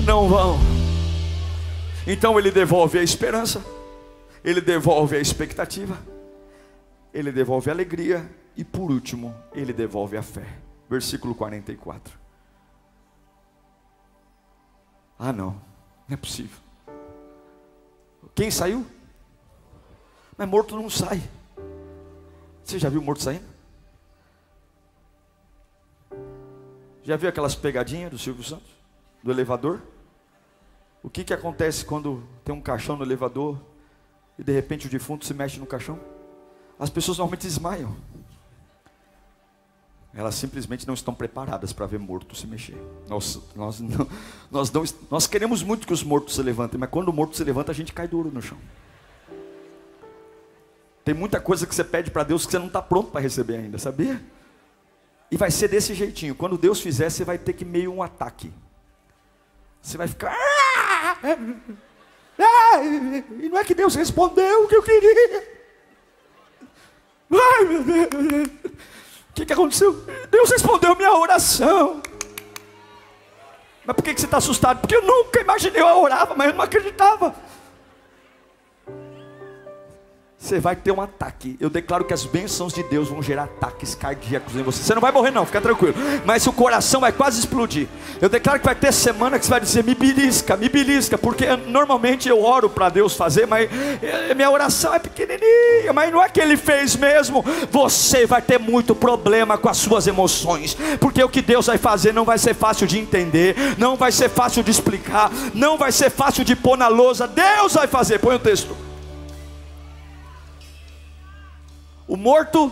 Não 0.06 0.28
vão. 0.28 0.69
Então 2.12 2.40
ele 2.40 2.50
devolve 2.50 2.98
a 2.98 3.04
esperança, 3.04 3.64
ele 4.44 4.60
devolve 4.60 5.16
a 5.16 5.20
expectativa, 5.20 5.96
ele 7.14 7.32
devolve 7.32 7.70
a 7.70 7.74
alegria 7.74 8.28
e 8.58 8.64
por 8.64 8.90
último, 8.90 9.36
ele 9.54 9.72
devolve 9.72 10.18
a 10.18 10.24
fé. 10.24 10.58
Versículo 10.90 11.36
44. 11.36 12.18
Ah, 15.20 15.32
não, 15.32 15.52
não 16.08 16.14
é 16.14 16.18
possível. 16.18 16.58
Quem 18.34 18.50
saiu? 18.50 18.84
Mas 20.36 20.50
morto 20.50 20.76
não 20.76 20.90
sai. 20.90 21.22
Você 22.64 22.80
já 22.80 22.90
viu 22.90 23.04
morto 23.04 23.22
saindo? 23.22 23.46
Já 27.04 27.16
viu 27.18 27.30
aquelas 27.30 27.54
pegadinhas 27.54 28.10
do 28.10 28.18
Silvio 28.18 28.44
Santos? 28.44 28.72
Do 29.24 29.30
elevador? 29.30 29.80
O 31.02 31.10
que, 31.10 31.24
que 31.24 31.34
acontece 31.34 31.86
quando 31.86 32.24
tem 32.44 32.54
um 32.54 32.62
caixão 32.62 32.98
no 32.98 33.04
elevador 33.04 33.60
e 34.38 34.44
de 34.44 34.52
repente 34.52 34.88
o 34.88 34.90
defunto 34.90 35.26
se 35.26 35.34
mexe 35.34 35.60
no 35.60 35.66
caixão? 35.66 36.00
As 36.78 36.90
pessoas 36.90 37.18
normalmente 37.18 37.48
desmaiam. 37.48 37.96
Elas 40.14 40.36
simplesmente 40.36 40.88
não 40.88 40.94
estão 40.94 41.14
preparadas 41.14 41.72
para 41.72 41.86
ver 41.86 42.00
morto 42.00 42.36
se 42.36 42.48
mexer. 42.48 42.78
Nós, 43.08 43.40
nós, 43.56 43.80
não, 43.80 44.08
nós, 44.52 44.72
não, 44.72 44.84
nós 45.10 45.28
queremos 45.28 45.62
muito 45.62 45.86
que 45.86 45.94
os 45.94 46.04
mortos 46.04 46.36
se 46.36 46.42
levantem, 46.42 46.80
mas 46.80 46.90
quando 46.90 47.10
o 47.10 47.14
morto 47.14 47.38
se 47.38 47.44
levanta, 47.44 47.72
a 47.72 47.76
gente 47.76 47.94
cai 47.94 48.08
duro 48.08 48.32
no 48.32 48.42
chão. 48.42 48.58
Tem 51.06 51.14
muita 51.14 51.40
coisa 51.40 51.66
que 51.66 51.74
você 51.74 51.84
pede 51.84 52.12
para 52.12 52.24
Deus 52.24 52.46
que 52.46 52.52
você 52.52 52.60
não 52.60 52.68
está 52.68 52.82
pronto 52.82 53.12
para 53.12 53.22
receber 53.22 53.58
ainda, 53.58 53.78
sabia? 53.78 54.22
E 55.32 55.38
vai 55.38 55.52
ser 55.52 55.68
desse 55.68 55.94
jeitinho. 55.94 56.36
Quando 56.36 56.58
Deus 56.58 56.82
fizer, 56.82 57.10
você 57.10 57.24
vai 57.24 57.38
ter 57.38 57.54
que 57.54 57.64
meio 57.64 57.94
um 57.94 58.02
ataque. 58.02 58.52
Você 59.82 59.98
vai 59.98 60.08
ficar. 60.08 60.36
E 63.42 63.50
não 63.50 63.58
é 63.58 63.64
que 63.64 63.76
Deus 63.76 63.96
respondeu 63.96 64.64
o 64.64 64.68
que 64.68 64.76
eu 64.76 64.84
queria. 64.84 65.60
Ai, 67.32 67.66
meu 67.66 67.84
Deus. 67.84 68.48
O 69.30 69.34
que, 69.34 69.46
que 69.46 69.54
aconteceu? 69.54 69.94
Deus 70.30 70.50
respondeu 70.50 70.96
minha 70.96 71.14
oração. 71.14 72.02
Mas 73.86 73.96
por 73.96 74.04
que, 74.04 74.14
que 74.14 74.22
você 74.22 74.28
está 74.28 74.38
assustado? 74.38 74.80
Porque 74.80 74.96
eu 74.96 75.02
nunca 75.02 75.42
imaginei, 75.42 75.82
eu 75.82 76.02
orava, 76.02 76.36
mas 76.36 76.50
eu 76.50 76.54
não 76.54 76.64
acreditava 76.64 77.36
você 80.40 80.58
vai 80.58 80.74
ter 80.74 80.94
um 80.94 81.02
ataque. 81.02 81.58
Eu 81.60 81.70
declaro 81.70 82.06
que 82.06 82.14
as 82.14 82.24
bênçãos 82.24 82.74
de 82.74 82.82
Deus 82.82 83.10
vão 83.10 83.22
gerar 83.22 83.44
ataques 83.44 83.94
cardíacos 83.94 84.56
em 84.56 84.64
você. 84.64 84.82
Você 84.82 84.96
não 84.96 85.02
vai 85.02 85.12
morrer, 85.12 85.32
não, 85.32 85.46
fica 85.46 85.60
tranquilo. 85.60 85.94
Mas 86.26 86.48
o 86.48 86.54
coração 86.54 87.02
vai 87.02 87.12
quase 87.12 87.40
explodir. 87.40 87.90
Eu 88.22 88.30
declaro 88.30 88.58
que 88.58 88.66
vai 88.66 88.74
ter 88.74 88.94
semana 88.94 89.38
que 89.38 89.46
você 89.46 89.52
vai 89.52 89.60
dizer: 89.60 89.84
me 89.84 89.94
belisca, 89.94 90.56
me 90.56 90.70
belisca. 90.70 91.18
Porque 91.18 91.46
normalmente 91.68 92.30
eu 92.30 92.42
oro 92.42 92.70
para 92.70 92.88
Deus 92.88 93.16
fazer, 93.16 93.46
mas 93.46 93.70
eh, 94.02 94.34
minha 94.34 94.50
oração 94.50 94.94
é 94.94 95.00
pequenininha. 95.00 95.92
Mas 95.94 96.10
não 96.10 96.24
é 96.24 96.30
que 96.30 96.40
Ele 96.40 96.56
fez 96.56 96.96
mesmo. 96.96 97.44
Você 97.70 98.26
vai 98.26 98.42
ter 98.42 98.58
muito 98.58 98.96
problema 98.96 99.58
com 99.58 99.68
as 99.68 99.78
suas 99.78 100.08
emoções. 100.08 100.76
Porque 101.02 101.22
o 101.22 101.28
que 101.28 101.42
Deus 101.42 101.68
vai 101.68 101.78
fazer 101.78 102.14
não 102.14 102.24
vai 102.24 102.38
ser 102.38 102.56
fácil 102.56 102.88
de 102.88 102.98
entender, 102.98 103.58
não 103.78 103.98
vai 103.98 104.12
ser 104.14 104.30
fácil 104.30 104.64
de 104.64 104.72
explicar, 104.72 105.30
não 105.54 105.78
vai 105.78 105.92
ser 105.92 106.10
fácil 106.10 106.46
de 106.46 106.56
pôr 106.56 106.78
na 106.78 106.88
lousa. 106.88 107.28
Deus 107.28 107.74
vai 107.74 107.88
fazer. 107.88 108.20
Põe 108.20 108.36
o 108.36 108.40
texto. 108.40 108.89
O 112.10 112.18
morto 112.18 112.72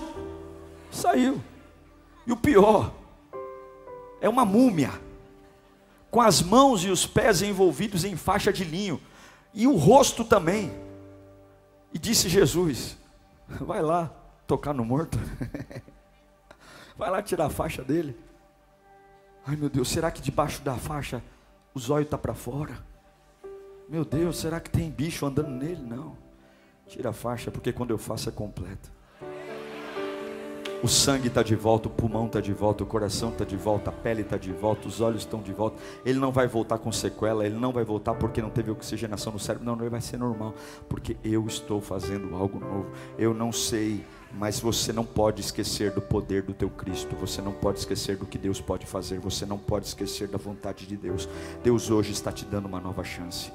saiu. 0.92 1.40
E 2.26 2.32
o 2.32 2.36
pior, 2.36 2.92
é 4.20 4.28
uma 4.28 4.44
múmia, 4.44 4.92
com 6.10 6.20
as 6.20 6.42
mãos 6.42 6.84
e 6.84 6.90
os 6.90 7.06
pés 7.06 7.44
envolvidos 7.44 8.04
em 8.04 8.18
faixa 8.18 8.52
de 8.52 8.64
linho, 8.64 9.00
e 9.54 9.68
o 9.68 9.78
rosto 9.78 10.26
também. 10.26 10.72
E 11.94 12.00
disse 12.00 12.28
Jesus: 12.28 12.98
Vai 13.48 13.82
lá 13.82 14.12
tocar 14.48 14.74
no 14.74 14.84
morto, 14.84 15.20
vai 16.98 17.10
lá 17.12 17.22
tirar 17.22 17.46
a 17.46 17.50
faixa 17.50 17.84
dele. 17.84 18.18
Ai 19.46 19.56
meu 19.56 19.70
Deus, 19.70 19.88
será 19.88 20.12
que 20.12 20.22
debaixo 20.22 20.62
da 20.64 20.76
faixa 20.76 21.24
o 21.74 21.80
zóio 21.80 22.04
está 22.04 22.18
para 22.18 22.34
fora? 22.34 22.84
Meu 23.88 24.04
Deus, 24.04 24.40
será 24.40 24.60
que 24.60 24.70
tem 24.70 24.90
bicho 24.90 25.26
andando 25.26 25.52
nele? 25.52 25.82
Não. 25.82 26.18
Tira 26.88 27.12
a 27.12 27.14
faixa, 27.14 27.52
porque 27.52 27.72
quando 27.72 27.92
eu 27.92 27.98
faço 27.98 28.28
é 28.28 28.32
completo. 28.32 28.97
O 30.84 30.88
sangue 30.88 31.28
está 31.28 31.42
de 31.42 31.56
volta, 31.56 31.88
o 31.88 31.92
pulmão 31.92 32.28
está 32.28 32.40
de 32.40 32.54
volta, 32.54 32.84
o 32.84 32.88
coração 32.88 33.30
está 33.30 33.44
de 33.44 33.58
volta, 33.58 33.90
a 33.90 33.94
pele 33.94 34.22
está 34.22 34.38
de 34.38 34.52
volta, 34.52 34.88
os 34.88 35.02
olhos 35.02 35.24
estão 35.24 35.42
de 35.42 35.52
volta. 35.52 35.82
Ele 36.06 36.20
não 36.20 36.32
vai 36.32 36.48
voltar 36.48 36.78
com 36.78 36.92
sequela, 36.92 37.44
ele 37.44 37.56
não 37.56 37.72
vai 37.72 37.84
voltar 37.84 38.14
porque 38.14 38.44
não 38.44 38.52
teve 38.52 38.70
oxigenação 38.70 39.34
no 39.34 39.40
cérebro. 39.40 39.66
Não, 39.66 39.76
não, 39.76 39.90
vai 39.90 40.02
ser 40.02 40.18
normal, 40.18 40.54
porque 40.88 41.18
eu 41.24 41.48
estou 41.48 41.82
fazendo 41.82 42.36
algo 42.36 42.60
novo. 42.60 42.92
Eu 43.18 43.34
não 43.34 43.52
sei, 43.52 44.06
mas 44.32 44.60
você 44.60 44.94
não 44.94 45.04
pode 45.04 45.42
esquecer 45.42 45.92
do 45.92 46.02
poder 46.02 46.44
do 46.44 46.54
teu 46.54 46.70
Cristo. 46.70 47.16
Você 47.16 47.42
não 47.42 47.54
pode 47.54 47.80
esquecer 47.80 48.16
do 48.16 48.28
que 48.28 48.38
Deus 48.38 48.62
pode 48.62 48.86
fazer. 48.86 49.18
Você 49.20 49.48
não 49.48 49.58
pode 49.58 49.88
esquecer 49.88 50.28
da 50.28 50.38
vontade 50.38 50.86
de 50.86 50.96
Deus. 50.96 51.28
Deus 51.64 51.90
hoje 51.90 52.12
está 52.12 52.32
te 52.32 52.46
dando 52.46 52.68
uma 52.68 52.80
nova 52.80 53.04
chance. 53.04 53.52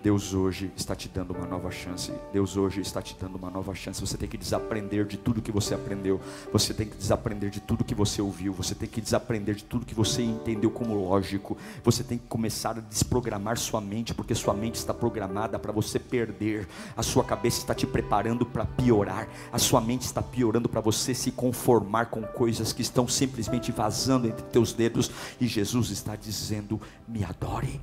Deus 0.00 0.32
hoje 0.32 0.70
está 0.76 0.94
te 0.94 1.08
dando 1.08 1.32
uma 1.32 1.44
nova 1.44 1.72
chance. 1.72 2.12
Deus 2.32 2.56
hoje 2.56 2.80
está 2.80 3.02
te 3.02 3.16
dando 3.20 3.34
uma 3.34 3.50
nova 3.50 3.74
chance. 3.74 4.00
Você 4.00 4.16
tem 4.16 4.28
que 4.28 4.38
desaprender 4.38 5.04
de 5.04 5.16
tudo 5.16 5.42
que 5.42 5.50
você 5.50 5.74
aprendeu. 5.74 6.20
Você 6.52 6.72
tem 6.72 6.86
que 6.86 6.96
desaprender 6.96 7.50
de 7.50 7.58
tudo 7.60 7.82
que 7.82 7.96
você 7.96 8.22
ouviu. 8.22 8.52
Você 8.52 8.76
tem 8.76 8.88
que 8.88 9.00
desaprender 9.00 9.56
de 9.56 9.64
tudo 9.64 9.84
que 9.84 9.96
você 9.96 10.22
entendeu 10.22 10.70
como 10.70 10.94
lógico. 10.94 11.58
Você 11.82 12.04
tem 12.04 12.16
que 12.16 12.28
começar 12.28 12.78
a 12.78 12.80
desprogramar 12.80 13.58
sua 13.58 13.80
mente, 13.80 14.14
porque 14.14 14.36
sua 14.36 14.54
mente 14.54 14.76
está 14.76 14.94
programada 14.94 15.58
para 15.58 15.72
você 15.72 15.98
perder. 15.98 16.68
A 16.96 17.02
sua 17.02 17.24
cabeça 17.24 17.58
está 17.58 17.74
te 17.74 17.86
preparando 17.86 18.46
para 18.46 18.64
piorar. 18.64 19.28
A 19.52 19.58
sua 19.58 19.80
mente 19.80 20.02
está 20.02 20.22
piorando 20.22 20.68
para 20.68 20.80
você 20.80 21.12
se 21.12 21.32
conformar 21.32 22.06
com 22.06 22.22
coisas 22.22 22.72
que 22.72 22.82
estão 22.82 23.08
simplesmente 23.08 23.72
vazando 23.72 24.28
entre 24.28 24.44
teus 24.46 24.72
dedos. 24.72 25.10
E 25.40 25.48
Jesus 25.48 25.90
está 25.90 26.14
dizendo: 26.14 26.80
me 27.08 27.24
adore, 27.24 27.80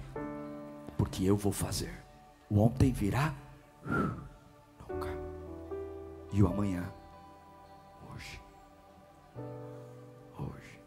porque 0.97 1.25
eu 1.25 1.35
vou 1.35 1.51
fazer. 1.51 2.04
O 2.49 2.59
ontem 2.59 2.91
virá? 2.91 3.33
Nunca. 3.83 5.09
E 6.31 6.43
o 6.43 6.47
amanhã? 6.47 6.91
Hoje. 8.13 8.41
Hoje. 10.37 10.79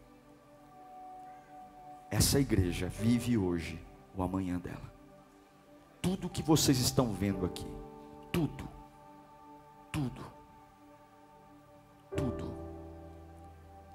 Essa 2.09 2.39
igreja 2.39 2.87
vive 2.87 3.37
hoje 3.37 3.79
o 4.15 4.23
amanhã 4.23 4.57
dela. 4.57 4.89
Tudo 6.01 6.29
que 6.29 6.41
vocês 6.41 6.79
estão 6.79 7.11
vendo 7.13 7.45
aqui, 7.45 7.67
tudo, 8.31 8.67
tudo, 9.91 10.25
tudo. 12.15 12.53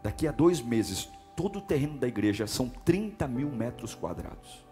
Daqui 0.02 0.28
a 0.28 0.32
dois 0.32 0.60
meses, 0.60 1.08
todo 1.34 1.60
o 1.60 1.62
terreno 1.62 1.98
da 1.98 2.06
igreja 2.06 2.46
são 2.46 2.68
30 2.68 3.26
mil 3.26 3.48
metros 3.50 3.94
quadrados. 3.94 4.62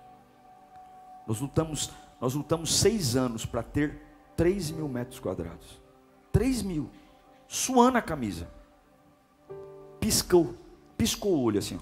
Nós 1.26 1.40
lutamos 1.40 1.90
nós 2.22 2.34
lutamos 2.34 2.78
seis 2.78 3.16
anos 3.16 3.44
para 3.44 3.64
ter 3.64 4.00
3 4.36 4.70
mil 4.70 4.88
metros 4.88 5.18
quadrados. 5.18 5.82
3 6.30 6.62
mil. 6.62 6.88
Suando 7.48 7.98
a 7.98 8.00
camisa. 8.00 8.48
Piscou. 9.98 10.54
Piscou 10.96 11.34
o 11.34 11.42
olho 11.42 11.58
assim. 11.58 11.80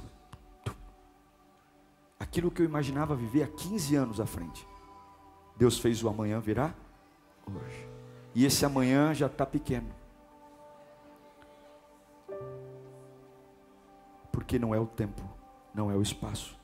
Aquilo 2.18 2.50
que 2.50 2.62
eu 2.62 2.64
imaginava 2.64 3.14
viver 3.14 3.42
há 3.42 3.48
15 3.48 3.94
anos 3.94 4.18
à 4.18 4.24
frente. 4.24 4.66
Deus 5.58 5.78
fez 5.78 6.02
o 6.02 6.08
amanhã 6.08 6.40
virar 6.40 6.74
hoje. 7.46 7.86
E 8.34 8.46
esse 8.46 8.64
amanhã 8.64 9.12
já 9.12 9.26
está 9.26 9.44
pequeno. 9.44 9.94
Porque 14.32 14.58
não 14.58 14.74
é 14.74 14.80
o 14.80 14.86
tempo, 14.86 15.22
não 15.74 15.90
é 15.90 15.94
o 15.94 16.00
espaço. 16.00 16.58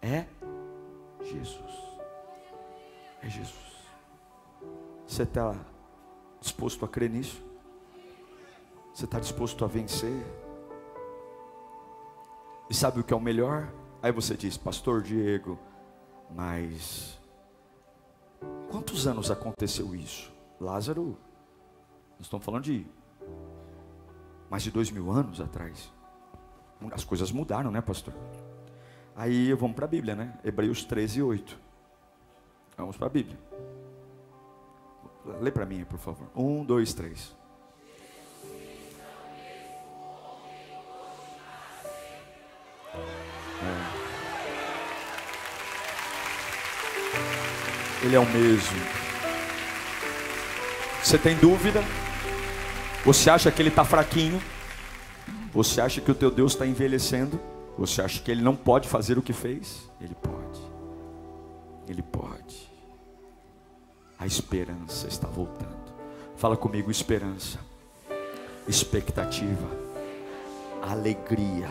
É 0.00 0.24
Jesus 1.22 1.89
é 3.22 3.28
Jesus. 3.28 3.70
Você 5.06 5.24
está 5.24 5.54
disposto 6.40 6.84
a 6.84 6.88
crer 6.88 7.10
nisso? 7.10 7.42
Você 8.94 9.04
está 9.04 9.18
disposto 9.18 9.64
a 9.64 9.68
vencer? 9.68 10.24
E 12.68 12.74
sabe 12.74 13.00
o 13.00 13.04
que 13.04 13.12
é 13.12 13.16
o 13.16 13.20
melhor? 13.20 13.72
Aí 14.02 14.12
você 14.12 14.36
diz, 14.36 14.56
Pastor 14.56 15.02
Diego, 15.02 15.58
mas 16.34 17.18
quantos 18.70 19.06
anos 19.06 19.30
aconteceu 19.30 19.94
isso? 19.94 20.32
Lázaro, 20.60 21.18
nós 22.12 22.26
estamos 22.26 22.44
falando 22.44 22.64
de 22.64 22.86
mais 24.48 24.62
de 24.62 24.70
dois 24.70 24.90
mil 24.90 25.10
anos 25.10 25.40
atrás. 25.40 25.92
As 26.92 27.04
coisas 27.04 27.30
mudaram, 27.30 27.70
né, 27.70 27.80
pastor? 27.80 28.14
Aí 29.14 29.52
vamos 29.52 29.76
para 29.76 29.84
a 29.84 29.88
Bíblia, 29.88 30.14
né? 30.14 30.38
Hebreus 30.42 30.84
13, 30.84 31.22
8. 31.22 31.69
Vamos 32.80 32.96
para 32.96 33.08
a 33.08 33.10
Bíblia. 33.10 33.38
Lê 35.40 35.50
para 35.50 35.66
mim, 35.66 35.84
por 35.84 35.98
favor. 35.98 36.30
Um, 36.34 36.64
dois, 36.64 36.94
três. 36.94 37.36
É. 43.62 44.00
Ele 48.02 48.16
é 48.16 48.18
o 48.18 48.24
mesmo. 48.24 48.78
Você 51.02 51.18
tem 51.18 51.36
dúvida? 51.36 51.82
Você 53.04 53.28
acha 53.28 53.52
que 53.52 53.60
ele 53.60 53.68
está 53.68 53.84
fraquinho? 53.84 54.40
Você 55.52 55.82
acha 55.82 56.00
que 56.00 56.10
o 56.10 56.14
teu 56.14 56.30
Deus 56.30 56.52
está 56.52 56.66
envelhecendo? 56.66 57.38
Você 57.76 58.00
acha 58.00 58.22
que 58.22 58.30
ele 58.30 58.40
não 58.40 58.56
pode 58.56 58.88
fazer 58.88 59.18
o 59.18 59.22
que 59.22 59.34
fez? 59.34 59.90
Ele 60.00 60.14
pode. 60.14 60.60
Ele 61.86 62.02
pode. 62.02 62.69
A 64.20 64.26
esperança 64.26 65.08
está 65.08 65.26
voltando. 65.26 65.80
Fala 66.36 66.54
comigo, 66.54 66.90
esperança, 66.90 67.58
expectativa, 68.68 69.66
alegria 70.82 71.70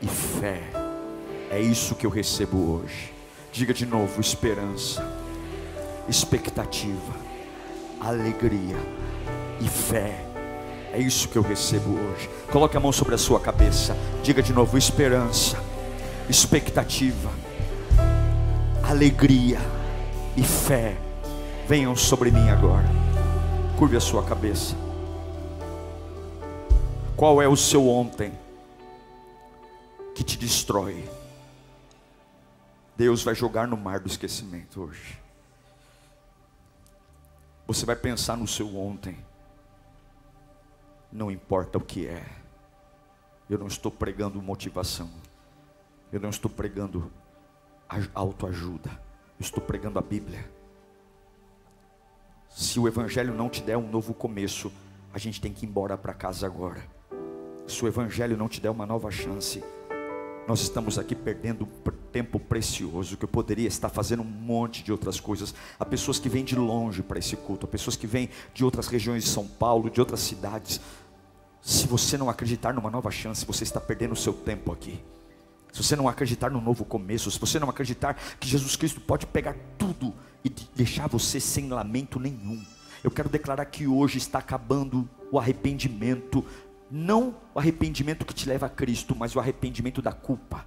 e 0.00 0.06
fé. 0.06 0.62
É 1.50 1.60
isso 1.60 1.94
que 1.94 2.06
eu 2.06 2.10
recebo 2.10 2.56
hoje. 2.72 3.12
Diga 3.52 3.74
de 3.74 3.84
novo: 3.84 4.18
esperança, 4.18 5.06
expectativa, 6.08 7.14
alegria 8.00 8.78
e 9.60 9.68
fé. 9.68 10.24
É 10.90 10.98
isso 10.98 11.28
que 11.28 11.36
eu 11.36 11.42
recebo 11.42 11.90
hoje. 11.90 12.30
Coloque 12.50 12.78
a 12.78 12.80
mão 12.80 12.92
sobre 12.92 13.14
a 13.14 13.18
sua 13.18 13.38
cabeça. 13.38 13.94
Diga 14.22 14.42
de 14.42 14.54
novo: 14.54 14.78
esperança, 14.78 15.62
expectativa, 16.30 17.30
alegria 18.82 19.60
e 20.34 20.42
fé 20.42 20.96
venham 21.72 21.96
sobre 21.96 22.30
mim 22.30 22.50
agora. 22.50 22.86
Curve 23.78 23.96
a 23.96 24.00
sua 24.00 24.22
cabeça. 24.22 24.76
Qual 27.16 27.40
é 27.40 27.48
o 27.48 27.56
seu 27.56 27.88
ontem 27.88 28.38
que 30.14 30.22
te 30.22 30.36
destrói? 30.36 31.08
Deus 32.94 33.22
vai 33.22 33.34
jogar 33.34 33.66
no 33.66 33.78
mar 33.78 34.00
do 34.00 34.06
esquecimento 34.06 34.82
hoje. 34.82 35.18
Você 37.66 37.86
vai 37.86 37.96
pensar 37.96 38.36
no 38.36 38.46
seu 38.46 38.76
ontem. 38.76 39.16
Não 41.10 41.30
importa 41.30 41.78
o 41.78 41.80
que 41.80 42.06
é. 42.06 42.22
Eu 43.48 43.56
não 43.56 43.66
estou 43.66 43.90
pregando 43.90 44.42
motivação. 44.42 45.08
Eu 46.12 46.20
não 46.20 46.28
estou 46.28 46.50
pregando 46.50 47.10
autoajuda. 48.14 48.90
Eu 48.90 49.40
estou 49.40 49.64
pregando 49.64 49.98
a 49.98 50.02
Bíblia. 50.02 50.60
Se 52.54 52.78
o 52.78 52.86
Evangelho 52.86 53.34
não 53.34 53.48
te 53.48 53.62
der 53.62 53.76
um 53.76 53.90
novo 53.90 54.12
começo, 54.12 54.70
a 55.12 55.18
gente 55.18 55.40
tem 55.40 55.52
que 55.52 55.64
ir 55.64 55.68
embora 55.68 55.96
para 55.96 56.12
casa 56.12 56.46
agora. 56.46 56.82
Se 57.66 57.84
o 57.84 57.88
Evangelho 57.88 58.36
não 58.36 58.48
te 58.48 58.60
der 58.60 58.70
uma 58.70 58.86
nova 58.86 59.10
chance, 59.10 59.62
nós 60.46 60.60
estamos 60.60 60.98
aqui 60.98 61.14
perdendo 61.14 61.66
tempo 62.12 62.38
precioso 62.38 63.16
que 63.16 63.24
eu 63.24 63.28
poderia 63.28 63.66
estar 63.66 63.88
fazendo 63.88 64.22
um 64.22 64.26
monte 64.26 64.84
de 64.84 64.92
outras 64.92 65.18
coisas. 65.18 65.54
Há 65.80 65.84
pessoas 65.84 66.18
que 66.18 66.28
vêm 66.28 66.44
de 66.44 66.54
longe 66.54 67.02
para 67.02 67.18
esse 67.18 67.34
culto, 67.36 67.64
há 67.64 67.68
pessoas 67.68 67.96
que 67.96 68.06
vêm 68.06 68.28
de 68.52 68.64
outras 68.64 68.86
regiões 68.86 69.24
de 69.24 69.30
São 69.30 69.46
Paulo, 69.46 69.88
de 69.88 69.98
outras 69.98 70.20
cidades. 70.20 70.80
Se 71.62 71.86
você 71.86 72.18
não 72.18 72.28
acreditar 72.28 72.74
numa 72.74 72.90
nova 72.90 73.10
chance, 73.10 73.46
você 73.46 73.64
está 73.64 73.80
perdendo 73.80 74.12
o 74.12 74.16
seu 74.16 74.34
tempo 74.34 74.70
aqui. 74.70 75.00
Se 75.72 75.82
você 75.82 75.96
não 75.96 76.06
acreditar 76.06 76.50
no 76.50 76.60
novo 76.60 76.84
começo, 76.84 77.30
se 77.30 77.38
você 77.38 77.58
não 77.58 77.70
acreditar 77.70 78.14
que 78.38 78.46
Jesus 78.46 78.76
Cristo 78.76 79.00
pode 79.00 79.26
pegar 79.26 79.56
tudo 79.78 80.14
e 80.44 80.50
deixar 80.74 81.08
você 81.08 81.40
sem 81.40 81.68
lamento 81.68 82.20
nenhum. 82.20 82.62
Eu 83.02 83.10
quero 83.10 83.28
declarar 83.28 83.64
que 83.64 83.86
hoje 83.86 84.18
está 84.18 84.38
acabando 84.38 85.08
o 85.30 85.38
arrependimento, 85.38 86.44
não 86.90 87.34
o 87.54 87.58
arrependimento 87.58 88.26
que 88.26 88.34
te 88.34 88.46
leva 88.46 88.66
a 88.66 88.68
Cristo, 88.68 89.16
mas 89.16 89.34
o 89.34 89.40
arrependimento 89.40 90.02
da 90.02 90.12
culpa. 90.12 90.66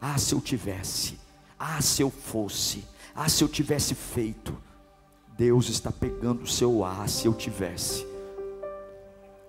Ah, 0.00 0.18
se 0.18 0.34
eu 0.34 0.40
tivesse, 0.40 1.18
ah, 1.58 1.80
se 1.80 2.02
eu 2.02 2.10
fosse, 2.10 2.84
ah, 3.14 3.28
se 3.28 3.42
eu 3.44 3.48
tivesse 3.48 3.94
feito. 3.94 4.56
Deus 5.36 5.68
está 5.68 5.90
pegando 5.90 6.42
o 6.42 6.46
seu 6.46 6.84
ah, 6.84 7.06
se 7.08 7.26
eu 7.26 7.34
tivesse, 7.34 8.06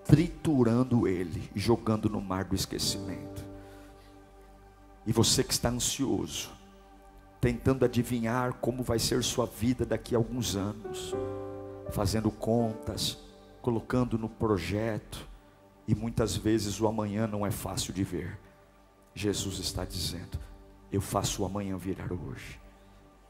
triturando 0.04 1.06
ele, 1.06 1.48
jogando 1.54 2.08
no 2.08 2.20
mar 2.20 2.44
do 2.44 2.54
esquecimento. 2.54 3.35
E 5.06 5.12
você 5.12 5.44
que 5.44 5.52
está 5.52 5.68
ansioso, 5.68 6.50
tentando 7.40 7.84
adivinhar 7.84 8.54
como 8.54 8.82
vai 8.82 8.98
ser 8.98 9.22
sua 9.22 9.46
vida 9.46 9.86
daqui 9.86 10.14
a 10.14 10.18
alguns 10.18 10.56
anos, 10.56 11.14
fazendo 11.90 12.30
contas, 12.30 13.18
colocando 13.62 14.18
no 14.18 14.28
projeto, 14.28 15.26
E 15.88 15.94
muitas 15.94 16.36
vezes 16.36 16.80
o 16.80 16.88
amanhã 16.88 17.28
não 17.28 17.46
é 17.46 17.50
fácil 17.52 17.92
de 17.92 18.02
ver. 18.02 18.38
Jesus 19.14 19.58
está 19.60 19.84
dizendo: 19.84 20.36
Eu 20.90 21.00
faço 21.00 21.42
o 21.42 21.46
amanhã 21.46 21.76
virar 21.76 22.12
hoje. 22.12 22.60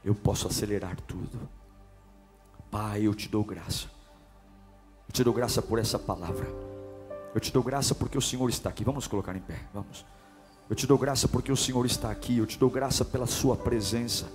Eu 0.03 0.15
posso 0.15 0.47
acelerar 0.47 0.99
tudo. 1.01 1.47
Pai, 2.71 3.03
eu 3.03 3.13
te 3.13 3.29
dou 3.29 3.43
graça. 3.43 3.87
Eu 5.07 5.13
te 5.13 5.23
dou 5.23 5.33
graça 5.33 5.61
por 5.61 5.77
essa 5.77 5.99
palavra. 5.99 6.47
Eu 7.33 7.39
te 7.39 7.53
dou 7.53 7.61
graça 7.61 7.93
porque 7.93 8.17
o 8.17 8.21
Senhor 8.21 8.49
está 8.49 8.69
aqui. 8.69 8.83
Vamos 8.83 9.05
colocar 9.05 9.35
em 9.35 9.41
pé. 9.41 9.59
Vamos. 9.73 10.03
Eu 10.69 10.75
te 10.75 10.85
dou 10.85 10.97
graça 10.97 11.27
porque 11.27 11.51
o 11.51 11.57
Senhor 11.57 11.85
está 11.85 12.11
aqui. 12.11 12.37
Eu 12.37 12.45
te 12.45 12.59
dou 12.59 12.69
graça 12.69 13.05
pela 13.05 13.25
Sua 13.25 13.55
presença. 13.55 14.25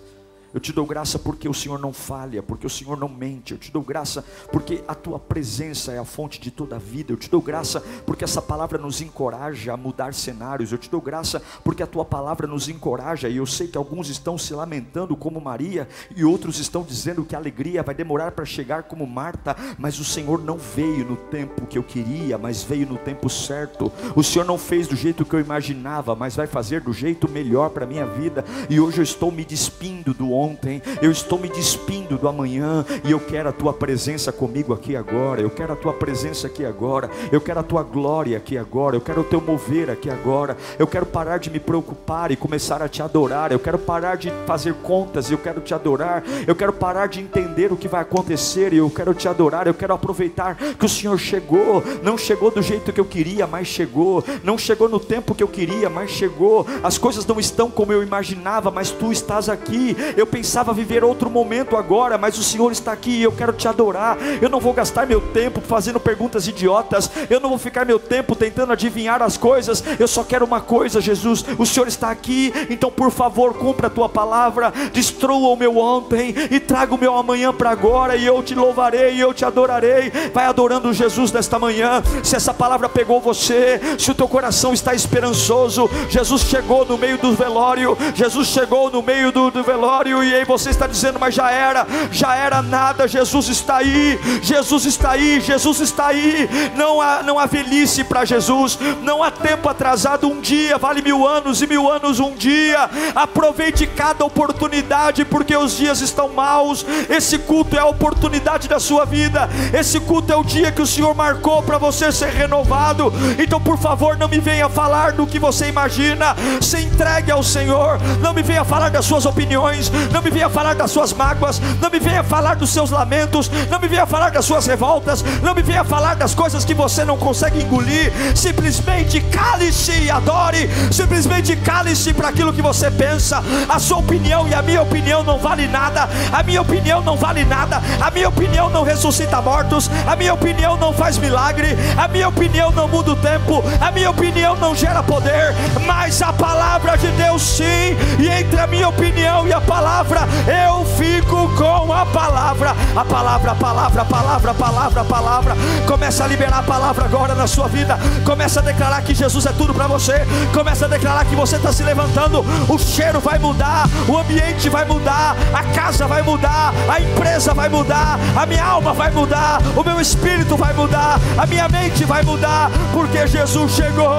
Eu 0.55 0.61
te 0.61 0.73
dou 0.73 0.85
graça 0.85 1.19
porque 1.19 1.49
o 1.49 1.55
Senhor 1.55 1.79
não 1.79 1.93
falha, 1.93 2.43
porque 2.43 2.67
o 2.67 2.71
Senhor 2.71 2.99
não 2.99 3.09
mente. 3.09 3.53
Eu 3.53 3.59
te 3.59 3.73
dou 3.73 3.83
graça 3.83 4.23
porque 4.53 4.85
a 4.87 4.95
tua 4.95 5.19
presença 5.19 5.93
é 5.93 5.99
a 5.99 6.05
fonte 6.05 6.39
de 6.39 6.51
toda 6.51 6.77
a 6.77 6.79
vida. 6.79 7.13
Eu 7.13 7.17
te 7.17 7.31
dou 7.31 7.41
graça 7.41 7.81
porque 8.05 8.25
essa 8.25 8.43
palavra 8.43 8.77
nos 8.77 9.01
encoraja 9.01 9.73
a 9.73 9.77
mudar 9.77 10.13
cenários. 10.13 10.71
Eu 10.71 10.77
te 10.77 10.91
dou 10.91 11.01
graça 11.01 11.43
porque 11.65 11.83
a 11.83 11.87
tua 11.87 12.05
palavra 12.05 12.47
nos 12.47 12.69
encoraja. 12.69 13.31
E 13.31 13.39
eu 13.39 13.47
sei 13.47 13.67
que 13.67 13.79
alguns 13.79 14.11
estão 14.11 14.37
se 14.37 14.53
lamentando 14.53 15.17
como 15.17 15.41
Maria 15.41 15.89
e 16.15 16.23
outros 16.23 16.59
estão 16.59 16.83
dizendo 16.83 17.25
que 17.25 17.35
a 17.35 17.39
alegria 17.39 17.83
vai 17.83 17.95
demorar 17.95 18.33
para 18.33 18.45
chegar 18.45 18.83
como 18.83 19.07
Marta, 19.07 19.57
mas 19.79 19.99
o 19.99 20.05
Senhor 20.05 20.43
não 20.43 20.59
veio 20.59 21.07
no 21.07 21.17
tempo 21.17 21.67
que 21.67 21.79
eu 21.79 21.83
queria, 21.83 22.37
mas 22.37 22.63
veio 22.63 22.87
no 22.87 22.99
tempo 22.99 23.31
certo. 23.31 23.91
O 24.15 24.23
Senhor 24.23 24.45
não 24.45 24.59
fez 24.59 24.87
do 24.87 24.97
jeito 24.97 25.25
que 25.25 25.35
eu 25.35 25.41
imaginava, 25.41 26.15
mas 26.15 26.37
vai 26.37 26.47
fazer 26.47 26.83
do 26.83 26.93
jeito 26.93 27.31
melhor 27.31 27.71
para 27.71 27.87
minha 27.87 28.07
vida. 28.07 28.45
E 28.69 28.79
hoje 28.79 28.99
eu 28.99 29.05
estou 29.05 29.33
me 29.33 29.45
despindo 29.45 30.13
do 30.13 30.31
homem 30.31 30.42
ontem, 30.43 30.83
eu 31.01 31.11
estou 31.11 31.39
me 31.39 31.49
despindo 31.49 32.19
do 32.19 32.29
amanhã 32.29 32.85
e 33.05 33.11
eu 33.11 33.21
quero 33.21 33.49
a 33.49 33.53
tua 33.53 33.73
presença 33.73 34.33
comigo 34.33 34.73
aqui 34.73 34.97
agora. 34.97 35.41
Eu 35.41 35.51
quero 35.51 35.73
a 35.73 35.77
tua 35.77 35.93
presença 35.93 36.47
aqui 36.49 36.65
agora. 36.65 37.09
Eu 37.31 37.41
quero 37.41 37.61
a 37.61 37.63
tua 37.63 37.83
glória 37.83 38.37
aqui 38.37 38.59
agora. 38.59 38.97
Eu 38.97 39.01
quero 39.01 39.21
o 39.21 39.25
teu 39.25 39.41
mover 39.41 39.91
aqui 39.91 40.11
agora. 40.11 40.57
Eu 40.79 40.87
quero 40.87 41.07
parar 41.07 41.39
de 41.39 41.51
me 41.51 41.61
preocupar 41.61 42.31
e 42.31 42.37
começar 42.37 42.83
a 42.83 42.89
te 42.89 43.03
adorar. 43.03 43.53
Eu 43.53 43.59
quero 43.59 43.79
parar 43.79 44.17
de 44.17 44.33
fazer 44.47 44.75
contas 44.75 45.31
e 45.31 45.33
eu 45.33 45.39
quero 45.39 45.61
te 45.61 45.73
adorar. 45.73 46.23
Eu 46.47 46.55
quero 46.55 46.73
parar 46.73 47.07
de 47.07 47.21
entender 47.21 47.73
o 47.73 47.77
que 47.77 47.89
vai 47.89 48.03
acontecer 48.03 48.73
e 48.73 48.79
eu 48.79 48.91
quero 48.91 49.15
te 49.15 49.29
adorar. 49.29 49.67
Eu 49.67 49.75
quero 49.75 49.95
aproveitar 49.95 50.57
que 50.57 50.85
o 50.85 50.89
Senhor 50.89 51.19
chegou. 51.19 51.83
Não 52.03 52.19
chegou 52.19 52.51
do 52.51 52.63
jeito 52.63 52.93
que 52.93 53.01
eu 53.01 53.05
queria, 53.05 53.47
mas 53.47 53.69
chegou. 53.69 54.25
Não 54.43 54.59
chegou 54.59 54.89
no 54.89 54.99
tempo 54.99 55.35
que 55.35 55.43
eu 55.43 55.49
queria, 55.49 55.89
mas 55.89 56.11
chegou. 56.11 56.67
As 56.83 56.99
coisas 56.99 57.25
não 57.27 57.39
estão 57.39 57.71
como 57.71 57.93
eu 57.93 58.03
imaginava, 58.03 58.71
mas 58.71 58.91
tu 58.91 59.13
estás 59.13 59.49
aqui. 59.49 59.97
Eu 60.17 60.27
pensava 60.33 60.73
viver 60.73 61.05
outro 61.05 61.29
momento 61.29 61.77
agora, 61.77 62.17
mas 62.17 62.39
o 62.39 62.43
Senhor 62.43 62.73
está 62.73 62.91
aqui 62.91 63.11
e 63.11 63.23
eu 63.23 63.33
quero 63.33 63.53
te 63.53 63.69
adorar. 63.69 64.17
Eu 64.41 64.49
não 64.49 64.59
vou 64.59 64.73
gastar 64.73 65.07
meu 65.07 65.21
tempo 65.21 65.61
fazendo 65.61 66.01
perguntas 66.01 66.49
idiotas, 66.49 67.11
eu 67.29 67.39
não 67.39 67.51
vou 67.51 67.59
ficar 67.59 67.85
meu 67.85 67.99
tempo 67.99 68.35
tentando 68.35 68.73
adivinhar 68.73 69.21
as 69.21 69.37
coisas. 69.37 69.85
Eu 69.99 70.09
só 70.09 70.25
quero 70.25 70.47
uma 70.47 70.63
coisa, 70.63 71.03
Jesus: 71.03 71.45
o 71.59 71.67
Senhor 71.67 71.87
está 71.87 72.11
aqui, 72.11 72.51
então 72.71 72.91
por 72.91 73.11
favor, 73.11 73.53
cumpra 73.53 73.89
a 73.89 73.91
tua 73.91 74.09
palavra, 74.09 74.73
destrua 74.91 75.51
o 75.51 75.57
meu 75.57 75.77
ontem 75.77 76.35
e 76.51 76.59
traga 76.59 76.95
o 76.95 76.99
meu 76.99 77.15
amanhã 77.15 77.53
para 77.53 77.69
agora, 77.69 78.17
e 78.17 78.25
eu 78.25 78.43
te 78.43 78.55
louvarei 78.55 79.17
e 79.17 79.21
eu 79.21 79.35
te 79.35 79.45
adorarei. 79.45 80.11
Vai 80.33 80.47
adorando 80.47 80.95
Jesus 80.95 81.31
nesta 81.31 81.59
manhã. 81.59 82.03
Se 82.25 82.37
essa 82.37 82.55
palavra 82.55 82.89
pegou 82.89 83.21
você, 83.21 83.79
se 83.99 84.11
o 84.11 84.15
teu 84.15 84.27
coração 84.27 84.73
está 84.73 84.95
esperançoso, 84.95 85.91
Jesus 86.09 86.41
chegou 86.43 86.87
no 86.87 86.97
meio 86.97 87.19
do 87.19 87.35
velório, 87.35 87.99
Jesus 88.15 88.49
chegou 88.49 88.91
no 88.91 89.03
meio 89.03 89.31
do, 89.31 89.51
do 89.51 89.63
velório 89.63 90.22
e 90.23 90.35
aí 90.35 90.45
você 90.45 90.71
está 90.71 90.87
dizendo, 90.87 91.19
mas 91.19 91.35
já 91.35 91.51
era, 91.51 91.87
já 92.11 92.35
era 92.35 92.63
nada. 92.63 93.09
Jesus 93.09 93.49
está 93.49 93.77
aí, 93.77 94.19
Jesus 94.43 94.85
está 94.85 95.13
aí, 95.13 95.41
Jesus 95.41 95.81
está 95.81 96.07
aí. 96.09 96.49
Não 96.77 97.01
há, 97.01 97.23
não 97.23 97.39
há 97.39 97.47
velhice 97.47 98.05
para 98.05 98.25
Jesus, 98.25 98.79
não 99.03 99.23
há 99.23 99.31
tempo 99.31 99.69
atrasado. 99.69 100.29
Um 100.29 100.41
dia 100.41 100.79
vale 100.79 101.03
mil 101.03 101.27
anos 101.27 101.63
e 101.63 101.67
mil 101.67 101.91
anos 101.91 102.21
um 102.21 102.35
dia. 102.35 102.89
Aproveite 103.15 103.87
cada 103.87 104.25
oportunidade, 104.25 105.25
porque 105.25 105.57
os 105.57 105.77
dias 105.77 106.01
estão 106.01 106.29
maus. 106.29 106.85
Esse 107.09 107.39
culto 107.39 107.77
é 107.77 107.81
a 107.81 107.87
oportunidade 107.87 108.69
da 108.69 108.81
sua 108.81 109.05
vida. 109.05 109.49
Esse 109.73 110.01
culto 110.01 110.33
é 110.33 110.37
o 110.37 110.45
dia 110.45 110.73
que 110.73 110.83
o 110.83 110.87
Senhor 110.87 111.15
marcou 111.15 111.63
para 111.63 111.79
você 111.79 112.13
ser 112.13 112.31
renovado. 112.31 113.13
Então, 113.39 113.61
por 113.61 113.79
favor, 113.79 114.17
não 114.17 114.29
me 114.29 114.39
venha 114.39 114.69
falar 114.69 115.13
do 115.13 115.27
que 115.27 115.39
você 115.39 115.69
imagina. 115.69 116.37
Se 116.61 116.79
entregue 116.81 117.31
ao 117.31 117.43
Senhor. 117.43 117.99
Não 118.21 118.33
me 118.33 118.43
venha 118.43 118.65
falar 118.65 118.91
das 118.91 119.05
suas 119.05 119.27
opiniões 119.27 119.91
não 120.13 120.23
me 120.23 120.31
venha 120.31 120.49
falar 120.49 120.75
das 120.75 120.91
suas 120.91 121.13
mágoas, 121.13 121.61
não 121.81 121.91
me 121.91 121.99
venha 121.99 122.23
falar 122.23 122.55
dos 122.55 122.71
seus 122.71 122.91
lamentos, 122.91 123.51
não 123.71 123.81
me 123.81 123.89
venha 123.89 124.07
falar 124.07 124.31
das 124.31 124.45
suas 124.45 124.67
revoltas, 124.67 125.25
não 125.43 125.55
me 125.55 125.63
venha 125.63 125.83
falar 125.85 126.15
das 126.15 126.35
coisas 126.35 126.65
que 126.65 126.75
você 126.75 127.05
não 127.05 127.17
consegue 127.17 127.63
engolir. 127.63 128.13
Simplesmente 128.37 129.21
cale-se 129.21 129.93
e 129.93 130.11
adore, 130.11 130.69
simplesmente 130.93 131.57
cale-se 131.57 132.13
para 132.13 132.29
aquilo 132.29 132.53
que 132.53 132.61
você 132.61 132.91
pensa. 132.91 133.43
A 133.69 133.79
sua 133.79 133.99
opinião 133.99 134.47
e 134.47 134.55
a 134.55 134.61
minha 134.61 134.83
opinião 134.83 135.23
não 135.23 135.39
vale 135.39 135.67
nada, 135.67 136.09
a 136.31 136.43
minha 136.43 136.61
opinião 136.61 137.01
não 137.01 137.17
vale 137.17 137.45
nada, 137.45 137.83
a 138.01 138.11
minha 138.11 138.29
opinião 138.29 138.69
não 138.69 138.85
ressuscita 138.85 139.41
mortos, 139.41 139.91
a 140.07 140.15
minha 140.15 140.35
opinião 140.35 140.77
não 140.77 140.93
faz 140.93 141.17
milagre, 141.17 141.77
a 141.97 142.07
minha 142.07 142.29
opinião 142.29 142.71
não 142.71 142.87
muda 142.87 143.13
o 143.13 143.17
tempo, 143.17 143.65
a 143.81 143.91
minha 143.91 144.11
opinião 144.11 144.57
não 144.57 144.75
gera 144.75 145.03
poder, 145.03 145.55
mas 145.87 146.21
a 146.21 146.33
palavra 146.33 146.97
de 146.99 147.09
Deus 147.13 147.43
sim, 147.43 147.97
e 148.19 148.29
entre 148.29 148.61
a 148.61 148.67
minha 148.67 148.89
opinião 148.89 149.47
e 149.49 149.53
a 149.53 149.61
palavra 149.61 150.02
palavra, 150.05 150.29
eu 150.67 150.85
fico 150.85 151.49
com 151.57 151.93
a 151.93 152.05
palavra. 152.07 152.75
A 152.97 153.05
palavra, 153.05 153.53
a 153.53 153.55
palavra, 153.55 154.03
a 154.03 154.05
palavra, 154.05 154.51
a 154.51 154.55
palavra, 154.55 155.01
a 155.01 155.05
palavra. 155.05 155.57
Começa 155.87 156.25
a 156.25 156.27
liberar 156.27 156.59
a 156.59 156.63
palavra 156.63 157.05
agora 157.05 157.35
na 157.35 157.47
sua 157.47 157.69
vida. 157.69 157.99
Começa 158.25 158.61
a 158.61 158.63
declarar 158.63 159.03
que 159.03 159.15
Jesus 159.15 159.47
é 159.47 159.53
tudo 159.53 159.73
para 159.73 159.87
você. 159.87 160.27
Começa 160.53 160.87
a 160.87 160.89
declarar 160.89 161.25
que 161.25 161.37
você 161.37 161.57
está 161.57 161.73
se 161.73 161.83
levantando. 161.83 162.45
O 162.69 162.79
cheiro 162.79 163.21
vai 163.21 163.39
mudar, 163.39 163.89
o 164.09 164.17
ambiente 164.19 164.69
vai 164.69 164.85
mudar, 164.85 165.37
a 165.53 165.63
casa 165.75 166.07
vai 166.07 166.23
mudar, 166.23 166.73
a 166.89 167.01
empresa 167.01 167.55
vai 167.55 167.69
mudar, 167.69 168.19
a 168.37 168.47
minha 168.47 168.65
alma 168.65 168.93
vai 168.93 169.11
mudar, 169.11 169.61
o 169.77 169.85
meu 169.85 170.01
espírito 170.01 170.57
vai 170.57 170.73
mudar, 170.73 171.21
a 171.39 171.47
minha 171.47 171.69
mente 171.69 172.05
vai 172.05 172.23
mudar, 172.23 172.71
porque 172.93 173.27
Jesus 173.27 173.73
chegou. 173.73 174.13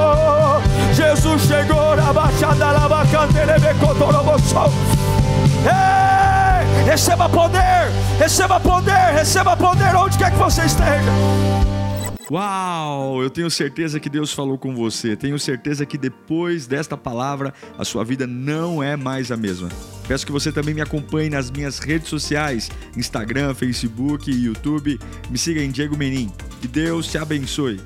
Jesus 0.93 1.41
chegou 1.43 1.95
na 1.95 2.13
baixada, 2.13 2.71
lá, 2.71 2.87
Ei, 5.63 6.83
receba 6.83 7.29
poder, 7.29 7.89
receba 8.19 8.59
poder, 8.59 9.13
receba 9.13 9.55
poder 9.55 9.95
onde 9.95 10.17
quer 10.17 10.31
que 10.31 10.37
você 10.37 10.65
esteja. 10.65 11.11
Uau! 12.31 13.21
Eu 13.21 13.29
tenho 13.29 13.49
certeza 13.51 13.99
que 13.99 14.09
Deus 14.09 14.33
falou 14.33 14.57
com 14.57 14.73
você. 14.73 15.15
Tenho 15.15 15.37
certeza 15.37 15.85
que 15.85 15.97
depois 15.97 16.65
desta 16.65 16.97
palavra 16.97 17.53
a 17.77 17.85
sua 17.85 18.03
vida 18.03 18.25
não 18.25 18.81
é 18.81 18.95
mais 18.95 19.31
a 19.31 19.37
mesma. 19.37 19.69
Peço 20.07 20.25
que 20.25 20.31
você 20.31 20.51
também 20.51 20.73
me 20.73 20.81
acompanhe 20.81 21.29
nas 21.29 21.51
minhas 21.51 21.79
redes 21.79 22.07
sociais: 22.09 22.71
Instagram, 22.97 23.53
Facebook 23.53 24.31
YouTube. 24.31 24.99
Me 25.29 25.37
siga 25.37 25.61
em 25.61 25.69
Diego 25.69 25.97
Menin. 25.97 26.31
Que 26.59 26.67
Deus 26.67 27.07
te 27.07 27.17
abençoe. 27.17 27.79